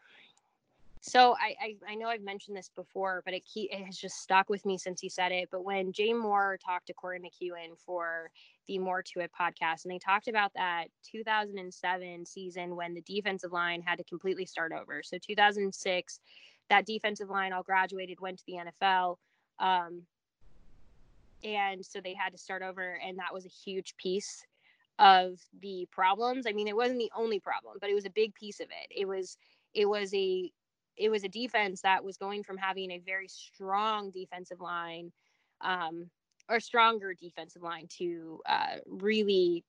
so 1.02 1.36
I, 1.36 1.56
I, 1.62 1.92
I 1.92 1.96
know 1.96 2.08
I've 2.08 2.24
mentioned 2.24 2.56
this 2.56 2.72
before, 2.74 3.22
but 3.26 3.34
it, 3.34 3.44
it 3.56 3.86
has 3.86 3.98
just 3.98 4.22
stuck 4.22 4.50
with 4.50 4.66
me 4.66 4.78
since 4.78 5.02
he 5.02 5.10
said 5.10 5.32
it. 5.34 5.50
But 5.52 5.66
when 5.66 5.92
Jay 5.92 6.14
Moore 6.14 6.58
talked 6.66 6.88
to 6.88 6.94
Corey 6.94 7.20
McKeon 7.20 7.78
for 7.86 8.32
the 8.68 8.80
More 8.80 9.02
to 9.02 9.20
It 9.20 9.32
podcast, 9.40 9.86
and 9.86 9.94
they 9.94 10.00
talked 10.00 10.28
about 10.28 10.54
that 10.56 10.86
2007 11.12 12.26
season 12.26 12.76
when 12.76 12.94
the 12.94 13.02
defensive 13.02 13.52
line 13.52 13.82
had 13.82 13.98
to 13.98 14.04
completely 14.04 14.46
start 14.46 14.72
over. 14.72 15.02
So 15.04 15.18
2006, 15.18 16.20
that 16.70 16.86
defensive 16.86 17.30
line 17.30 17.54
all 17.54 17.64
graduated, 17.64 18.20
went 18.20 18.40
to 18.40 18.46
the 18.46 18.60
NFL. 18.88 19.18
Um, 19.60 20.04
and 21.44 21.86
so 21.86 22.00
they 22.00 22.14
had 22.14 22.32
to 22.32 22.38
start 22.38 22.62
over 22.62 23.00
and 23.06 23.20
that 23.20 23.34
was 23.34 23.46
a 23.46 23.50
huge 23.50 23.96
piece 23.98 24.46
of 25.00 25.40
the 25.62 25.88
problems. 25.92 26.46
I 26.48 26.54
mean, 26.54 26.68
it 26.68 26.76
wasn't 26.76 27.00
the 27.00 27.12
only 27.16 27.40
problem, 27.40 27.78
but 27.82 27.90
it 27.90 27.96
was 27.96 28.06
a 28.06 28.12
big 28.12 28.34
piece 28.34 28.60
of 28.60 28.68
it. 28.68 28.94
It 28.96 29.08
was 29.08 29.38
it 29.74 29.86
was 29.86 30.14
a 30.14 30.52
it 30.96 31.10
was 31.10 31.24
a 31.24 31.30
defense 31.30 31.82
that 31.82 32.04
was 32.04 32.18
going 32.18 32.44
from 32.44 32.58
having 32.58 32.92
a 32.92 33.00
very 33.00 33.28
strong 33.28 34.12
defensive 34.12 34.62
line 34.62 35.12
um, 35.62 36.10
or 36.50 36.60
stronger 36.60 37.14
defensive 37.14 37.62
line 37.62 37.88
to 37.98 38.42
uh, 38.46 38.78
really 38.88 39.64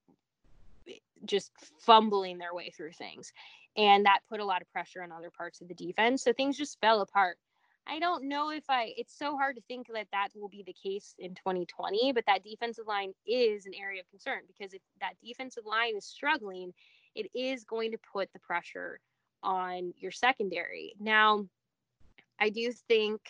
just 1.25 1.53
fumbling 1.81 2.39
their 2.39 2.55
way 2.55 2.71
through 2.71 2.93
things. 2.93 3.33
And 3.77 4.05
that 4.07 4.21
put 4.29 4.41
a 4.41 4.45
lot 4.45 4.63
of 4.63 4.71
pressure 4.73 5.03
on 5.03 5.11
other 5.11 5.31
parts 5.31 5.61
of 5.61 5.69
the 5.69 5.75
defense. 5.75 6.23
So 6.23 6.33
things 6.33 6.57
just 6.57 6.81
fell 6.81 7.01
apart. 7.01 7.39
I 7.87 7.99
don't 7.99 8.25
know 8.29 8.51
if 8.51 8.65
I, 8.69 8.95
it's 8.97 9.17
so 9.17 9.37
hard 9.37 9.57
to 9.57 9.63
think 9.69 9.89
that 9.93 10.07
that 10.13 10.29
will 10.35 10.49
be 10.49 10.63
the 10.63 10.73
case 10.73 11.15
in 11.19 11.35
2020, 11.35 12.13
but 12.13 12.25
that 12.27 12.43
defensive 12.43 12.87
line 12.87 13.13
is 13.27 13.67
an 13.67 13.75
area 13.75 14.01
of 14.01 14.09
concern 14.09 14.41
because 14.47 14.73
if 14.73 14.81
that 15.01 15.15
defensive 15.23 15.67
line 15.67 15.97
is 15.97 16.05
struggling, 16.05 16.73
it 17.15 17.31
is 17.35 17.65
going 17.65 17.93
to 17.93 17.99
put 18.13 18.33
the 18.33 18.39
pressure 18.39 19.01
on 19.43 19.93
your 19.99 20.11
secondary. 20.11 20.95
Now, 20.99 21.47
I 22.41 22.49
do 22.49 22.73
think 22.89 23.21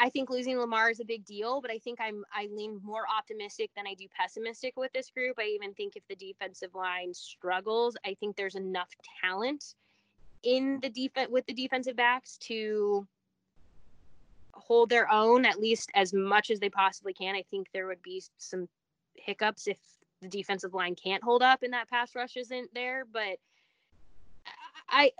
I 0.00 0.08
think 0.10 0.30
losing 0.30 0.58
Lamar 0.58 0.90
is 0.90 1.00
a 1.00 1.04
big 1.04 1.24
deal, 1.24 1.60
but 1.60 1.70
I 1.70 1.78
think 1.78 2.00
I'm 2.00 2.24
I 2.32 2.48
lean 2.52 2.80
more 2.84 3.04
optimistic 3.16 3.70
than 3.74 3.86
I 3.86 3.94
do 3.94 4.06
pessimistic 4.16 4.76
with 4.76 4.92
this 4.92 5.10
group. 5.10 5.36
I 5.38 5.44
even 5.44 5.74
think 5.74 5.96
if 5.96 6.06
the 6.08 6.14
defensive 6.14 6.74
line 6.74 7.12
struggles, 7.12 7.96
I 8.06 8.14
think 8.14 8.36
there's 8.36 8.54
enough 8.54 8.90
talent 9.20 9.74
in 10.44 10.78
the 10.80 10.88
defense 10.88 11.30
with 11.30 11.46
the 11.46 11.52
defensive 11.52 11.96
backs 11.96 12.38
to 12.38 13.06
hold 14.54 14.90
their 14.90 15.10
own 15.10 15.44
at 15.44 15.60
least 15.60 15.90
as 15.94 16.12
much 16.12 16.50
as 16.50 16.60
they 16.60 16.70
possibly 16.70 17.12
can. 17.12 17.34
I 17.34 17.44
think 17.50 17.68
there 17.72 17.86
would 17.86 18.02
be 18.02 18.22
some 18.36 18.68
hiccups 19.14 19.66
if 19.66 19.78
the 20.20 20.28
defensive 20.28 20.74
line 20.74 20.94
can't 20.94 21.22
hold 21.22 21.42
up 21.42 21.62
and 21.62 21.72
that 21.72 21.88
pass 21.88 22.14
rush 22.14 22.36
isn't 22.36 22.72
there, 22.74 23.04
but 23.12 23.38
I 24.88 25.12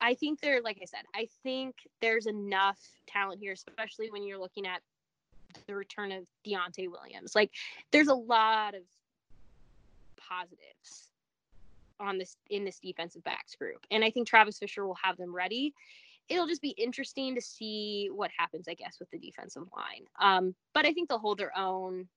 I 0.00 0.14
think 0.14 0.40
there 0.40 0.60
like 0.62 0.78
I 0.80 0.86
said, 0.86 1.02
I 1.14 1.28
think 1.42 1.76
there's 2.00 2.26
enough 2.26 2.78
talent 3.06 3.40
here 3.40 3.52
especially 3.52 4.10
when 4.10 4.24
you're 4.24 4.38
looking 4.38 4.66
at 4.66 4.80
the 5.66 5.74
return 5.74 6.12
of 6.12 6.24
Deontai 6.46 6.88
Williams. 6.90 7.34
Like 7.34 7.50
there's 7.90 8.08
a 8.08 8.14
lot 8.14 8.74
of 8.74 8.82
positives 10.16 11.10
on 11.98 12.18
this 12.18 12.36
in 12.48 12.64
this 12.64 12.78
defensive 12.78 13.22
backs 13.24 13.54
group. 13.54 13.86
And 13.90 14.04
I 14.04 14.10
think 14.10 14.26
Travis 14.26 14.58
Fisher 14.58 14.86
will 14.86 14.98
have 15.02 15.16
them 15.16 15.34
ready. 15.34 15.74
It'll 16.28 16.46
just 16.46 16.62
be 16.62 16.70
interesting 16.70 17.34
to 17.34 17.40
see 17.40 18.08
what 18.12 18.30
happens, 18.36 18.68
I 18.68 18.74
guess, 18.74 18.98
with 19.00 19.10
the 19.10 19.18
defensive 19.18 19.64
line. 19.76 20.04
Um, 20.20 20.54
but 20.72 20.86
I 20.86 20.92
think 20.92 21.08
they'll 21.08 21.18
hold 21.18 21.38
their 21.38 21.56
own 21.58 22.08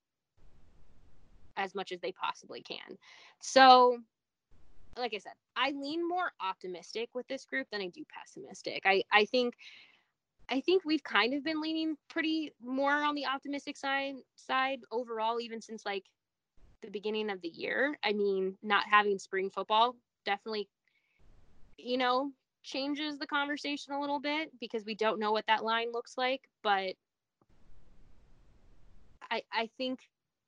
as 1.58 1.76
much 1.76 1.92
as 1.92 2.00
they 2.00 2.12
possibly 2.12 2.62
can. 2.62 2.98
So, 3.40 4.00
like 4.98 5.14
I 5.14 5.18
said, 5.18 5.34
I 5.56 5.72
lean 5.72 6.08
more 6.08 6.32
optimistic 6.42 7.10
with 7.14 7.28
this 7.28 7.46
group 7.46 7.68
than 7.72 7.82
I 7.82 7.88
do 7.88 8.04
pessimistic. 8.14 8.84
I, 8.86 9.04
I 9.12 9.26
think 9.26 9.56
I 10.50 10.60
think 10.60 10.84
we've 10.86 11.04
kind 11.04 11.34
of 11.34 11.44
been 11.44 11.62
leaning 11.62 11.96
pretty 12.10 12.54
more 12.62 12.92
on 12.92 13.16
the 13.16 13.26
optimistic 13.26 13.78
side 13.78 14.16
side 14.36 14.80
overall, 14.92 15.40
even 15.40 15.62
since 15.62 15.86
like 15.86 16.04
the 16.82 16.92
beginning 16.92 17.30
of 17.30 17.42
the 17.42 17.48
year. 17.48 17.98
I 18.04 18.14
mean, 18.14 18.58
not 18.62 18.84
having 18.90 19.18
spring 19.20 19.50
football 19.50 19.96
definitely, 20.26 20.68
you 21.78 21.98
know, 21.98 22.32
changes 22.62 23.18
the 23.18 23.28
conversation 23.28 23.94
a 23.94 24.00
little 24.02 24.20
bit 24.20 24.52
because 24.60 24.86
we 24.86 24.96
don't 24.96 25.20
know 25.20 25.32
what 25.32 25.48
that 25.48 25.64
line 25.64 25.92
looks 25.92 26.18
like. 26.18 26.42
But 26.62 26.94
I, 29.32 29.42
I 29.52 29.70
think 29.78 30.00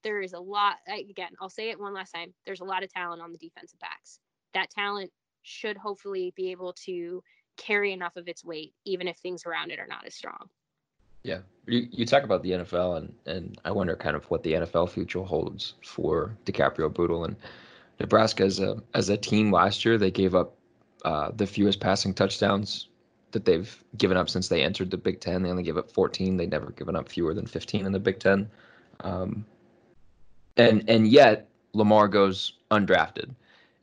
there 0.04 0.22
is 0.22 0.34
a 0.34 0.40
lot 0.40 0.76
again 0.88 1.32
i'll 1.42 1.50
say 1.50 1.72
it 1.72 1.80
one 1.80 1.92
last 1.92 2.12
time 2.12 2.32
there's 2.46 2.62
a 2.62 2.64
lot 2.64 2.84
of 2.84 2.94
talent 2.94 3.24
on 3.24 3.32
the 3.32 3.40
defensive 3.40 3.80
backs 3.80 4.20
that 4.56 4.72
talent 4.72 5.12
should 5.44 5.78
hopefully 5.78 6.34
be 6.36 6.50
able 6.52 6.74
to 6.74 7.24
carry 7.58 7.94
enough 7.94 8.16
of 8.16 8.28
its 8.28 8.44
weight 8.44 8.74
even 8.84 9.08
if 9.08 9.18
things 9.18 9.46
around 9.46 9.72
it 9.72 9.80
are 9.80 9.88
not 9.88 10.06
as 10.06 10.16
strong 10.16 10.50
yeah 11.24 11.40
you, 11.68 11.88
you 11.92 12.06
talk 12.06 12.24
about 12.24 12.42
the 12.42 12.52
nfl 12.52 12.98
and 12.98 13.14
and 13.28 13.60
i 13.64 13.72
wonder 13.72 13.96
kind 13.96 14.16
of 14.16 14.26
what 14.26 14.42
the 14.42 14.54
nfl 14.54 14.90
future 14.90 15.22
holds 15.22 15.76
for 15.84 16.36
dicaprio 16.46 16.92
bootle 16.92 17.26
and 17.26 17.36
nebraska 18.00 18.44
as 18.44 18.60
a 18.60 18.82
as 18.96 19.10
a 19.10 19.16
team 19.16 19.52
last 19.52 19.86
year 19.86 19.98
they 19.98 20.12
gave 20.12 20.34
up 20.34 20.56
uh, 21.06 21.30
the 21.36 21.46
fewest 21.46 21.80
passing 21.80 22.16
touchdowns 22.16 22.88
that 23.36 23.46
they've 23.46 23.84
given 23.98 24.18
up 24.18 24.30
since 24.30 24.48
they 24.48 24.64
entered 24.64 24.90
the 24.90 24.98
Big 24.98 25.20
Ten. 25.20 25.44
They 25.44 25.52
only 25.52 25.62
gave 25.62 25.78
up 25.78 25.92
14. 25.92 26.38
They've 26.38 26.50
never 26.50 26.72
given 26.72 26.96
up 26.96 27.10
fewer 27.10 27.34
than 27.34 27.46
15 27.46 27.86
in 27.86 27.92
the 27.92 28.00
Big 28.00 28.18
Ten. 28.18 28.50
Um, 29.02 29.46
and 30.58 30.90
and 30.90 31.06
yet 31.08 31.50
Lamar 31.74 32.08
goes 32.08 32.54
undrafted, 32.72 33.36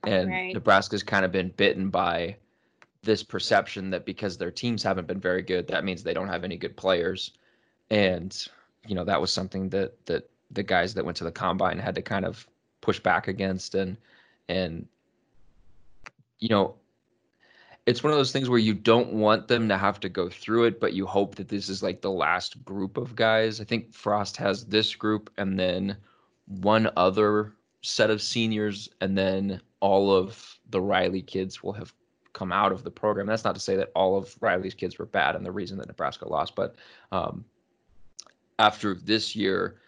and 0.05 0.31
right. 0.31 0.55
Nebraska's 0.55 1.03
kind 1.03 1.25
of 1.25 1.33
been 1.33 1.49
bitten 1.51 1.91
by 1.91 2.37
this 3.03 3.23
perception 3.23 3.91
that 3.91 4.05
because 4.05 4.37
their 4.39 4.51
teams 4.51 4.83
haven't 4.83 5.07
been 5.07 5.21
very 5.21 5.43
good, 5.43 5.67
that 5.69 5.85
means 5.85 6.03
they 6.03 6.15
don't 6.15 6.29
have 6.29 6.45
any 6.45 6.57
good 6.57 6.77
players, 6.77 7.33
and 7.91 8.47
you 8.87 8.95
know 8.95 9.05
that 9.05 9.21
was 9.21 9.33
something 9.33 9.69
that 9.71 10.05
that 10.07 10.29
the 10.51 10.63
guys 10.63 10.95
that 10.95 11.05
went 11.05 11.17
to 11.17 11.25
the 11.25 11.33
combine 11.33 11.79
had 11.79 11.95
to 11.95 12.03
kind 12.03 12.25
of 12.25 12.47
push 12.81 13.01
back 13.01 13.29
against, 13.29 13.75
and 13.75 13.97
and 14.49 14.87
you 16.39 16.49
know 16.49 16.75
it's 17.87 18.05
one 18.05 18.13
of 18.13 18.19
those 18.19 18.33
things 18.33 18.49
where 18.49 18.61
you 18.61 18.75
don't 18.75 19.13
want 19.13 19.49
them 19.49 19.69
to 19.69 19.77
have 19.77 19.99
to 20.01 20.09
go 20.09 20.29
through 20.29 20.65
it, 20.65 20.81
but 20.81 20.93
you 20.93 21.05
hope 21.05 21.35
that 21.35 21.49
this 21.49 21.69
is 21.69 21.83
like 21.83 22.01
the 22.01 22.11
last 22.11 22.65
group 22.65 22.97
of 22.97 23.17
guys. 23.17 23.61
I 23.61 23.65
think 23.65 23.93
Frost 23.93 24.37
has 24.37 24.65
this 24.65 24.95
group 24.95 25.31
and 25.37 25.59
then 25.59 25.97
one 26.47 26.91
other 26.97 27.55
set 27.83 28.11
of 28.11 28.23
seniors, 28.23 28.89
and 29.01 29.19
then 29.19 29.61
all 29.83 30.15
of 30.15 30.59
the 30.71 30.81
Riley 30.81 31.21
kids 31.21 31.63
will 31.63 31.73
have 31.73 31.93
come 32.33 32.53
out 32.53 32.73
of 32.73 32.85
the 32.85 32.91
program. 32.91 33.27
That's 33.27 33.45
not 33.45 33.57
to 33.57 33.61
say 33.61 33.77
that 33.77 33.91
all 33.95 34.17
of 34.17 34.35
Riley's 34.41 34.75
kids 34.75 34.97
were 34.97 35.07
bad 35.07 35.35
and 35.35 35.45
the 35.45 35.53
reason 35.53 35.77
that 35.79 35.89
Nebraska 35.89 36.27
lost, 36.27 36.55
but 36.55 36.77
um, 37.11 37.45
after 38.59 38.95
this 38.95 39.35
year, 39.35 39.81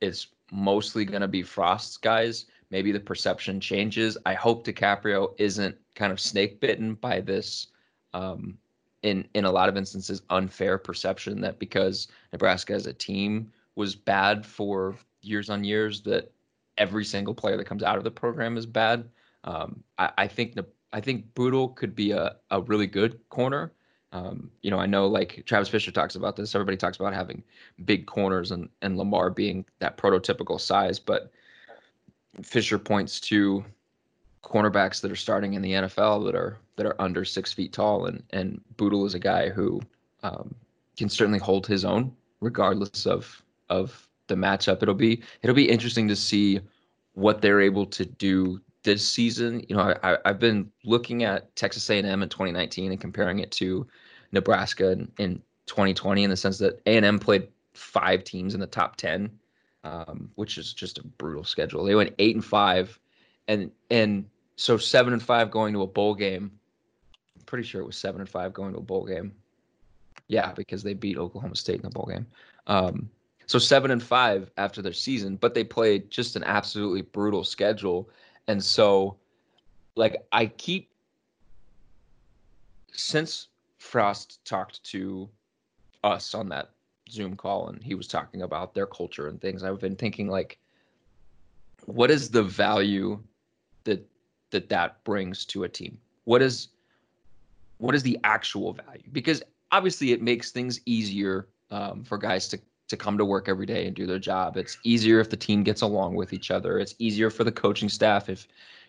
it's 0.00 0.28
mostly 0.50 1.04
going 1.04 1.20
to 1.20 1.28
be 1.28 1.42
Frost's 1.42 1.96
guys. 1.98 2.46
Maybe 2.70 2.90
the 2.90 2.98
perception 2.98 3.60
changes. 3.60 4.16
I 4.24 4.34
hope 4.34 4.66
DiCaprio 4.66 5.34
isn't 5.38 5.76
kind 5.94 6.10
of 6.12 6.18
snake 6.18 6.58
bitten 6.58 6.94
by 6.94 7.20
this 7.20 7.68
um, 8.14 8.56
in 9.02 9.28
in 9.34 9.44
a 9.44 9.52
lot 9.52 9.68
of 9.68 9.76
instances 9.76 10.22
unfair 10.30 10.78
perception 10.78 11.40
that 11.42 11.58
because 11.58 12.08
Nebraska 12.32 12.72
as 12.72 12.86
a 12.86 12.92
team 12.92 13.52
was 13.74 13.94
bad 13.94 14.46
for 14.46 14.96
years 15.20 15.50
on 15.50 15.62
years 15.62 16.00
that 16.02 16.32
every 16.78 17.04
single 17.04 17.34
player 17.34 17.58
that 17.58 17.66
comes 17.66 17.82
out 17.82 17.98
of 17.98 18.04
the 18.04 18.10
program 18.10 18.56
is 18.56 18.66
bad. 18.66 19.08
Um, 19.44 19.82
I, 19.98 20.10
I, 20.18 20.26
think 20.26 20.54
the 20.54 20.66
I 20.92 21.00
think 21.00 21.34
Bootle 21.34 21.68
could 21.68 21.94
be 21.94 22.12
a, 22.12 22.36
a 22.50 22.60
really 22.62 22.86
good 22.86 23.18
corner. 23.28 23.72
Um, 24.12 24.50
you 24.60 24.70
know, 24.70 24.78
I 24.78 24.86
know 24.86 25.06
like 25.06 25.42
Travis 25.46 25.68
Fisher 25.68 25.90
talks 25.90 26.16
about 26.16 26.36
this. 26.36 26.54
Everybody 26.54 26.76
talks 26.76 26.98
about 26.98 27.14
having 27.14 27.42
big 27.84 28.06
corners 28.06 28.50
and, 28.50 28.68
and 28.82 28.98
Lamar 28.98 29.30
being 29.30 29.64
that 29.78 29.96
prototypical 29.96 30.60
size, 30.60 30.98
but 30.98 31.32
Fisher 32.42 32.78
points 32.78 33.20
to 33.20 33.64
cornerbacks 34.42 35.00
that 35.00 35.10
are 35.10 35.16
starting 35.16 35.54
in 35.54 35.62
the 35.62 35.72
NFL 35.72 36.24
that 36.26 36.34
are 36.34 36.58
that 36.76 36.86
are 36.86 37.00
under 37.00 37.24
six 37.24 37.52
feet 37.52 37.72
tall, 37.72 38.06
and 38.06 38.22
and 38.30 38.60
Bootle 38.76 39.06
is 39.06 39.14
a 39.14 39.18
guy 39.18 39.48
who 39.48 39.80
um, 40.22 40.54
can 40.96 41.08
certainly 41.08 41.38
hold 41.38 41.66
his 41.66 41.84
own 41.84 42.14
regardless 42.40 43.06
of 43.06 43.42
of 43.70 44.06
the 44.26 44.34
matchup. 44.34 44.82
It'll 44.82 44.94
be 44.94 45.22
it'll 45.42 45.56
be 45.56 45.68
interesting 45.68 46.08
to 46.08 46.16
see 46.16 46.60
what 47.14 47.42
they're 47.42 47.60
able 47.60 47.86
to 47.86 48.04
do 48.04 48.60
this 48.82 49.06
season. 49.06 49.64
You 49.68 49.76
know, 49.76 49.94
I, 50.02 50.18
I've 50.24 50.38
been 50.38 50.70
looking 50.84 51.24
at 51.24 51.54
Texas 51.56 51.88
A&M 51.90 52.22
in 52.22 52.28
2019 52.28 52.92
and 52.92 53.00
comparing 53.00 53.38
it 53.38 53.50
to 53.52 53.86
Nebraska 54.32 54.92
in, 54.92 55.10
in 55.18 55.42
2020 55.66 56.24
in 56.24 56.30
the 56.30 56.36
sense 56.36 56.58
that 56.58 56.80
A&M 56.86 57.18
played 57.18 57.48
five 57.74 58.24
teams 58.24 58.54
in 58.54 58.60
the 58.60 58.66
top 58.66 58.96
10, 58.96 59.30
um, 59.84 60.30
which 60.34 60.58
is 60.58 60.72
just 60.72 60.98
a 60.98 61.04
brutal 61.04 61.44
schedule. 61.44 61.84
They 61.84 61.94
went 61.94 62.14
eight 62.18 62.34
and 62.34 62.44
five, 62.44 62.98
and 63.48 63.70
and 63.90 64.26
so 64.56 64.76
seven 64.76 65.12
and 65.12 65.22
five 65.22 65.50
going 65.50 65.72
to 65.74 65.82
a 65.82 65.86
bowl 65.86 66.14
game. 66.14 66.50
I'm 67.36 67.44
pretty 67.46 67.64
sure 67.64 67.80
it 67.80 67.86
was 67.86 67.96
seven 67.96 68.20
and 68.20 68.28
five 68.28 68.52
going 68.52 68.72
to 68.72 68.78
a 68.78 68.82
bowl 68.82 69.04
game. 69.04 69.32
Yeah, 70.28 70.52
because 70.52 70.82
they 70.82 70.94
beat 70.94 71.18
Oklahoma 71.18 71.56
State 71.56 71.76
in 71.76 71.82
the 71.82 71.90
bowl 71.90 72.06
game. 72.06 72.26
Um, 72.66 73.10
so 73.46 73.58
seven 73.58 73.90
and 73.90 74.02
five 74.02 74.50
after 74.56 74.80
their 74.80 74.92
season, 74.92 75.36
but 75.36 75.54
they 75.54 75.64
played 75.64 76.10
just 76.10 76.36
an 76.36 76.44
absolutely 76.44 77.02
brutal 77.02 77.44
schedule. 77.44 78.08
And 78.48 78.62
so, 78.62 79.16
like, 79.94 80.24
I 80.32 80.46
keep 80.46 80.90
since 82.92 83.48
Frost 83.78 84.44
talked 84.44 84.82
to 84.84 85.28
us 86.04 86.34
on 86.34 86.48
that 86.50 86.70
Zoom 87.10 87.36
call 87.36 87.68
and 87.68 87.82
he 87.82 87.94
was 87.94 88.06
talking 88.06 88.42
about 88.42 88.74
their 88.74 88.86
culture 88.86 89.28
and 89.28 89.40
things, 89.40 89.62
I've 89.62 89.80
been 89.80 89.96
thinking 89.96 90.28
like, 90.28 90.58
what 91.86 92.10
is 92.10 92.30
the 92.30 92.42
value 92.42 93.20
that 93.84 94.06
that 94.50 94.68
that 94.68 95.02
brings 95.04 95.44
to 95.46 95.64
a 95.64 95.68
team? 95.68 95.98
What 96.24 96.42
is 96.42 96.68
what 97.78 97.94
is 97.94 98.02
the 98.02 98.18
actual 98.22 98.72
value? 98.72 99.08
Because 99.12 99.42
obviously 99.72 100.12
it 100.12 100.22
makes 100.22 100.52
things 100.52 100.80
easier 100.86 101.48
um, 101.70 102.04
for 102.04 102.18
guys 102.18 102.48
to 102.48 102.60
to 102.92 102.96
come 102.96 103.18
to 103.18 103.24
work 103.24 103.48
every 103.48 103.66
day 103.66 103.86
and 103.86 103.96
do 103.96 104.06
their 104.06 104.20
job. 104.20 104.56
It's 104.56 104.78
easier 104.84 105.18
if 105.18 105.30
the 105.30 105.36
team 105.36 105.64
gets 105.64 105.82
along 105.82 106.14
with 106.14 106.32
each 106.32 106.50
other. 106.50 106.78
It's 106.78 106.94
easier 106.98 107.30
for 107.30 107.42
the 107.42 107.50
coaching 107.50 107.88
staff 107.88 108.28
if, 108.28 108.46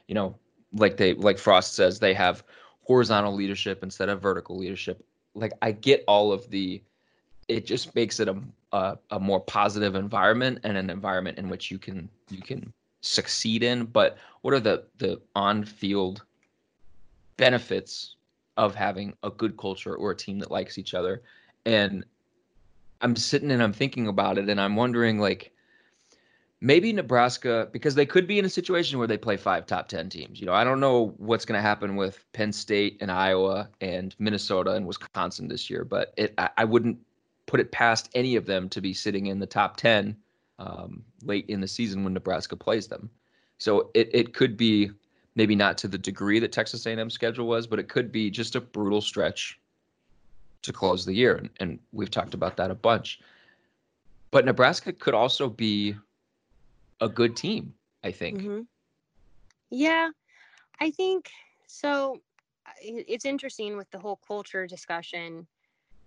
you 0.08 0.14
know, 0.14 0.36
like 0.74 0.97
they 0.97 1.14
like 1.14 1.39
Frost 1.39 1.74
says, 1.74 1.99
they 1.99 2.14
have 2.14 2.43
horizontal 2.84 3.34
leadership 3.34 3.82
instead 3.82 4.10
of 4.10 4.22
vertical 4.22 4.58
leadership. 4.58 5.04
Like 5.34 5.54
I 5.62 5.72
get 5.72 6.04
all 6.08 6.32
of 6.32 6.49
the 6.49 6.82
it 7.47 7.66
just 7.66 7.93
makes 7.95 8.20
it 8.20 8.28
a, 8.28 8.38
a, 8.72 8.97
a 9.12 9.20
more 9.20 9.39
positive 9.39 9.95
environment 9.95 10.60
and 10.64 10.78
an 10.78 10.89
environment 10.89 11.38
in 11.38 11.49
which 11.49 11.72
you 11.72 11.80
can 11.80 12.10
you 12.30 12.41
can 12.41 12.74
succeed 13.01 13.64
in, 13.64 13.86
but 13.86 14.18
what 14.41 14.54
are 14.54 14.60
the 14.60 14.86
the 14.97 15.22
on-field 15.36 16.24
benefits 17.38 18.16
of 18.58 18.76
having 18.76 19.14
a 19.24 19.30
good 19.30 19.58
culture 19.58 19.95
or 19.95 20.12
a 20.12 20.16
team 20.16 20.39
that 20.39 20.51
likes 20.51 20.78
each 20.78 20.93
other? 20.93 21.22
And 21.66 22.04
I'm 23.04 23.16
sitting 23.16 23.51
and 23.51 23.62
I'm 23.62 23.74
thinking 23.74 24.08
about 24.08 24.38
it 24.38 24.49
and 24.49 24.60
I'm 24.60 24.76
wondering 24.76 25.20
like 25.20 25.51
maybe 26.62 26.93
Nebraska 26.93 27.68
because 27.74 27.93
they 27.93 28.06
could 28.06 28.26
be 28.26 28.39
in 28.39 28.45
a 28.45 28.49
situation 28.49 28.97
where 28.97 29.08
they 29.08 29.18
play 29.18 29.36
five 29.36 29.66
top 29.66 29.89
10 29.89 30.10
teams. 30.10 30.39
You 30.39 30.45
know, 30.45 30.54
I 30.54 30.64
don't 30.64 30.80
know 30.80 31.14
what's 31.18 31.43
going 31.43 31.58
to 31.58 31.62
happen 31.62 31.97
with 31.97 32.26
Penn 32.32 32.54
State 32.54 32.97
and 33.01 33.12
Iowa 33.12 33.70
and 33.82 34.16
Minnesota 34.18 34.72
and 34.72 34.88
Wisconsin 34.88 35.49
this 35.49 35.70
year, 35.70 35.84
but 35.84 36.14
it 36.16 36.34
I, 36.38 36.49
I 36.58 36.64
wouldn't 36.64 36.97
put 37.45 37.60
it 37.60 37.74
past 37.74 38.10
any 38.16 38.38
of 38.38 38.45
them 38.45 38.70
to 38.70 38.80
be 38.80 38.93
sitting 38.93 39.28
in 39.28 39.39
the 39.39 39.45
top 39.45 39.76
10 39.76 40.16
um, 40.58 41.04
late 41.24 41.45
in 41.49 41.60
the 41.60 41.68
season 41.68 42.06
when 42.06 42.14
Nebraska 42.14 42.56
plays 42.56 42.88
them. 42.88 43.10
So 43.58 43.91
it, 43.93 44.10
it 44.14 44.34
could 44.34 44.56
be 44.56 44.91
maybe 45.36 45.56
not 45.56 45.78
to 45.80 45.89
the 45.89 45.97
degree 45.97 46.39
that 46.39 46.54
Texas 46.54 46.86
A&M 46.86 47.10
schedule 47.10 47.47
was, 47.47 47.68
but 47.68 47.80
it 47.80 47.89
could 47.89 48.12
be 48.12 48.30
just 48.30 48.56
a 48.56 48.62
brutal 48.62 49.01
stretch 49.01 49.60
to 50.64 50.74
close 50.74 51.05
the 51.05 51.14
year, 51.14 51.36
and, 51.36 51.49
and 51.59 51.80
we've 51.91 52.11
talked 52.11 52.34
about 52.34 52.57
that 52.57 52.72
a 52.72 52.76
bunch. 52.76 53.20
But 54.32 54.45
Nebraska 54.45 54.91
could 54.91 55.14
also 55.14 55.49
be 55.49 55.95
a 56.99 57.07
good 57.07 57.36
team, 57.36 57.74
I 58.03 58.11
think. 58.11 58.39
Mm-hmm. 58.39 58.61
Yeah, 59.70 60.09
I 60.80 60.91
think 60.91 61.30
so. 61.68 62.20
It's 62.82 63.26
interesting 63.26 63.78
with 63.78 63.89
the 63.91 63.99
whole 63.99 64.20
culture 64.28 64.66
discussion 64.66 65.47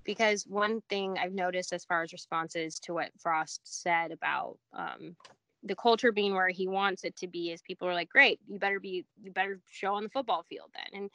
because 0.04 0.46
one 0.46 0.80
thing 0.88 1.18
I've 1.18 1.34
noticed 1.34 1.72
as 1.72 1.84
far 1.84 2.02
as 2.02 2.12
responses 2.12 2.78
to 2.80 2.94
what 2.94 3.10
Frost 3.18 3.60
said 3.64 4.12
about 4.12 4.56
um, 4.72 5.16
the 5.62 5.74
culture 5.74 6.12
being 6.12 6.32
where 6.34 6.48
he 6.48 6.68
wants 6.68 7.04
it 7.04 7.16
to 7.16 7.26
be 7.26 7.50
is 7.50 7.60
people 7.60 7.88
are 7.88 7.94
like, 7.94 8.08
great, 8.08 8.40
you 8.48 8.58
better 8.58 8.80
be, 8.80 9.04
you 9.22 9.32
better 9.32 9.58
show 9.70 9.94
on 9.94 10.04
the 10.04 10.08
football 10.08 10.44
field 10.48 10.70
then. 10.74 11.00
And 11.02 11.10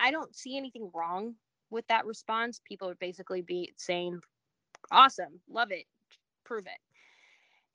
I 0.00 0.10
don't 0.10 0.34
see 0.34 0.56
anything 0.56 0.90
wrong 0.92 1.36
with 1.70 1.86
that 1.88 2.06
response. 2.06 2.60
People 2.64 2.88
would 2.88 2.98
basically 2.98 3.42
be 3.42 3.72
saying, 3.76 4.20
awesome, 4.90 5.40
love 5.48 5.70
it, 5.70 5.84
prove 6.44 6.66
it. 6.66 6.78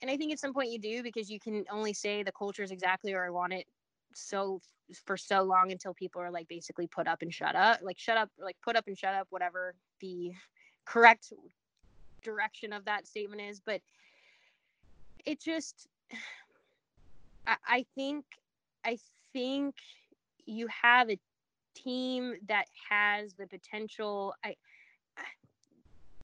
And 0.02 0.12
I 0.12 0.18
think 0.18 0.32
at 0.32 0.40
some 0.40 0.54
point 0.54 0.72
you 0.72 0.80
do 0.80 1.04
because 1.04 1.30
you 1.30 1.40
can 1.40 1.66
only 1.72 1.94
say 1.94 2.22
the 2.22 2.32
culture 2.32 2.64
is 2.64 2.72
exactly 2.72 3.14
where 3.14 3.26
I 3.26 3.30
want 3.30 3.54
it 3.54 3.66
so 4.14 4.62
for 5.06 5.18
so 5.18 5.44
long 5.44 5.72
until 5.72 5.94
people 5.94 6.22
are 6.22 6.32
like 6.32 6.48
basically 6.48 6.88
put 6.88 7.08
up 7.08 7.22
and 7.22 7.34
shut 7.34 7.56
up 7.56 7.80
like 7.82 7.98
shut 7.98 8.18
up 8.18 8.30
like 8.40 8.56
put 8.64 8.76
up 8.76 8.86
and 8.88 8.98
shut 8.98 9.14
up 9.14 9.28
whatever 9.30 9.74
the 10.00 10.32
correct 10.86 11.34
direction 12.22 12.72
of 12.72 12.86
that 12.86 13.08
statement 13.08 13.42
is 13.42 13.60
but 13.60 13.82
it 15.26 15.42
just 15.42 15.88
I, 17.48 17.56
I 17.68 17.86
think 17.96 18.26
i 18.84 18.98
think 19.34 19.76
you 20.46 20.68
have 20.68 21.10
a 21.10 21.20
team 21.76 22.36
that 22.48 22.66
has 22.90 23.34
the 23.34 23.48
potential 23.48 24.34
i 24.44 24.56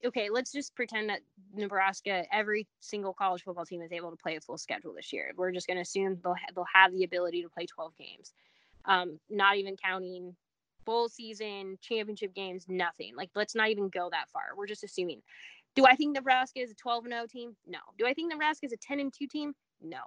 okay, 0.05 0.29
let's 0.29 0.51
just 0.51 0.75
pretend 0.75 1.09
that 1.09 1.21
Nebraska, 1.53 2.23
every 2.31 2.67
single 2.79 3.13
college 3.13 3.43
football 3.43 3.65
team 3.65 3.81
is 3.81 3.91
able 3.91 4.11
to 4.11 4.17
play 4.17 4.35
a 4.35 4.41
full 4.41 4.57
schedule 4.57 4.93
this 4.93 5.13
year. 5.13 5.31
We're 5.35 5.51
just 5.51 5.67
going 5.67 5.77
to 5.77 5.81
assume 5.81 6.19
they'll 6.23 6.33
ha- 6.33 6.51
they'll 6.55 6.65
have 6.73 6.91
the 6.91 7.03
ability 7.03 7.41
to 7.43 7.49
play 7.49 7.65
12 7.65 7.95
games, 7.97 8.33
um, 8.85 9.19
not 9.29 9.57
even 9.57 9.75
counting 9.75 10.35
full 10.85 11.09
season 11.09 11.77
championship 11.81 12.33
games. 12.33 12.65
Nothing. 12.67 13.15
Like 13.15 13.29
let's 13.35 13.55
not 13.55 13.69
even 13.69 13.89
go 13.89 14.09
that 14.11 14.29
far. 14.31 14.43
We're 14.55 14.67
just 14.67 14.83
assuming. 14.83 15.21
Do 15.73 15.85
I 15.85 15.95
think 15.95 16.13
Nebraska 16.13 16.59
is 16.59 16.71
a 16.71 16.75
12 16.75 17.05
and 17.05 17.13
0 17.13 17.25
team? 17.29 17.55
No. 17.65 17.79
Do 17.97 18.05
I 18.05 18.13
think 18.13 18.29
Nebraska 18.29 18.65
is 18.65 18.73
a 18.73 18.77
10 18.77 18.99
and 18.99 19.13
2 19.13 19.27
team? 19.27 19.53
No. 19.81 20.01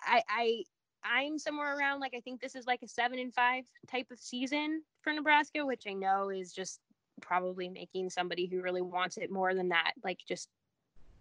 I 0.00 0.22
I 0.28 0.62
I'm 1.08 1.38
somewhere 1.38 1.76
around 1.78 2.00
like 2.00 2.14
I 2.14 2.20
think 2.20 2.40
this 2.40 2.54
is 2.54 2.66
like 2.66 2.82
a 2.82 2.88
seven 2.88 3.18
and 3.18 3.32
five 3.32 3.64
type 3.86 4.10
of 4.10 4.18
season 4.18 4.82
for 5.02 5.12
Nebraska, 5.12 5.64
which 5.64 5.84
I 5.88 5.92
know 5.92 6.30
is 6.30 6.52
just 6.52 6.80
probably 7.20 7.68
making 7.68 8.10
somebody 8.10 8.46
who 8.46 8.60
really 8.60 8.82
wants 8.82 9.16
it 9.16 9.30
more 9.30 9.54
than 9.54 9.70
that 9.70 9.92
like 10.04 10.18
just 10.26 10.48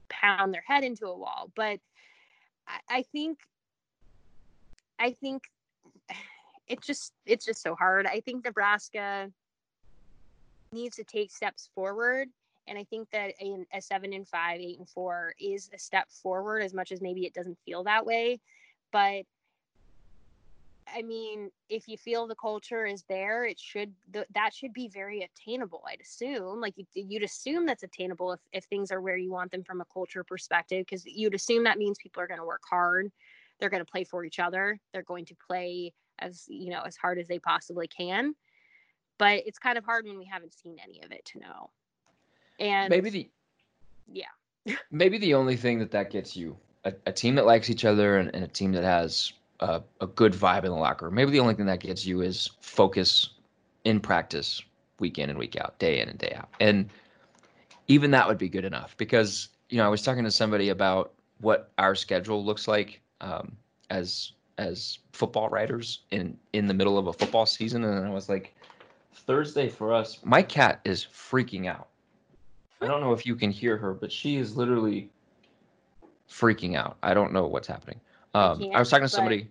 pound 0.09 0.53
their 0.53 0.63
head 0.67 0.83
into 0.83 1.05
a 1.05 1.17
wall. 1.17 1.51
But 1.55 1.79
I, 2.67 2.79
I 2.89 3.01
think 3.11 3.39
i 4.97 5.11
think 5.11 5.43
it's 6.67 6.87
just 6.87 7.13
it's 7.25 7.45
just 7.45 7.61
so 7.61 7.75
hard. 7.75 8.07
I 8.07 8.19
think 8.21 8.43
nebraska 8.43 9.31
needs 10.71 10.95
to 10.97 11.03
take 11.03 11.31
steps 11.31 11.69
forward. 11.75 12.29
And 12.67 12.77
i 12.77 12.83
think 12.83 13.09
that 13.11 13.33
a, 13.39 13.65
a 13.73 13.81
seven 13.81 14.13
and 14.13 14.27
five 14.27 14.59
eight 14.59 14.79
and 14.79 14.89
four 14.89 15.33
is 15.39 15.69
a 15.73 15.79
step 15.79 16.09
forward 16.09 16.61
as 16.61 16.73
much 16.73 16.91
as 16.91 17.01
maybe 17.01 17.25
it 17.25 17.33
doesn't 17.33 17.59
feel 17.65 17.83
that 17.83 18.05
way. 18.05 18.39
But 18.91 19.25
I 20.93 21.01
mean, 21.01 21.49
if 21.69 21.87
you 21.87 21.97
feel 21.97 22.27
the 22.27 22.35
culture 22.35 22.85
is 22.85 23.03
there, 23.09 23.45
it 23.45 23.59
should 23.59 23.93
th- 24.13 24.27
that 24.33 24.53
should 24.53 24.73
be 24.73 24.87
very 24.87 25.21
attainable. 25.21 25.83
I'd 25.87 26.01
assume, 26.01 26.61
like 26.61 26.75
you, 26.77 26.85
you'd 26.93 27.23
assume 27.23 27.65
that's 27.65 27.83
attainable 27.83 28.33
if 28.33 28.39
if 28.51 28.65
things 28.65 28.91
are 28.91 29.01
where 29.01 29.17
you 29.17 29.31
want 29.31 29.51
them 29.51 29.63
from 29.63 29.81
a 29.81 29.85
culture 29.85 30.23
perspective, 30.23 30.85
because 30.85 31.05
you'd 31.05 31.33
assume 31.33 31.63
that 31.63 31.77
means 31.77 31.97
people 31.97 32.21
are 32.21 32.27
going 32.27 32.39
to 32.39 32.45
work 32.45 32.61
hard, 32.69 33.11
they're 33.59 33.69
going 33.69 33.83
to 33.83 33.91
play 33.91 34.03
for 34.03 34.23
each 34.25 34.39
other, 34.39 34.79
they're 34.93 35.03
going 35.03 35.25
to 35.25 35.35
play 35.47 35.93
as 36.19 36.45
you 36.47 36.69
know 36.69 36.81
as 36.85 36.95
hard 36.95 37.17
as 37.17 37.27
they 37.27 37.39
possibly 37.39 37.87
can. 37.87 38.35
But 39.17 39.43
it's 39.45 39.59
kind 39.59 39.77
of 39.77 39.85
hard 39.85 40.05
when 40.05 40.17
we 40.17 40.25
haven't 40.25 40.53
seen 40.53 40.77
any 40.83 41.01
of 41.03 41.11
it 41.11 41.25
to 41.25 41.39
know. 41.39 41.69
And 42.59 42.89
maybe 42.89 43.09
the 43.09 43.29
yeah, 44.11 44.75
maybe 44.91 45.17
the 45.17 45.33
only 45.33 45.57
thing 45.57 45.79
that 45.79 45.91
that 45.91 46.11
gets 46.11 46.35
you 46.35 46.57
a, 46.85 46.93
a 47.07 47.11
team 47.11 47.35
that 47.35 47.45
likes 47.45 47.69
each 47.69 47.83
other 47.83 48.17
and, 48.17 48.33
and 48.33 48.43
a 48.43 48.47
team 48.47 48.71
that 48.73 48.83
has 48.83 49.33
a, 49.59 49.81
a 50.01 50.07
good 50.07 50.33
vibe 50.33 50.63
in 50.63 50.71
the 50.71 50.77
locker 50.77 51.05
room. 51.05 51.15
Maybe 51.15 51.31
the 51.31 51.39
only 51.39 51.53
thing 51.53 51.65
that 51.67 51.79
gets 51.79 52.05
you 52.05 52.21
is 52.21 52.49
focus 52.59 53.29
in 53.83 53.99
practice 53.99 54.61
week 54.99 55.19
in 55.19 55.29
and 55.29 55.37
week 55.37 55.55
out, 55.57 55.77
day 55.79 55.99
in 55.99 56.09
and 56.09 56.17
day 56.17 56.33
out. 56.35 56.49
And 56.59 56.89
even 57.87 58.11
that 58.11 58.27
would 58.27 58.37
be 58.37 58.49
good 58.49 58.65
enough 58.65 58.95
because, 58.97 59.49
you 59.69 59.77
know, 59.77 59.85
I 59.85 59.89
was 59.89 60.01
talking 60.01 60.23
to 60.23 60.31
somebody 60.31 60.69
about 60.69 61.13
what 61.39 61.71
our 61.77 61.95
schedule 61.95 62.43
looks 62.43 62.67
like 62.67 63.01
um, 63.21 63.55
as 63.89 64.31
as 64.57 64.99
football 65.11 65.49
writers 65.49 65.99
in 66.11 66.37
in 66.53 66.67
the 66.67 66.73
middle 66.73 66.97
of 66.97 67.07
a 67.07 67.13
football 67.13 67.45
season 67.45 67.83
and 67.83 68.05
I 68.05 68.09
was 68.09 68.29
like 68.29 68.55
Thursday 69.13 69.67
for 69.67 69.93
us 69.93 70.19
my 70.23 70.41
cat 70.41 70.79
is 70.85 71.05
freaking 71.05 71.67
out. 71.67 71.89
I 72.81 72.87
don't 72.87 73.01
know 73.01 73.13
if 73.13 73.25
you 73.25 73.35
can 73.35 73.51
hear 73.51 73.77
her 73.77 73.93
but 73.93 74.11
she 74.11 74.37
is 74.37 74.55
literally 74.55 75.09
freaking 76.29 76.75
out. 76.75 76.97
I 77.03 77.13
don't 77.13 77.33
know 77.33 77.47
what's 77.47 77.67
happening. 77.67 77.99
Um, 78.35 78.61
I, 78.73 78.75
I 78.75 78.79
was 78.79 78.89
talking 78.89 79.05
to 79.05 79.09
somebody. 79.09 79.49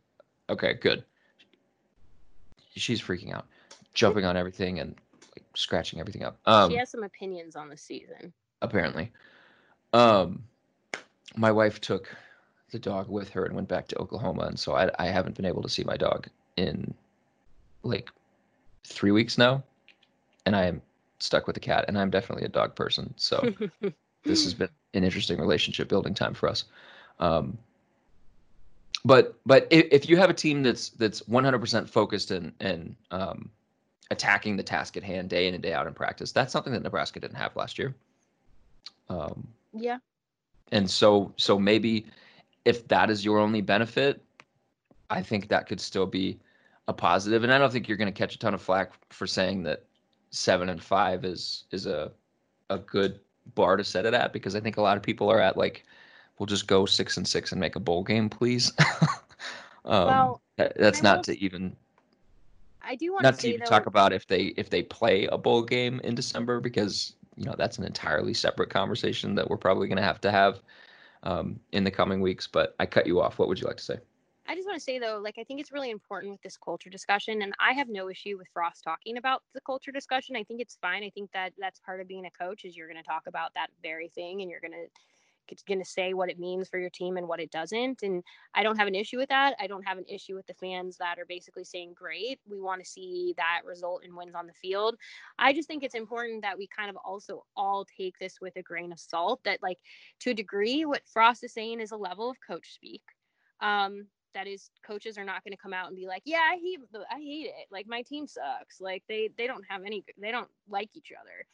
Okay, 0.51 0.75
good. 0.75 1.05
She's 2.77 3.01
freaking 3.01 3.35
out, 3.35 3.47
jumping 3.95 4.27
on 4.27 4.37
everything 4.37 4.79
and 4.79 4.95
like 5.35 5.45
scratching 5.55 6.01
everything 6.01 6.23
up. 6.23 6.37
Um, 6.45 6.71
she 6.71 6.77
has 6.77 6.91
some 6.91 7.03
opinions 7.03 7.57
on 7.57 7.71
the 7.71 7.79
season. 7.79 8.35
Apparently, 8.61 9.11
um, 9.95 10.43
my 11.37 11.51
wife 11.51 11.81
took 11.81 12.15
the 12.73 12.79
dog 12.79 13.09
with 13.09 13.31
her 13.31 13.47
and 13.47 13.55
went 13.55 13.69
back 13.69 13.89
to 13.89 13.99
Oklahoma, 13.99 14.43
and 14.43 14.59
so 14.59 14.75
I, 14.75 14.91
I 14.99 15.07
haven't 15.07 15.35
been 15.35 15.47
able 15.47 15.63
to 15.63 15.69
see 15.69 15.85
my 15.85 15.97
dog 15.97 16.29
in 16.59 16.93
like 17.85 18.11
three 18.85 19.13
weeks 19.13 19.39
now, 19.39 19.63
and 20.45 20.55
I 20.55 20.67
am 20.67 20.83
stuck 21.21 21.47
with 21.47 21.55
the 21.55 21.61
cat, 21.61 21.87
and 21.89 21.99
I'm 21.99 22.11
definitely 22.11 22.45
a 22.45 22.51
dog 22.51 22.75
person, 22.75 23.15
so 23.17 23.51
this 24.25 24.45
has 24.45 24.53
been 24.53 24.69
an 24.93 25.05
interesting 25.05 25.39
relationship 25.39 25.89
building 25.89 26.13
time 26.13 26.35
for 26.35 26.51
us. 26.51 26.65
Um, 27.19 27.57
but 29.05 29.39
but 29.45 29.67
if, 29.71 29.87
if 29.91 30.09
you 30.09 30.17
have 30.17 30.31
a 30.31 30.35
team 30.35 30.63
that's 30.63 30.91
that's 30.91 31.21
100% 31.23 31.89
focused 31.89 32.31
and 32.31 32.53
and 32.61 32.97
um, 33.11 33.51
attacking 34.11 34.57
the 34.57 34.63
task 34.63 34.97
at 34.97 35.03
hand 35.03 35.29
day 35.29 35.47
in 35.47 35.55
and 35.55 35.63
day 35.63 35.73
out 35.73 35.87
in 35.87 35.95
practice, 35.95 36.33
that's 36.33 36.53
something 36.53 36.73
that 36.73 36.83
Nebraska 36.83 37.21
didn't 37.21 37.37
have 37.37 37.55
last 37.57 37.79
year. 37.79 37.95
Um, 39.09 39.47
yeah. 39.73 39.99
And 40.73 40.91
so 40.91 41.33
so 41.37 41.59
maybe 41.59 42.07
if 42.65 42.89
that 42.89 43.11
is 43.11 43.25
your 43.25 43.39
only 43.39 43.61
benefit, 43.61 44.23
I 45.11 45.23
think 45.23 45.49
that 45.49 45.67
could 45.67 45.81
still 45.81 46.07
be 46.07 46.39
a 46.89 46.93
positive. 46.93 47.45
And 47.45 47.53
I 47.53 47.59
don't 47.59 47.73
think 47.73 47.89
you're 47.89 47.99
going 47.99 48.13
to 48.13 48.19
catch 48.19 48.35
a 48.35 48.39
ton 48.39 48.55
of 48.55 48.63
flack 48.63 48.93
for 49.11 49.27
saying 49.27 49.63
that 49.65 49.85
seven 50.31 50.69
and 50.69 50.83
five 50.83 51.25
is 51.25 51.65
is 51.71 51.87
a 51.87 52.11
a 52.71 52.79
good 52.79 53.21
bar 53.55 53.77
to 53.77 53.85
set 53.85 54.07
it 54.07 54.15
at 54.15 54.33
because 54.33 54.57
I 54.57 54.61
think 54.61 54.79
a 54.79 54.83
lot 54.83 54.97
of 54.97 55.03
people 55.03 55.31
are 55.31 55.41
at 55.41 55.59
like 55.59 55.85
we'll 56.39 56.47
just 56.47 56.67
go 56.67 56.87
six 56.87 57.17
and 57.17 57.27
six 57.27 57.53
and 57.53 57.61
make 57.61 57.77
a 57.77 57.81
bowl 57.81 58.03
game, 58.03 58.29
please. 58.29 58.73
um, 59.85 60.07
well, 60.07 60.41
that, 60.57 60.77
that's 60.77 61.03
not 61.03 61.25
to 61.25 61.39
even. 61.39 61.77
I 62.83 62.97
do 62.97 63.13
want 63.13 63.23
not 63.23 63.37
to, 63.37 63.43
to 63.43 63.55
even 63.55 63.67
talk 63.67 63.87
about 63.87 64.13
if 64.13 64.27
they 64.27 64.55
if 64.57 64.71
they 64.71 64.83
play 64.83 65.27
a 65.27 65.39
bowl 65.39 65.63
game 65.63 66.01
in 66.05 66.15
December 66.15 66.61
because 66.61 67.15
you 67.37 67.45
know 67.45 67.55
that's 67.57 67.79
an 67.79 67.85
entirely 67.85 68.35
separate 68.35 68.71
conversation 68.71 69.35
that 69.37 69.49
we're 69.49 69.57
probably 69.57 69.89
going 69.89 69.97
to 69.97 70.03
have 70.03 70.21
to 70.23 70.31
have 70.31 70.61
um, 71.23 71.59
in 71.73 71.85
the 71.85 71.91
coming 71.91 72.21
weeks. 72.21 72.47
But 72.47 72.75
I 72.79 72.87
cut 72.87 73.07
you 73.07 73.21
off. 73.21 73.39
What 73.39 73.49
would 73.49 73.61
you 73.61 73.67
like 73.67 73.79
to 73.79 73.85
say? 73.85 73.99
I 74.47 74.55
just 74.55 74.67
want 74.67 74.79
to 74.79 74.85
say 74.85 74.99
though, 74.99 75.21
like 75.23 75.39
I 75.39 75.45
think 75.45 75.61
it's 75.61 75.73
really 75.73 75.91
important 75.91 76.33
with 76.33 76.43
this 76.43 76.59
culture 76.59 76.91
discussion, 76.91 77.41
and 77.43 77.55
I 77.59 77.73
have 77.73 77.89
no 77.89 78.11
issue 78.11 78.37
with 78.37 78.47
Frost 78.53 78.85
talking 78.85 79.17
about 79.17 79.43
the 79.55 79.61
culture 79.63 79.91
discussion. 79.91 80.37
I 80.37 80.45
think 80.45 80.61
it's 80.61 80.77
fine. 80.83 81.03
I 81.03 81.11
think 81.11 81.33
that 81.33 81.55
that's 81.59 81.81
part 81.81 82.01
of 82.01 82.09
being 82.09 82.27
a 82.27 82.31
coach 82.31 82.67
is 82.67 82.77
you're 82.77 82.89
going 82.89 83.03
to 83.03 83.09
talk 83.09 83.23
about 83.27 83.55
that 83.55 83.69
very 83.83 84.09
thing, 84.09 84.43
and 84.43 84.51
you're 84.51 84.61
going 84.61 84.73
to 84.73 84.87
going 85.67 85.79
to 85.79 85.85
say 85.85 86.15
what 86.15 86.31
it 86.31 86.39
means 86.39 86.69
for 86.69 86.79
your 86.79 86.91
team 86.91 87.17
and 87.17 87.29
what 87.29 87.41
it 87.41 87.51
doesn't. 87.51 88.03
And 88.03 88.23
I 88.55 88.63
don't 88.63 88.77
have 88.77 88.89
an 88.89 88.95
issue 88.95 89.19
with 89.19 89.29
that. 89.29 89.55
I 89.61 89.67
don't 89.67 89.87
have 89.87 89.99
an 89.99 90.05
issue 90.09 90.35
with 90.35 90.47
the 90.47 90.55
fans 90.55 90.97
that 90.99 91.19
are 91.19 91.27
basically 91.27 91.65
saying, 91.65 91.95
great, 91.95 92.41
we 92.49 92.61
want 92.61 92.83
to 92.83 92.89
see 92.89 93.35
that 93.37 93.63
result 93.65 94.05
in 94.05 94.17
wins 94.17 94.35
on 94.35 94.47
the 94.47 94.53
field. 94.53 94.97
I 95.39 95.53
just 95.53 95.69
think 95.69 95.83
it's 95.83 95.95
important 95.95 96.43
that 96.43 96.59
we 96.59 96.67
kind 96.67 96.91
of 96.91 96.97
also 97.05 97.45
all 97.57 97.85
take 97.85 98.19
this 98.19 98.41
with 98.41 98.57
a 98.57 98.63
grain 98.63 98.93
of 98.93 99.01
salt 99.01 99.41
that, 99.45 99.63
like, 99.63 99.79
to 100.21 100.31
a 100.31 100.35
degree, 100.35 100.85
what 100.85 101.03
Frost 101.07 101.45
is 101.45 101.53
saying 101.53 101.81
is 101.81 101.93
a 101.93 101.97
level 101.97 102.31
of 102.31 102.37
coach 102.47 102.75
speak. 102.75 103.03
Um, 103.61 104.07
that 104.35 104.47
is 104.47 104.71
coaches 104.85 105.17
are 105.17 105.25
not 105.25 105.43
going 105.45 105.53
to 105.53 105.63
come 105.63 105.73
out 105.73 105.87
and 105.87 105.97
be 105.97 106.07
like 106.07 106.23
yeah 106.25 106.43
i 106.51 106.57
hate 106.57 106.81
i 107.11 107.19
hate 107.19 107.47
it 107.47 107.67
like 107.71 107.87
my 107.87 108.03
team 108.03 108.27
sucks 108.27 108.81
like 108.81 109.03
they 109.09 109.31
they 109.39 109.47
don't 109.47 109.65
have 109.69 109.83
any 109.85 110.05
they 110.21 110.31
don't 110.31 110.51
like 110.69 110.91
each 110.95 111.13
other 111.19 111.47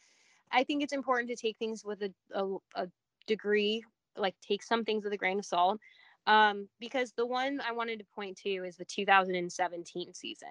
i 0.50 0.64
think 0.64 0.82
it's 0.82 0.92
important 0.92 1.28
to 1.28 1.36
take 1.36 1.56
things 1.58 1.84
with 1.84 2.02
a, 2.02 2.12
a, 2.34 2.56
a 2.74 2.88
degree, 3.30 3.84
like 4.16 4.34
take 4.46 4.62
some 4.62 4.84
things 4.84 5.04
with 5.04 5.12
a 5.12 5.16
grain 5.16 5.38
of 5.38 5.46
salt. 5.46 5.80
Um, 6.26 6.68
because 6.78 7.12
the 7.12 7.24
one 7.24 7.60
I 7.66 7.72
wanted 7.72 7.98
to 8.00 8.04
point 8.14 8.36
to 8.38 8.50
is 8.50 8.76
the 8.76 8.84
2017 8.84 10.12
season. 10.12 10.48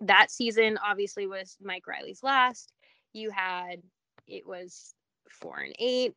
That 0.00 0.30
season 0.30 0.78
obviously 0.86 1.26
was 1.26 1.56
Mike 1.60 1.88
Riley's 1.88 2.22
last. 2.22 2.72
You 3.12 3.30
had 3.30 3.82
it 4.28 4.46
was 4.46 4.94
four 5.28 5.58
and 5.58 5.74
eight. 5.80 6.14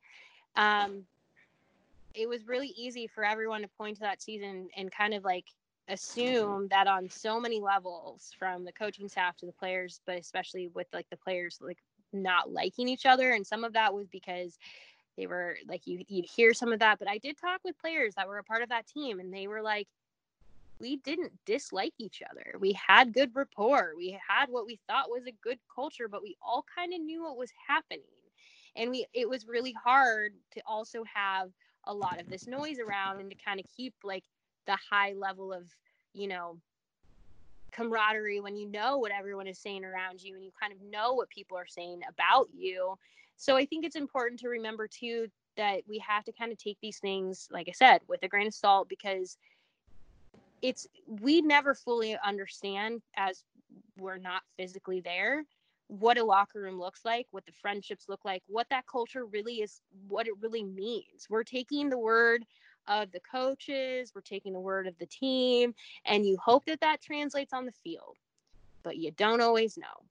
Um, 0.55 1.05
it 2.13 2.29
was 2.29 2.47
really 2.47 2.73
easy 2.77 3.07
for 3.07 3.25
everyone 3.25 3.61
to 3.61 3.67
point 3.69 3.95
to 3.97 4.01
that 4.01 4.21
season 4.21 4.69
and 4.77 4.91
kind 4.91 5.15
of 5.15 5.23
like 5.23 5.45
assume 5.89 6.67
that 6.69 6.87
on 6.87 7.09
so 7.09 7.39
many 7.39 7.59
levels 7.59 8.31
from 8.37 8.63
the 8.63 8.71
coaching 8.71 9.09
staff 9.09 9.35
to 9.35 9.45
the 9.45 9.51
players 9.51 9.99
but 10.05 10.17
especially 10.17 10.67
with 10.73 10.87
like 10.93 11.09
the 11.09 11.17
players 11.17 11.59
like 11.59 11.79
not 12.13 12.51
liking 12.53 12.87
each 12.87 13.05
other 13.05 13.31
and 13.31 13.45
some 13.45 13.63
of 13.65 13.73
that 13.73 13.93
was 13.93 14.07
because 14.07 14.57
they 15.17 15.27
were 15.27 15.57
like 15.67 15.85
you 15.85 16.03
you'd 16.07 16.25
hear 16.25 16.53
some 16.53 16.73
of 16.73 16.79
that 16.79 16.99
but 16.99 17.07
i 17.07 17.17
did 17.17 17.37
talk 17.37 17.61
with 17.63 17.77
players 17.79 18.13
that 18.15 18.27
were 18.27 18.37
a 18.37 18.43
part 18.43 18.61
of 18.63 18.69
that 18.69 18.87
team 18.87 19.19
and 19.19 19.33
they 19.33 19.47
were 19.47 19.61
like 19.61 19.87
we 20.79 20.97
didn't 20.97 21.31
dislike 21.45 21.93
each 21.97 22.21
other. 22.29 22.55
We 22.59 22.73
had 22.73 23.13
good 23.13 23.31
rapport. 23.33 23.93
We 23.95 24.19
had 24.27 24.49
what 24.49 24.65
we 24.65 24.79
thought 24.85 25.09
was 25.09 25.25
a 25.25 25.31
good 25.41 25.59
culture 25.73 26.07
but 26.09 26.21
we 26.21 26.35
all 26.41 26.65
kind 26.75 26.93
of 26.93 26.99
knew 26.99 27.23
what 27.23 27.37
was 27.37 27.51
happening. 27.67 28.03
And 28.75 28.91
we 28.91 29.05
it 29.13 29.29
was 29.29 29.47
really 29.47 29.73
hard 29.73 30.33
to 30.51 30.61
also 30.65 31.03
have 31.05 31.51
a 31.85 31.93
lot 31.93 32.19
of 32.19 32.29
this 32.29 32.47
noise 32.47 32.79
around 32.79 33.19
and 33.19 33.29
to 33.29 33.35
kind 33.37 33.59
of 33.59 33.65
keep 33.75 33.93
like 34.03 34.23
the 34.65 34.77
high 34.89 35.13
level 35.13 35.53
of 35.53 35.63
you 36.13 36.27
know 36.27 36.57
camaraderie 37.71 38.39
when 38.39 38.55
you 38.55 38.67
know 38.69 38.97
what 38.97 39.11
everyone 39.11 39.47
is 39.47 39.57
saying 39.57 39.83
around 39.83 40.21
you 40.21 40.35
and 40.35 40.43
you 40.43 40.51
kind 40.59 40.71
of 40.71 40.81
know 40.81 41.13
what 41.13 41.29
people 41.29 41.57
are 41.57 41.65
saying 41.67 42.01
about 42.07 42.47
you 42.53 42.95
so 43.43 43.57
I 43.57 43.65
think 43.65 43.83
it's 43.83 43.97
important 43.97 44.39
to 44.39 44.47
remember 44.47 44.87
too 44.87 45.27
that 45.57 45.81
we 45.85 45.99
have 45.99 46.23
to 46.23 46.31
kind 46.31 46.53
of 46.53 46.57
take 46.57 46.77
these 46.81 46.99
things, 46.99 47.49
like 47.51 47.67
I 47.67 47.73
said, 47.73 47.99
with 48.07 48.23
a 48.23 48.29
grain 48.29 48.47
of 48.47 48.53
salt 48.53 48.87
because 48.87 49.37
it's 50.61 50.87
we 51.05 51.41
never 51.41 51.75
fully 51.75 52.17
understand 52.25 53.01
as 53.17 53.43
we're 53.97 54.17
not 54.17 54.43
physically 54.55 55.01
there 55.01 55.43
what 55.87 56.17
a 56.17 56.23
locker 56.23 56.61
room 56.61 56.79
looks 56.79 57.03
like, 57.03 57.27
what 57.31 57.45
the 57.45 57.51
friendships 57.51 58.07
look 58.07 58.23
like, 58.23 58.41
what 58.47 58.69
that 58.69 58.87
culture 58.87 59.25
really 59.25 59.55
is, 59.55 59.81
what 60.07 60.25
it 60.25 60.33
really 60.39 60.63
means. 60.63 61.27
We're 61.29 61.43
taking 61.43 61.89
the 61.89 61.99
word 61.99 62.45
of 62.87 63.11
the 63.11 63.19
coaches, 63.19 64.13
we're 64.15 64.21
taking 64.21 64.53
the 64.53 64.59
word 64.61 64.87
of 64.87 64.97
the 64.99 65.05
team, 65.05 65.75
and 66.05 66.25
you 66.25 66.37
hope 66.37 66.63
that 66.67 66.79
that 66.79 67.01
translates 67.01 67.51
on 67.51 67.65
the 67.65 67.73
field, 67.83 68.15
but 68.83 68.95
you 68.95 69.11
don't 69.11 69.41
always 69.41 69.77
know. 69.77 70.05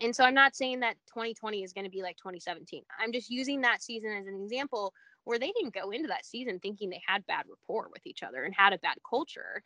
And 0.00 0.14
so 0.14 0.24
I'm 0.24 0.34
not 0.34 0.56
saying 0.56 0.80
that 0.80 0.96
2020 1.06 1.62
is 1.62 1.72
going 1.72 1.84
to 1.84 1.90
be 1.90 2.02
like 2.02 2.16
2017. 2.16 2.82
I'm 2.98 3.12
just 3.12 3.30
using 3.30 3.60
that 3.62 3.82
season 3.82 4.10
as 4.12 4.26
an 4.26 4.40
example 4.42 4.92
where 5.24 5.38
they 5.38 5.52
didn't 5.52 5.74
go 5.74 5.90
into 5.90 6.08
that 6.08 6.26
season 6.26 6.58
thinking 6.58 6.90
they 6.90 7.02
had 7.06 7.26
bad 7.26 7.44
rapport 7.48 7.88
with 7.92 8.06
each 8.06 8.22
other 8.22 8.44
and 8.44 8.54
had 8.54 8.72
a 8.72 8.78
bad 8.78 8.96
culture. 9.08 9.62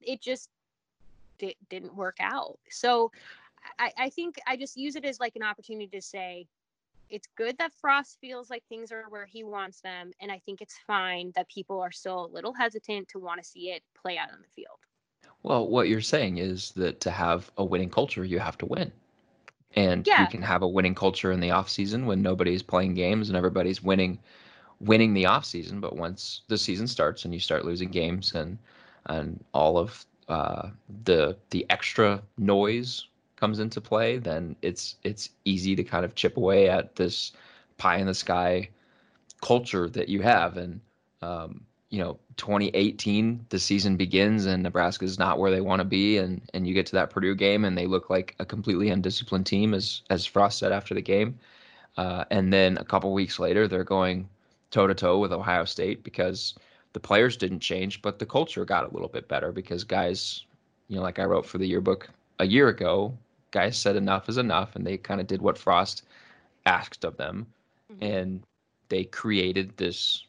It 0.00 0.20
just 0.20 0.48
di- 1.38 1.56
didn't 1.68 1.94
work 1.94 2.16
out. 2.20 2.58
So 2.70 3.10
I, 3.78 3.92
I 3.98 4.10
think 4.10 4.36
I 4.46 4.56
just 4.56 4.76
use 4.76 4.96
it 4.96 5.04
as 5.04 5.20
like 5.20 5.36
an 5.36 5.42
opportunity 5.42 5.88
to 5.88 6.02
say 6.02 6.46
it's 7.10 7.28
good 7.36 7.58
that 7.58 7.72
Frost 7.74 8.18
feels 8.20 8.48
like 8.48 8.64
things 8.68 8.90
are 8.90 9.04
where 9.10 9.26
he 9.26 9.44
wants 9.44 9.80
them. 9.82 10.12
And 10.20 10.32
I 10.32 10.40
think 10.46 10.62
it's 10.62 10.78
fine 10.86 11.32
that 11.36 11.48
people 11.48 11.78
are 11.80 11.92
still 11.92 12.24
a 12.24 12.32
little 12.32 12.54
hesitant 12.54 13.08
to 13.08 13.18
want 13.18 13.42
to 13.42 13.48
see 13.48 13.70
it 13.70 13.82
play 14.00 14.16
out 14.16 14.30
on 14.30 14.38
the 14.40 14.48
field. 14.48 14.78
Well, 15.42 15.68
what 15.68 15.88
you're 15.88 16.00
saying 16.00 16.38
is 16.38 16.70
that 16.72 17.00
to 17.00 17.10
have 17.10 17.50
a 17.58 17.64
winning 17.64 17.90
culture, 17.90 18.24
you 18.24 18.38
have 18.38 18.56
to 18.58 18.66
win. 18.66 18.92
And 19.74 20.06
Yeah. 20.06 20.16
you 20.16 20.26
can 20.28 20.42
have 20.42 20.62
a 20.62 20.68
winning 20.68 20.94
culture 20.94 21.32
in 21.32 21.40
the 21.40 21.50
off 21.50 21.68
season 21.68 22.06
when 22.06 22.22
nobody's 22.22 22.62
playing 22.62 22.94
games 22.94 23.28
and 23.28 23.36
everybody's 23.36 23.82
winning 23.82 24.18
winning 24.80 25.14
the 25.14 25.26
off 25.26 25.44
season. 25.44 25.80
But 25.80 25.96
once 25.96 26.42
the 26.48 26.58
season 26.58 26.86
starts 26.86 27.24
and 27.24 27.34
you 27.34 27.40
start 27.40 27.64
losing 27.64 27.90
games 27.90 28.32
and 28.34 28.58
and 29.06 29.44
all 29.52 29.78
of 29.78 30.04
uh, 30.28 30.70
the 31.04 31.36
the 31.50 31.66
extra 31.70 32.22
noise 32.38 33.06
comes 33.36 33.58
into 33.58 33.80
play, 33.80 34.18
then 34.18 34.56
it's 34.62 34.96
it's 35.02 35.30
easy 35.44 35.74
to 35.76 35.82
kind 35.84 36.04
of 36.04 36.14
chip 36.14 36.36
away 36.36 36.68
at 36.68 36.96
this 36.96 37.32
pie 37.78 37.96
in 37.98 38.06
the 38.06 38.14
sky 38.14 38.68
culture 39.42 39.88
that 39.88 40.08
you 40.08 40.22
have. 40.22 40.56
And 40.56 40.80
um, 41.22 41.66
you 41.92 41.98
know, 41.98 42.18
2018, 42.38 43.44
the 43.50 43.58
season 43.58 43.98
begins 43.98 44.46
and 44.46 44.62
Nebraska 44.62 45.04
is 45.04 45.18
not 45.18 45.38
where 45.38 45.50
they 45.50 45.60
want 45.60 45.80
to 45.80 45.84
be, 45.84 46.16
and 46.16 46.40
and 46.54 46.66
you 46.66 46.72
get 46.72 46.86
to 46.86 46.92
that 46.92 47.10
Purdue 47.10 47.34
game 47.34 47.66
and 47.66 47.76
they 47.76 47.86
look 47.86 48.08
like 48.08 48.34
a 48.38 48.46
completely 48.46 48.88
undisciplined 48.88 49.44
team, 49.44 49.74
as 49.74 50.00
as 50.08 50.24
Frost 50.24 50.58
said 50.58 50.72
after 50.72 50.94
the 50.94 51.02
game. 51.02 51.38
Uh, 51.98 52.24
and 52.30 52.50
then 52.50 52.78
a 52.78 52.84
couple 52.84 53.12
weeks 53.12 53.38
later, 53.38 53.68
they're 53.68 53.84
going 53.84 54.26
toe 54.70 54.86
to 54.86 54.94
toe 54.94 55.18
with 55.18 55.32
Ohio 55.32 55.66
State 55.66 56.02
because 56.02 56.54
the 56.94 57.00
players 57.00 57.36
didn't 57.36 57.60
change, 57.60 58.00
but 58.00 58.18
the 58.18 58.24
culture 58.24 58.64
got 58.64 58.90
a 58.90 58.94
little 58.94 59.08
bit 59.08 59.28
better 59.28 59.52
because 59.52 59.84
guys, 59.84 60.46
you 60.88 60.96
know, 60.96 61.02
like 61.02 61.18
I 61.18 61.24
wrote 61.24 61.44
for 61.44 61.58
the 61.58 61.68
yearbook 61.68 62.08
a 62.38 62.46
year 62.46 62.68
ago, 62.68 63.14
guys 63.50 63.76
said 63.76 63.96
enough 63.96 64.30
is 64.30 64.38
enough, 64.38 64.76
and 64.76 64.86
they 64.86 64.96
kind 64.96 65.20
of 65.20 65.26
did 65.26 65.42
what 65.42 65.58
Frost 65.58 66.04
asked 66.64 67.04
of 67.04 67.18
them, 67.18 67.46
and 68.00 68.42
they 68.88 69.04
created 69.04 69.76
this 69.76 70.24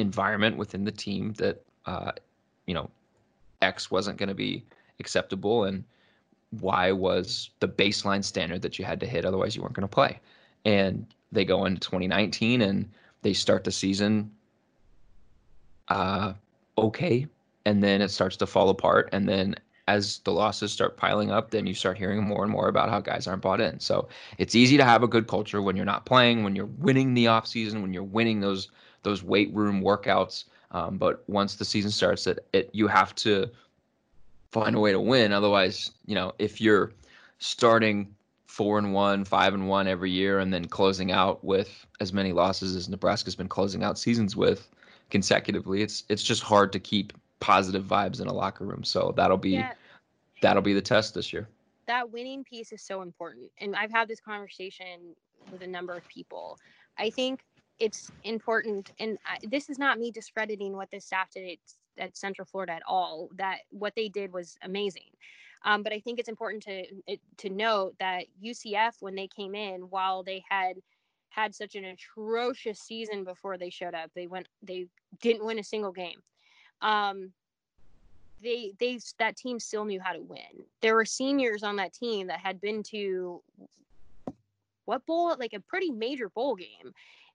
environment 0.00 0.56
within 0.56 0.84
the 0.84 0.92
team 0.92 1.32
that 1.34 1.62
uh, 1.86 2.12
you 2.66 2.74
know 2.74 2.90
X 3.62 3.90
wasn't 3.90 4.18
going 4.18 4.28
to 4.28 4.34
be 4.34 4.64
acceptable 4.98 5.64
and 5.64 5.84
Y 6.60 6.90
was 6.90 7.50
the 7.60 7.68
baseline 7.68 8.24
standard 8.24 8.62
that 8.62 8.78
you 8.78 8.84
had 8.84 9.00
to 9.00 9.06
hit, 9.06 9.24
otherwise 9.24 9.54
you 9.54 9.62
weren't 9.62 9.74
going 9.74 9.88
to 9.88 9.94
play. 9.94 10.18
And 10.64 11.06
they 11.30 11.44
go 11.44 11.64
into 11.64 11.80
2019 11.80 12.62
and 12.62 12.90
they 13.22 13.32
start 13.32 13.62
the 13.62 13.70
season 13.70 14.30
uh, 15.90 16.32
okay, 16.78 17.26
and 17.66 17.82
then 17.82 18.00
it 18.00 18.10
starts 18.10 18.36
to 18.36 18.46
fall 18.46 18.70
apart, 18.70 19.08
and 19.12 19.28
then 19.28 19.54
as 19.88 20.20
the 20.20 20.30
losses 20.30 20.70
start 20.70 20.96
piling 20.96 21.32
up, 21.32 21.50
then 21.50 21.66
you 21.66 21.74
start 21.74 21.98
hearing 21.98 22.22
more 22.22 22.44
and 22.44 22.52
more 22.52 22.68
about 22.68 22.88
how 22.88 23.00
guys 23.00 23.26
aren't 23.26 23.42
bought 23.42 23.60
in. 23.60 23.80
So 23.80 24.08
it's 24.38 24.54
easy 24.54 24.76
to 24.76 24.84
have 24.84 25.02
a 25.02 25.08
good 25.08 25.26
culture 25.26 25.60
when 25.60 25.74
you're 25.74 25.84
not 25.84 26.06
playing, 26.06 26.44
when 26.44 26.54
you're 26.54 26.66
winning 26.66 27.12
the 27.14 27.26
off 27.26 27.48
season, 27.48 27.82
when 27.82 27.92
you're 27.92 28.04
winning 28.04 28.38
those 28.38 28.68
those 29.02 29.22
weight 29.22 29.52
room 29.54 29.82
workouts. 29.82 30.44
Um, 30.72 30.98
but 30.98 31.24
once 31.28 31.56
the 31.56 31.64
season 31.64 31.90
starts, 31.90 32.26
it, 32.26 32.46
it 32.52 32.70
you 32.72 32.86
have 32.86 33.14
to 33.16 33.50
find 34.50 34.76
a 34.76 34.80
way 34.80 34.92
to 34.92 35.00
win. 35.00 35.32
Otherwise, 35.32 35.90
you 36.06 36.14
know, 36.14 36.32
if 36.38 36.60
you're 36.60 36.92
starting 37.38 38.14
four 38.46 38.78
and 38.78 38.92
one, 38.92 39.24
five 39.24 39.54
and 39.54 39.68
one 39.68 39.86
every 39.86 40.10
year, 40.10 40.38
and 40.40 40.52
then 40.52 40.64
closing 40.64 41.12
out 41.12 41.42
with 41.44 41.86
as 42.00 42.12
many 42.12 42.32
losses 42.32 42.76
as 42.76 42.88
Nebraska's 42.88 43.36
been 43.36 43.48
closing 43.48 43.82
out 43.82 43.98
seasons 43.98 44.36
with 44.36 44.68
consecutively, 45.10 45.82
it's 45.82 46.04
it's 46.08 46.22
just 46.22 46.42
hard 46.42 46.72
to 46.72 46.78
keep 46.78 47.12
positive 47.40 47.84
vibes 47.84 48.20
in 48.20 48.26
a 48.26 48.32
locker 48.32 48.64
room. 48.64 48.84
So 48.84 49.12
that'll 49.16 49.36
be 49.38 49.50
Yeah. 49.52 49.72
that'll 50.42 50.62
be 50.62 50.74
the 50.74 50.82
test 50.82 51.14
this 51.14 51.32
year. 51.32 51.48
that 51.86 52.12
winning 52.12 52.44
piece 52.44 52.70
is 52.70 52.82
so 52.82 53.02
important. 53.02 53.50
And 53.58 53.74
I've 53.74 53.90
had 53.90 54.06
this 54.06 54.20
conversation 54.20 55.16
with 55.50 55.62
a 55.62 55.66
number 55.66 55.96
of 55.96 56.06
people. 56.06 56.56
I 56.98 57.10
think 57.10 57.40
it's 57.80 58.12
important, 58.24 58.92
and 59.00 59.18
I, 59.26 59.38
this 59.50 59.70
is 59.70 59.78
not 59.78 59.98
me 59.98 60.10
discrediting 60.10 60.76
what 60.76 60.90
the 60.90 61.00
staff 61.00 61.30
did 61.30 61.58
at, 61.98 62.04
at 62.04 62.16
Central 62.16 62.44
Florida 62.46 62.72
at 62.72 62.82
all. 62.86 63.30
That 63.36 63.60
what 63.70 63.94
they 63.96 64.08
did 64.08 64.32
was 64.32 64.56
amazing. 64.62 65.10
Um, 65.64 65.82
but 65.82 65.92
I 65.92 66.00
think 66.00 66.18
it's 66.18 66.28
important 66.28 66.62
to 66.64 66.84
to 67.38 67.50
note 67.50 67.94
that 67.98 68.26
UCF, 68.42 68.94
when 69.00 69.14
they 69.14 69.26
came 69.26 69.54
in, 69.54 69.82
while 69.82 70.22
they 70.22 70.44
had 70.48 70.76
had 71.30 71.54
such 71.54 71.74
an 71.74 71.84
atrocious 71.84 72.80
season 72.80 73.24
before 73.24 73.56
they 73.56 73.70
showed 73.70 73.94
up, 73.94 74.10
they 74.14 74.26
went 74.26 74.48
they 74.62 74.86
didn't 75.20 75.44
win 75.44 75.58
a 75.58 75.64
single 75.64 75.92
game. 75.92 76.22
Um, 76.82 77.32
they 78.42 78.72
they 78.78 78.98
that 79.18 79.36
team 79.36 79.58
still 79.58 79.84
knew 79.84 80.00
how 80.00 80.12
to 80.12 80.22
win. 80.22 80.64
There 80.82 80.94
were 80.94 81.04
seniors 81.04 81.62
on 81.62 81.76
that 81.76 81.92
team 81.92 82.26
that 82.28 82.40
had 82.40 82.60
been 82.60 82.82
to 82.84 83.42
what 84.84 85.06
bowl 85.06 85.36
like 85.38 85.52
a 85.52 85.60
pretty 85.60 85.90
major 85.90 86.28
bowl 86.30 86.56
game 86.56 86.92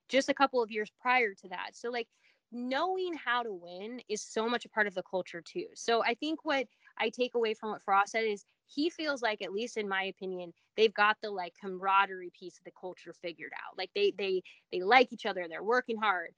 just 0.08 0.28
a 0.28 0.34
couple 0.34 0.62
of 0.62 0.70
years 0.70 0.90
prior 1.00 1.34
to 1.34 1.48
that. 1.48 1.70
So 1.74 1.90
like 1.90 2.08
knowing 2.52 3.14
how 3.14 3.42
to 3.42 3.52
win 3.52 4.00
is 4.08 4.22
so 4.22 4.48
much 4.48 4.64
a 4.64 4.68
part 4.68 4.86
of 4.86 4.94
the 4.94 5.02
culture 5.02 5.42
too. 5.42 5.66
So 5.74 6.02
I 6.04 6.14
think 6.14 6.44
what 6.44 6.66
I 6.98 7.10
take 7.10 7.34
away 7.34 7.54
from 7.54 7.70
what 7.70 7.82
Frost 7.82 8.12
said 8.12 8.24
is 8.24 8.44
he 8.66 8.90
feels 8.90 9.22
like 9.22 9.42
at 9.42 9.52
least 9.52 9.76
in 9.76 9.88
my 9.88 10.04
opinion 10.04 10.52
they've 10.76 10.94
got 10.94 11.16
the 11.22 11.30
like 11.30 11.54
camaraderie 11.60 12.32
piece 12.38 12.58
of 12.58 12.64
the 12.64 12.72
culture 12.78 13.12
figured 13.12 13.52
out. 13.54 13.76
Like 13.76 13.90
they 13.94 14.12
they 14.16 14.42
they 14.72 14.80
like 14.82 15.12
each 15.12 15.26
other, 15.26 15.46
they're 15.48 15.62
working 15.62 15.98
hard. 15.98 16.30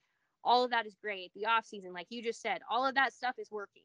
All 0.43 0.63
of 0.63 0.71
that 0.71 0.85
is 0.85 0.95
great. 1.01 1.31
The 1.35 1.45
off 1.45 1.65
season 1.65 1.93
like 1.93 2.07
you 2.09 2.23
just 2.23 2.41
said, 2.41 2.61
all 2.69 2.85
of 2.85 2.95
that 2.95 3.13
stuff 3.13 3.35
is 3.37 3.51
working 3.51 3.83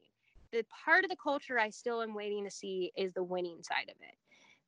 the 0.51 0.65
part 0.85 1.03
of 1.03 1.09
the 1.09 1.17
culture 1.17 1.59
I 1.59 1.69
still 1.69 2.01
am 2.01 2.13
waiting 2.13 2.43
to 2.45 2.51
see 2.51 2.91
is 2.95 3.13
the 3.13 3.23
winning 3.23 3.61
side 3.61 3.89
of 3.89 3.95
it. 4.01 4.15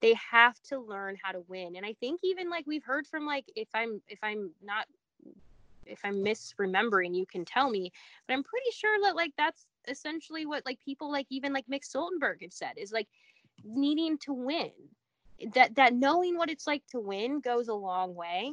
They 0.02 0.16
have 0.32 0.60
to 0.70 0.80
learn 0.80 1.18
how 1.22 1.32
to 1.32 1.44
win. 1.48 1.76
And 1.76 1.86
I 1.86 1.94
think 2.00 2.20
even 2.24 2.50
like 2.50 2.66
we've 2.68 2.84
heard 2.84 3.08
from 3.08 3.26
like 3.26 3.46
if 3.56 3.70
I'm 3.74 4.02
if 4.08 4.20
I'm 4.22 4.52
not 4.62 4.86
if 5.90 6.00
I'm 6.04 6.24
misremembering, 6.24 7.16
you 7.16 7.26
can 7.26 7.46
tell 7.46 7.70
me, 7.70 7.92
but 8.28 8.34
I'm 8.34 8.44
pretty 8.44 8.72
sure 8.72 8.98
that 9.04 9.16
like 9.16 9.34
that's 9.38 9.66
essentially 9.88 10.46
what 10.46 10.66
like 10.66 10.80
people 10.84 11.12
like 11.12 11.28
even 11.30 11.54
like 11.54 11.66
Mick 11.72 11.84
Stoltenberg 11.84 12.42
had 12.42 12.54
said 12.54 12.74
is 12.78 12.92
like 12.92 13.08
needing 13.64 14.18
to 14.20 14.34
win. 14.34 14.72
That 15.54 15.76
that 15.76 15.94
knowing 15.94 16.38
what 16.38 16.50
it's 16.50 16.68
like 16.68 16.84
to 16.92 17.00
win 17.00 17.40
goes 17.40 17.68
a 17.68 17.74
long 17.74 18.16
way. 18.16 18.52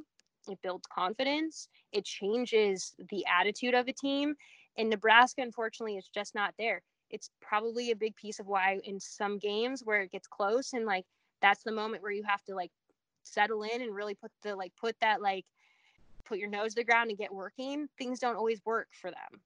It 0.49 0.59
builds 0.63 0.87
confidence. 0.95 1.69
It 1.93 2.05
changes 2.05 2.95
the 3.11 3.25
attitude 3.27 3.75
of 3.75 3.89
a 3.89 3.93
team. 3.93 4.35
And 4.77 4.91
Nebraska, 4.91 5.41
unfortunately, 5.41 5.97
is 5.97 6.09
just 6.13 6.35
not 6.35 6.55
there 6.59 6.83
it's 7.11 7.31
probably 7.41 7.93
a 7.93 7.97
big 7.97 8.17
piece 8.17 8.41
of 8.41 8.47
why 8.47 8.81
in 8.85 8.99
some 8.99 9.39
games 9.39 9.83
where 9.85 10.01
it 10.01 10.11
gets 10.11 10.27
close 10.27 10.73
and 10.73 10.85
like 10.85 11.05
that's 11.41 11.63
the 11.63 11.73
moment 11.73 12.03
where 12.03 12.13
you 12.13 12.25
have 12.27 12.43
to 12.43 12.55
like 12.55 12.73
settle 13.23 13.63
in 13.63 13.83
and 13.83 13.95
really 13.95 14.15
put 14.15 14.33
the 14.43 14.55
like 14.57 14.73
put 14.81 14.97
that 15.01 15.23
like 15.23 15.45
put 16.25 16.39
your 16.39 16.49
nose 16.49 16.71
to 16.71 16.81
the 16.81 16.85
ground 16.85 17.11
and 17.11 17.19
get 17.19 17.33
working 17.33 17.89
things 17.99 18.19
don't 18.19 18.37
always 18.37 18.65
work 18.65 18.89
for 18.93 19.11
them. 19.11 19.41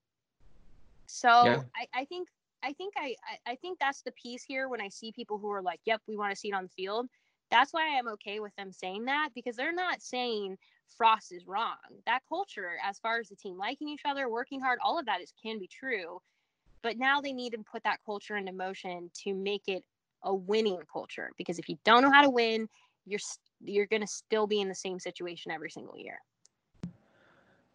So 1.07 1.29
Yeah. 1.29 1.63
I, 1.75 2.01
I 2.01 2.05
think 2.05 2.29
i 2.63 2.73
think 2.73 2.95
I, 2.97 3.15
I 3.47 3.53
i 3.53 3.55
think 3.57 3.79
that's 3.79 4.03
the 4.03 4.11
piece 4.13 4.43
here 4.43 4.69
when 4.69 4.81
i 4.81 4.89
see 4.89 5.13
people 5.13 5.39
who 5.39 5.49
are 5.53 5.63
like 5.63 5.79
yep 5.85 6.03
we 6.09 6.17
want 6.17 6.33
to 6.33 6.37
see 6.37 6.49
it 6.49 6.55
on 6.55 6.65
the 6.65 6.69
field. 6.71 7.09
That's 7.51 7.73
why 7.73 7.97
i'm 7.97 8.09
okay 8.09 8.41
with 8.41 8.55
them 8.57 8.73
saying 8.73 9.05
that 9.07 9.31
because 9.35 9.57
they're 9.57 9.73
not 9.73 10.03
saying 10.03 10.59
frost 10.97 11.33
is 11.33 11.47
wrong. 11.47 11.77
That 12.07 12.23
culture 12.29 12.73
as 12.85 12.99
far 12.99 13.21
as 13.21 13.29
the 13.29 13.37
team 13.37 13.59
liking 13.59 13.89
each 13.89 14.03
other 14.05 14.29
working 14.29 14.61
hard 14.61 14.79
all 14.83 14.99
of 14.99 15.07
that 15.07 15.21
is 15.21 15.33
can 15.43 15.59
be 15.59 15.69
true 15.69 16.21
but 16.83 16.99
now 16.99 17.21
they 17.21 17.33
need 17.33 17.51
to 17.51 17.59
put 17.71 17.83
that 17.85 17.99
culture 18.05 18.37
into 18.37 18.53
motion 18.53 19.11
to 19.23 19.35
make 19.35 19.63
it 19.67 19.85
a 20.25 20.35
winning 20.35 20.81
culture 20.93 21.31
because 21.37 21.59
if 21.59 21.69
you 21.69 21.79
don't 21.85 22.03
know 22.03 22.11
how 22.11 22.23
to 22.23 22.31
win 22.31 22.69
you're 23.07 23.21
you're 23.61 23.87
going 23.87 24.03
to 24.03 24.07
still 24.07 24.47
be 24.47 24.61
in 24.61 24.69
the 24.69 24.75
same 24.75 24.99
situation 24.99 25.53
every 25.53 25.71
single 25.71 25.97
year 25.97 26.19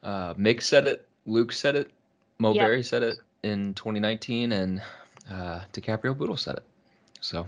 Uh, 0.04 0.34
Mick 0.36 0.62
said 0.62 0.88
it, 0.88 1.08
Luke 1.26 1.52
said 1.52 1.76
it, 1.76 1.92
Mo 2.40 2.54
Yep. 2.54 2.62
Barry 2.62 2.84
said 2.84 3.04
it 3.04 3.20
in 3.44 3.74
2019, 3.74 4.52
and 4.52 4.82
uh, 5.32 5.62
DiCaprio 5.74 6.18
Bootle 6.18 6.38
said 6.38 6.58
it. 6.58 6.64
So 7.22 7.48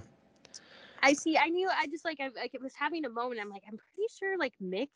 i 1.02 1.14
see 1.14 1.38
i 1.38 1.50
knew 1.50 1.70
i 1.70 1.88
just 1.88 2.06
like 2.06 2.20
I, 2.22 2.30
like, 2.36 2.54
it 2.54 2.62
was 2.62 2.74
having 2.76 3.06
a 3.06 3.10
moment 3.10 3.42
i'm 3.42 3.50
like 3.50 3.64
i'm 3.68 3.78
pretty 3.78 4.08
sure 4.18 4.38
like 4.38 4.54
mick 4.62 4.90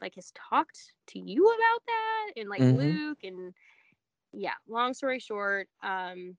like 0.00 0.14
has 0.14 0.32
talked 0.50 0.78
to 1.08 1.18
you 1.18 1.46
about 1.46 1.82
that 1.86 2.40
and 2.40 2.48
like 2.48 2.62
Mhm. 2.62 2.78
luke 2.78 3.18
and 3.24 3.54
yeah 4.32 4.54
long 4.68 4.94
story 4.94 5.18
short 5.18 5.68
um 5.82 6.36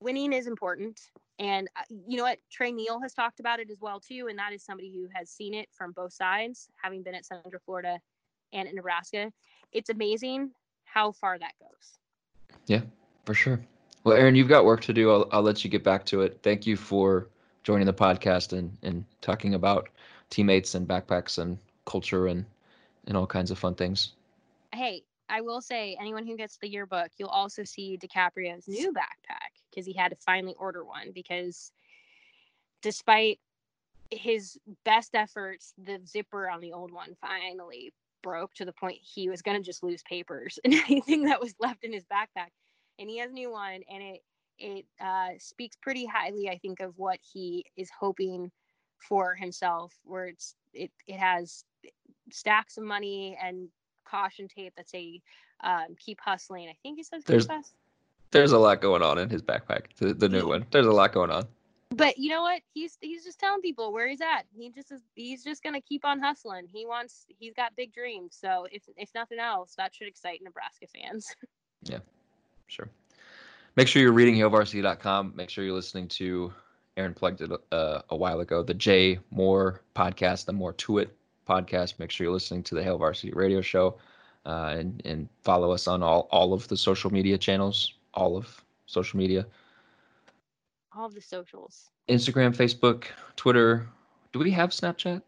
winning 0.00 0.32
is 0.32 0.46
important 0.46 1.00
And 1.38 1.68
uh, 1.76 1.82
you 2.08 2.16
know 2.16 2.24
what? 2.24 2.38
Tre 2.50 2.72
Neal 2.72 3.00
has 3.00 3.12
talked 3.14 3.40
about 3.40 3.60
it 3.60 3.70
as 3.70 3.80
well 3.80 4.00
too, 4.00 4.26
and 4.28 4.38
that 4.38 4.52
is 4.52 4.64
somebody 4.64 4.92
who 4.94 5.08
has 5.14 5.30
seen 5.30 5.54
it 5.54 5.68
from 5.72 5.92
both 5.92 6.12
sides, 6.12 6.68
having 6.82 7.02
been 7.02 7.14
at 7.14 7.26
Central 7.26 7.60
Florida 7.64 8.00
and 8.52 8.68
in 8.68 8.74
Nebraska. 8.74 9.32
It's 9.72 9.90
amazing 9.90 10.50
how 10.84 11.12
far 11.12 11.38
that 11.38 11.52
goes. 11.60 11.98
Yeah, 12.66 12.82
for 13.24 13.34
sure. 13.34 13.60
Well, 14.04 14.16
Erin, 14.16 14.34
you've 14.34 14.48
got 14.48 14.64
work 14.64 14.80
to 14.82 14.92
do. 14.92 15.10
I'll, 15.10 15.28
I'll 15.32 15.42
let 15.42 15.64
you 15.64 15.70
get 15.70 15.82
back 15.82 16.04
to 16.06 16.22
it. 16.22 16.38
Thank 16.42 16.66
you 16.66 16.76
for 16.76 17.28
joining 17.64 17.86
the 17.86 17.92
podcast 17.92 18.56
and, 18.56 18.76
and 18.82 19.04
talking 19.20 19.54
about 19.54 19.88
teammates 20.30 20.74
and 20.74 20.86
backpacks 20.86 21.38
and 21.38 21.58
culture 21.84 22.28
and, 22.28 22.44
and 23.06 23.16
all 23.16 23.26
kinds 23.26 23.50
of 23.50 23.58
fun 23.58 23.74
things. 23.74 24.12
Hey, 24.72 25.02
I 25.28 25.40
will 25.40 25.60
say, 25.60 25.96
anyone 26.00 26.24
who 26.26 26.36
gets 26.36 26.56
the 26.58 26.68
yearbook, 26.68 27.10
you'll 27.18 27.28
also 27.28 27.64
see 27.64 27.98
DiCaprio's 27.98 28.68
new 28.68 28.92
backpack 28.92 29.50
because 29.70 29.86
he 29.86 29.92
had 29.92 30.10
to 30.10 30.16
finally 30.16 30.54
order 30.58 30.84
one 30.84 31.10
because 31.12 31.72
despite 32.82 33.40
his 34.10 34.56
best 34.84 35.14
efforts, 35.14 35.74
the 35.76 36.00
zipper 36.06 36.48
on 36.48 36.60
the 36.60 36.72
old 36.72 36.92
one 36.92 37.16
finally 37.20 37.92
broke 38.22 38.54
to 38.54 38.64
the 38.64 38.72
point 38.72 38.98
he 39.00 39.28
was 39.28 39.42
going 39.42 39.56
to 39.56 39.62
just 39.62 39.82
lose 39.82 40.02
papers 40.02 40.58
and 40.64 40.74
anything 40.74 41.24
that 41.24 41.40
was 41.40 41.54
left 41.60 41.84
in 41.84 41.92
his 41.92 42.04
backpack. 42.04 42.50
And 42.98 43.08
he 43.10 43.18
has 43.18 43.30
a 43.30 43.34
new 43.34 43.50
one, 43.50 43.80
and 43.90 44.02
it 44.02 44.22
it 44.58 44.86
uh, 45.00 45.30
speaks 45.38 45.76
pretty 45.80 46.06
highly, 46.06 46.48
I 46.48 46.56
think, 46.58 46.80
of 46.80 46.94
what 46.96 47.18
he 47.20 47.64
is 47.76 47.90
hoping 47.98 48.50
for 48.98 49.34
himself. 49.34 49.92
Where 50.04 50.28
it's 50.28 50.54
it 50.72 50.90
it 51.06 51.18
has 51.18 51.64
stacks 52.30 52.78
of 52.78 52.84
money 52.84 53.36
and 53.42 53.68
caution 54.08 54.48
tape 54.48 54.72
that 54.76 54.88
say 54.88 55.20
um, 55.62 55.94
"keep 55.98 56.18
hustling." 56.22 56.68
I 56.68 56.76
think 56.82 56.96
he 56.96 57.02
says 57.02 57.22
There's- 57.24 57.46
"keep. 57.46 57.74
There's 58.32 58.52
a 58.52 58.58
lot 58.58 58.80
going 58.80 59.02
on 59.02 59.18
in 59.18 59.30
his 59.30 59.40
backpack, 59.40 59.94
the, 59.98 60.12
the 60.12 60.28
new 60.28 60.48
one. 60.48 60.66
There's 60.72 60.86
a 60.86 60.92
lot 60.92 61.12
going 61.12 61.30
on. 61.30 61.46
But 61.90 62.18
you 62.18 62.30
know 62.30 62.42
what? 62.42 62.62
He's 62.74 62.98
he's 63.00 63.24
just 63.24 63.38
telling 63.38 63.62
people 63.62 63.92
where 63.92 64.08
he's 64.08 64.20
at. 64.20 64.42
He 64.54 64.70
just 64.70 64.90
is 64.90 65.02
he's 65.14 65.44
just 65.44 65.62
gonna 65.62 65.80
keep 65.80 66.04
on 66.04 66.20
hustling. 66.20 66.66
He 66.66 66.84
wants 66.84 67.26
he's 67.38 67.54
got 67.54 67.76
big 67.76 67.94
dreams. 67.94 68.36
So 68.38 68.66
if 68.72 68.82
if 68.96 69.10
nothing 69.14 69.38
else 69.38 69.74
that 69.76 69.94
should 69.94 70.08
excite 70.08 70.40
nebraska 70.42 70.86
fans. 70.86 71.34
Yeah, 71.82 71.98
Sure. 72.66 72.88
Make 73.76 73.88
sure 73.88 74.02
you're 74.02 74.12
reading 74.12 74.34
HailVarsity.com. 74.34 75.34
Make 75.36 75.50
sure 75.50 75.62
you're 75.62 75.74
listening 75.74 76.08
to 76.08 76.52
Erin 76.96 77.14
plugged 77.14 77.42
it 77.42 77.50
uh, 77.72 78.00
a 78.08 78.16
while 78.16 78.40
ago, 78.40 78.62
the 78.62 78.74
Jay 78.74 79.18
Moore 79.30 79.82
podcast, 79.94 80.46
the 80.46 80.52
More 80.52 80.72
to 80.72 80.98
It 80.98 81.14
podcast. 81.46 81.98
Make 81.98 82.10
sure 82.10 82.24
you're 82.24 82.32
listening 82.32 82.62
to 82.64 82.74
the 82.74 82.82
Hail 82.82 82.96
Varsity 82.96 83.32
Radio 83.34 83.60
Show, 83.60 83.98
uh, 84.46 84.74
and 84.78 85.02
and 85.04 85.28
follow 85.42 85.72
us 85.72 85.86
on 85.86 86.02
all 86.02 86.26
all 86.30 86.54
of 86.54 86.66
the 86.68 86.76
social 86.76 87.12
media 87.12 87.36
channels, 87.36 87.94
all 88.14 88.36
of 88.36 88.64
social 88.86 89.18
media, 89.18 89.46
all 90.96 91.06
of 91.06 91.14
the 91.14 91.20
socials 91.20 91.90
Instagram, 92.08 92.56
Facebook, 92.56 93.04
Twitter. 93.36 93.86
Do 94.32 94.38
we 94.38 94.50
have 94.52 94.70
Snapchat? 94.70 95.22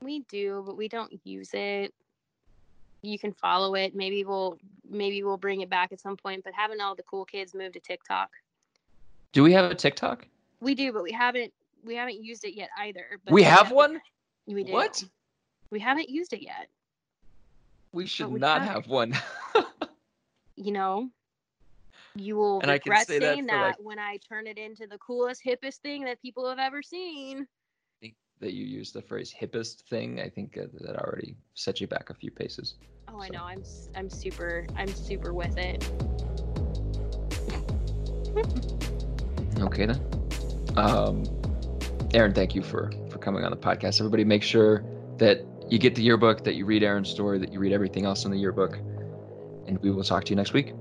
we 0.00 0.20
do 0.28 0.62
but 0.64 0.76
we 0.76 0.86
don't 0.86 1.18
use 1.24 1.50
it 1.54 1.92
you 3.02 3.18
can 3.18 3.32
follow 3.32 3.74
it 3.74 3.96
maybe 3.96 4.22
we'll 4.24 4.56
maybe 4.88 5.24
we'll 5.24 5.36
bring 5.36 5.60
it 5.60 5.68
back 5.68 5.90
at 5.90 6.00
some 6.00 6.16
point 6.16 6.42
but 6.44 6.52
haven't 6.54 6.80
all 6.80 6.94
the 6.94 7.02
cool 7.02 7.24
kids 7.24 7.52
moved 7.52 7.74
to 7.74 7.80
tiktok 7.80 8.30
Do 9.32 9.42
we 9.42 9.52
have 9.54 9.70
a 9.70 9.74
TikTok? 9.74 10.24
we 10.60 10.76
do 10.76 10.92
but 10.92 11.02
we 11.02 11.10
haven't 11.10 11.52
we 11.84 11.96
haven't 11.96 12.22
used 12.22 12.44
it 12.44 12.54
yet 12.54 12.70
either 12.78 13.04
but 13.24 13.32
We 13.34 13.42
have 13.42 13.72
one. 13.72 14.00
we 14.46 14.62
do 14.62 14.72
What? 14.72 15.02
we 15.70 15.80
haven't 15.80 16.08
used 16.08 16.32
it 16.32 16.42
yet 16.42 16.68
We 17.90 18.06
should 18.06 18.28
we 18.28 18.38
not 18.38 18.62
have. 18.62 18.84
have 18.84 18.86
one. 18.86 19.14
you 20.56 20.70
know, 20.72 21.08
you 22.18 22.36
will 22.36 22.60
And 22.60 22.70
regret 22.70 23.06
say 23.06 23.18
that 23.18 23.34
saying 23.34 23.42
for, 23.44 23.52
that 23.52 23.66
like- 23.66 23.76
when 23.80 23.98
I 23.98 24.18
turn 24.28 24.46
it 24.46 24.58
into 24.58 24.86
the 24.86 24.98
coolest, 24.98 25.42
hippest 25.44 25.76
thing 25.78 26.04
that 26.04 26.20
people 26.22 26.48
have 26.48 26.58
ever 26.58 26.82
seen. 26.82 27.42
I 27.42 27.96
think 28.00 28.14
that 28.40 28.52
you 28.52 28.64
used 28.64 28.94
the 28.94 29.02
phrase 29.02 29.34
hippest 29.38 29.82
thing. 29.88 30.20
I 30.20 30.28
think 30.28 30.56
uh, 30.58 30.66
that 30.80 30.96
already 30.96 31.36
set 31.54 31.80
you 31.80 31.86
back 31.86 32.10
a 32.10 32.14
few 32.14 32.30
paces. 32.30 32.74
Oh, 33.08 33.20
I 33.20 33.28
know. 33.28 33.44
I'm 33.44 33.62
I'm 33.94 34.10
super 34.10 34.66
I'm 34.76 34.88
super 34.88 35.32
with 35.32 35.56
it. 35.56 35.84
Okay 39.60 39.86
then. 39.86 40.00
Um, 40.76 41.24
Erin, 42.14 42.32
thank 42.32 42.54
you 42.54 42.62
for 42.62 42.92
for 43.10 43.18
coming 43.18 43.44
on 43.44 43.50
the 43.50 43.56
podcast. 43.56 43.98
Everybody, 44.00 44.22
make 44.24 44.42
sure 44.44 44.84
that 45.16 45.44
you 45.68 45.78
get 45.78 45.96
the 45.96 46.02
yearbook, 46.02 46.44
that 46.44 46.54
you 46.54 46.64
read 46.64 46.84
Erin's 46.84 47.10
story, 47.10 47.38
that 47.38 47.52
you 47.52 47.58
read 47.58 47.72
everything 47.72 48.04
else 48.04 48.24
in 48.24 48.30
the 48.30 48.38
yearbook, 48.38 48.76
and 49.66 49.78
we 49.82 49.90
will 49.90 50.04
talk 50.04 50.24
to 50.26 50.30
you 50.30 50.36
next 50.36 50.52
week. 50.52 50.74